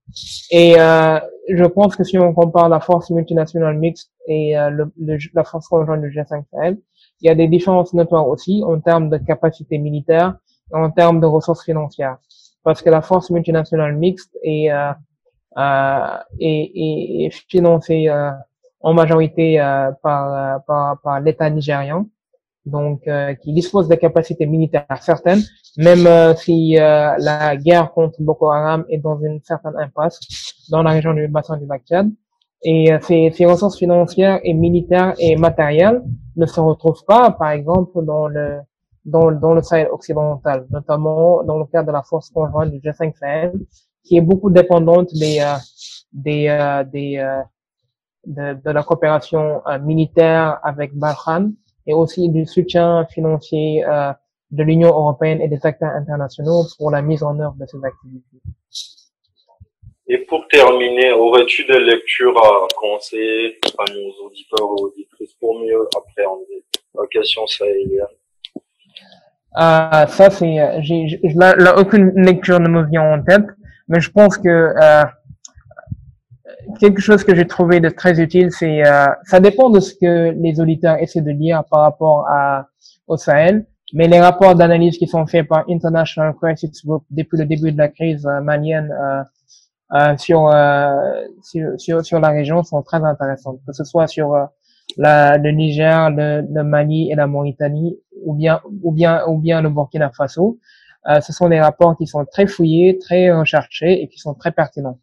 Et 0.50 0.74
euh, 0.78 1.18
je 1.48 1.64
pense 1.64 1.94
que 1.96 2.04
si 2.04 2.18
on 2.18 2.32
compare 2.32 2.68
la 2.68 2.80
force 2.80 3.10
multinationale 3.10 3.76
mixte 3.76 4.10
et 4.26 4.58
euh, 4.58 4.70
le, 4.70 5.18
la 5.34 5.44
force 5.44 5.68
conjointe 5.68 6.00
du 6.00 6.08
G5 6.08 6.44
Sahel, 6.50 6.78
il 7.20 7.26
y 7.26 7.30
a 7.30 7.34
des 7.34 7.48
différences 7.48 7.92
notoires 7.92 8.26
aussi 8.26 8.62
en 8.66 8.80
termes 8.80 9.10
de 9.10 9.18
capacité 9.18 9.76
militaire 9.76 10.36
et 10.72 10.76
en 10.76 10.90
termes 10.90 11.20
de 11.20 11.26
ressources 11.26 11.64
financières. 11.64 12.16
Parce 12.62 12.82
que 12.82 12.90
la 12.90 13.02
force 13.02 13.30
multinationale 13.30 13.96
mixte 13.96 14.36
est, 14.42 14.70
euh, 14.70 14.92
euh, 15.58 16.18
est, 16.38 16.70
est, 17.26 17.30
financée 17.48 18.08
euh, 18.08 18.30
en 18.80 18.94
majorité 18.94 19.60
euh, 19.60 19.90
par, 20.02 20.62
par, 20.66 21.00
par 21.00 21.20
l'État 21.20 21.50
nigérian 21.50 22.06
donc 22.66 23.08
qui 23.40 23.54
dispose 23.54 23.88
de 23.88 23.94
capacités 23.94 24.44
militaires 24.44 24.84
certaines, 25.00 25.40
même 25.78 26.06
si 26.36 26.74
la 26.74 27.56
guerre 27.56 27.90
contre 27.92 28.20
Boko 28.20 28.50
Haram 28.50 28.84
est 28.90 28.98
dans 28.98 29.18
une 29.22 29.40
certaine 29.42 29.74
impasse 29.78 30.20
dans 30.70 30.82
la 30.82 30.90
région 30.90 31.14
du 31.14 31.28
bassin 31.28 31.56
du 31.56 31.64
lac 31.64 31.82
Tchad. 31.86 32.10
Et 32.62 32.92
ces, 33.00 33.32
ces, 33.34 33.46
ressources 33.46 33.78
financières 33.78 34.38
et 34.42 34.52
militaires 34.52 35.14
et 35.18 35.34
matérielles 35.36 36.02
ne 36.36 36.44
se 36.44 36.60
retrouvent 36.60 37.06
pas, 37.06 37.30
par 37.30 37.52
exemple, 37.52 38.04
dans 38.04 38.28
le 38.28 38.58
dans, 39.08 39.30
dans 39.32 39.54
le 39.54 39.62
Sahel 39.62 39.88
occidental, 39.90 40.66
notamment 40.70 41.42
dans 41.42 41.58
le 41.58 41.64
cadre 41.66 41.88
de 41.88 41.92
la 41.92 42.02
force 42.02 42.30
conjointe 42.30 42.70
du 42.70 42.78
G5 42.78 43.16
Sahel, 43.16 43.52
qui 44.04 44.16
est 44.16 44.20
beaucoup 44.30 44.50
dépendante 44.50 45.08
des 45.14 45.38
des 46.12 46.46
des 46.92 47.10
de, 48.26 48.54
de, 48.64 48.70
la 48.70 48.82
coopération 48.82 49.62
militaire 49.80 50.58
avec 50.62 50.94
Barkhane 50.94 51.54
et 51.88 51.94
aussi 51.94 52.28
du 52.28 52.46
soutien 52.46 53.06
financier 53.06 53.84
euh, 53.84 54.12
de 54.50 54.62
l'Union 54.62 54.88
européenne 54.88 55.40
et 55.40 55.48
des 55.48 55.64
acteurs 55.64 55.90
internationaux 55.90 56.64
pour 56.78 56.90
la 56.90 57.02
mise 57.02 57.22
en 57.22 57.38
œuvre 57.40 57.56
de 57.58 57.66
ces 57.66 57.78
activités. 57.82 58.40
Et 60.06 60.18
pour 60.18 60.46
terminer, 60.48 61.12
aurais-tu 61.12 61.66
des 61.66 61.80
lectures 61.80 62.36
à 62.42 62.66
conseiller 62.78 63.58
à 63.78 63.84
nos 63.92 64.26
auditeurs 64.26 64.68
et 64.78 64.82
auditrices 64.82 65.34
pour 65.34 65.58
mieux 65.60 65.86
appréhender 65.96 66.64
la 66.94 67.06
question 67.06 67.46
sahélienne? 67.46 68.06
Euh, 69.56 70.06
ça 70.06 70.30
c'est, 70.30 70.82
j'ai, 70.82 71.20
là, 71.34 71.78
aucune 71.78 72.12
lecture 72.14 72.60
ne 72.60 72.68
me 72.68 72.84
vient 72.84 73.02
en 73.02 73.22
tête, 73.22 73.46
mais 73.88 74.00
je 74.00 74.10
pense 74.10 74.36
que 74.36 74.48
euh, 74.48 75.04
quelque 76.78 77.00
chose 77.00 77.24
que 77.24 77.34
j'ai 77.34 77.46
trouvé 77.46 77.80
de 77.80 77.88
très 77.88 78.20
utile, 78.20 78.52
c'est 78.52 78.86
euh, 78.86 79.06
ça 79.24 79.40
dépend 79.40 79.70
de 79.70 79.80
ce 79.80 79.94
que 79.94 80.30
les 80.30 80.60
auditeurs 80.60 80.98
essaient 80.98 81.22
de 81.22 81.30
lire 81.30 81.64
par 81.70 81.80
rapport 81.80 82.26
à, 82.28 82.66
au 83.06 83.16
Sahel, 83.16 83.66
mais 83.94 84.06
les 84.06 84.20
rapports 84.20 84.54
d'analyse 84.54 84.98
qui 84.98 85.06
sont 85.06 85.26
faits 85.26 85.48
par 85.48 85.64
International 85.68 86.34
Crisis 86.40 86.84
Group 86.84 87.04
depuis 87.10 87.38
le 87.38 87.46
début 87.46 87.72
de 87.72 87.78
la 87.78 87.88
crise 87.88 88.26
euh, 88.26 88.40
malienne 88.40 88.92
euh, 88.92 89.22
euh 89.94 90.16
sur, 90.18 90.52
sur, 91.42 91.80
sur, 91.80 92.04
sur 92.04 92.20
la 92.20 92.28
région 92.28 92.62
sont 92.62 92.82
très 92.82 93.02
intéressants, 93.02 93.56
que 93.66 93.72
ce 93.72 93.84
soit 93.84 94.06
sur 94.06 94.48
la, 94.96 95.36
le 95.38 95.50
Niger, 95.50 96.10
le, 96.10 96.46
le, 96.50 96.64
Mali 96.64 97.10
et 97.10 97.14
la 97.14 97.26
Mauritanie, 97.26 97.98
ou 98.24 98.34
bien 98.34 98.60
ou 98.82 98.92
bien 98.92 99.24
ou 99.26 99.38
bien 99.38 99.60
le 99.60 99.70
Burkina 99.70 100.10
Faso. 100.10 100.58
ce 101.20 101.32
sont 101.32 101.48
des 101.48 101.60
rapports 101.60 101.96
qui 101.96 102.06
sont 102.06 102.24
très 102.24 102.46
fouillés, 102.46 102.98
très 102.98 103.30
recherchés 103.30 104.02
et 104.02 104.08
qui 104.08 104.18
sont 104.18 104.34
très 104.34 104.52
pertinents. 104.52 104.98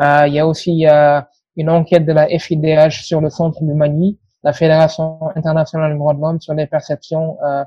Euh, 0.00 0.24
il 0.26 0.34
y 0.34 0.38
a 0.40 0.46
aussi 0.46 0.86
euh, 0.86 1.20
une 1.56 1.70
enquête 1.70 2.04
de 2.04 2.12
la 2.12 2.26
FIDH 2.26 3.02
sur 3.02 3.20
le 3.20 3.30
centre 3.30 3.62
du 3.62 3.74
Mali, 3.74 4.18
la 4.42 4.52
Fédération 4.52 5.18
internationale 5.34 5.92
des 5.92 5.98
droits 5.98 6.14
de 6.14 6.20
l'homme 6.20 6.40
sur 6.40 6.54
les 6.54 6.66
perceptions 6.66 7.38
euh, 7.42 7.64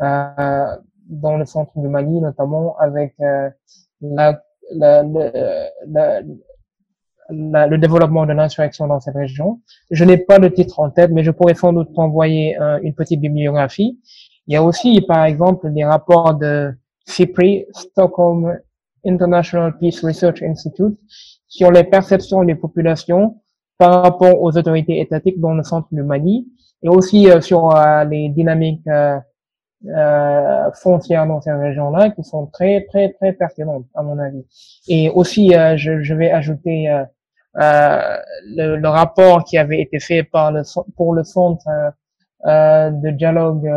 euh, 0.00 0.76
dans 1.08 1.36
le 1.36 1.44
centre 1.44 1.78
du 1.78 1.88
Mali, 1.88 2.20
notamment 2.20 2.76
avec 2.78 3.14
euh, 3.20 3.50
la, 4.00 4.40
la, 4.72 5.02
la, 7.30 7.66
le 7.66 7.78
développement 7.78 8.26
de 8.26 8.32
l'insurrection 8.32 8.86
dans 8.86 9.00
cette 9.00 9.14
région. 9.14 9.60
Je 9.90 10.04
n'ai 10.04 10.18
pas 10.18 10.38
le 10.38 10.52
titre 10.52 10.80
en 10.80 10.90
tête, 10.90 11.10
mais 11.10 11.24
je 11.24 11.30
pourrais 11.30 11.54
sans 11.54 11.72
doute 11.72 11.92
t'envoyer 11.94 12.56
une 12.82 12.94
petite 12.94 13.20
bibliographie. 13.20 13.98
Il 14.46 14.54
y 14.54 14.56
a 14.56 14.62
aussi, 14.62 15.00
par 15.02 15.24
exemple, 15.24 15.72
des 15.72 15.84
rapports 15.84 16.34
de 16.34 16.72
CIPRI, 17.06 17.66
Stockholm 17.72 18.58
International 19.04 19.76
Peace 19.78 20.00
Research 20.02 20.42
Institute, 20.42 20.98
sur 21.48 21.70
les 21.70 21.84
perceptions 21.84 22.44
des 22.44 22.54
populations 22.54 23.40
par 23.78 24.02
rapport 24.02 24.40
aux 24.42 24.56
autorités 24.56 25.00
étatiques 25.00 25.40
dans 25.40 25.54
le 25.54 25.62
centre 25.62 25.88
du 25.92 26.02
Mali 26.02 26.46
et 26.82 26.88
aussi 26.88 27.30
euh, 27.30 27.40
sur 27.40 27.74
euh, 27.74 28.04
les 28.04 28.28
dynamiques 28.28 28.86
euh, 28.88 29.18
euh, 29.86 30.70
foncières 30.72 31.26
dans 31.26 31.40
ces 31.40 31.52
régions-là 31.52 32.10
qui 32.10 32.24
sont 32.24 32.46
très 32.46 32.84
très 32.86 33.12
très 33.12 33.32
pertinentes 33.32 33.86
à 33.94 34.02
mon 34.02 34.18
avis. 34.18 34.44
Et 34.88 35.08
aussi, 35.10 35.52
je, 35.76 36.02
je, 36.02 36.14
vais 36.14 36.30
ajouter 36.30 36.88
le, 37.58 38.76
le, 38.76 38.88
rapport 38.88 39.44
qui 39.44 39.58
avait 39.58 39.80
été 39.80 39.98
fait 39.98 40.22
par 40.22 40.52
le 40.52 40.62
pour 40.96 41.14
le 41.14 41.24
centre 41.24 41.66
de 42.44 43.10
dialogue 43.10 43.68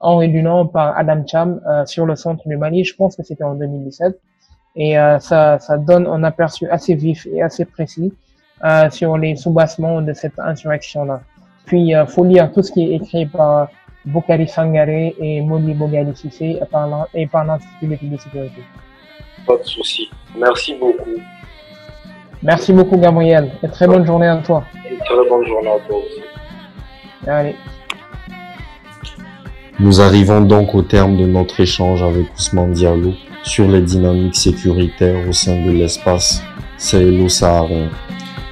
Henri 0.00 0.28
Dunant 0.28 0.66
par 0.66 0.96
Adam 0.96 1.24
Cham 1.26 1.60
sur 1.86 2.06
le 2.06 2.16
centre 2.16 2.46
du 2.46 2.56
Mali. 2.56 2.84
Je 2.84 2.94
pense 2.94 3.16
que 3.16 3.22
c'était 3.22 3.44
en 3.44 3.54
2017 3.54 4.20
et 4.78 4.96
euh, 4.96 5.18
ça, 5.18 5.58
ça 5.58 5.76
donne 5.76 6.06
un 6.06 6.22
aperçu 6.22 6.68
assez 6.70 6.94
vif 6.94 7.26
et 7.32 7.42
assez 7.42 7.64
précis 7.64 8.12
euh, 8.64 8.88
sur 8.90 9.18
les 9.18 9.34
soubassements 9.34 10.00
de 10.00 10.12
cette 10.12 10.38
insurrection-là. 10.38 11.20
Puis, 11.66 11.88
il 11.88 12.04
faut 12.08 12.24
lire 12.24 12.50
tout 12.52 12.62
ce 12.62 12.72
qui 12.72 12.82
est 12.84 12.94
écrit 12.94 13.26
par 13.26 13.68
Bokari 14.06 14.48
Sangaré 14.48 15.14
et 15.20 15.42
Modi 15.42 15.74
Bogali 15.74 16.16
Sissé 16.16 16.60
et 17.14 17.26
par 17.26 17.44
l'Institut 17.44 17.88
d'études 17.88 18.12
de 18.12 18.16
sécurité. 18.16 18.62
Pas 19.46 19.56
de 19.56 19.64
souci. 19.64 20.08
Merci 20.38 20.76
beaucoup. 20.76 21.20
Merci 22.42 22.72
beaucoup, 22.72 22.96
Gabriel. 22.96 23.50
Et 23.62 23.68
très 23.68 23.86
bonne 23.86 24.06
journée 24.06 24.28
à 24.28 24.36
toi. 24.36 24.64
Une 24.90 24.98
très 24.98 25.28
bonne 25.28 25.46
journée 25.46 25.70
à 25.70 25.78
toi 25.86 25.98
aussi. 25.98 26.22
Allez. 27.26 27.56
Nous 29.80 30.00
arrivons 30.00 30.40
donc 30.40 30.74
au 30.74 30.82
terme 30.82 31.16
de 31.16 31.26
notre 31.26 31.60
échange 31.60 32.02
avec 32.02 32.34
Ousmane 32.36 32.72
Diallo 32.72 33.12
sur 33.44 33.68
les 33.68 33.80
dynamiques 33.80 34.36
sécuritaires 34.36 35.28
au 35.28 35.32
sein 35.32 35.64
de 35.64 35.70
l'espace 35.70 36.42
sahélo-saharien. 36.76 37.88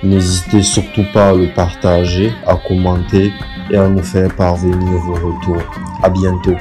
N'hésitez 0.03 0.63
surtout 0.63 1.05
pas 1.13 1.31
à 1.31 1.35
le 1.35 1.49
partager, 1.55 2.33
à 2.47 2.57
commenter 2.57 3.33
et 3.71 3.77
à 3.77 3.89
nous 3.89 4.03
faire 4.03 4.35
parvenir 4.37 4.99
vos 5.01 5.15
retours. 5.15 5.63
À 6.03 6.11
bientôt. 6.11 6.55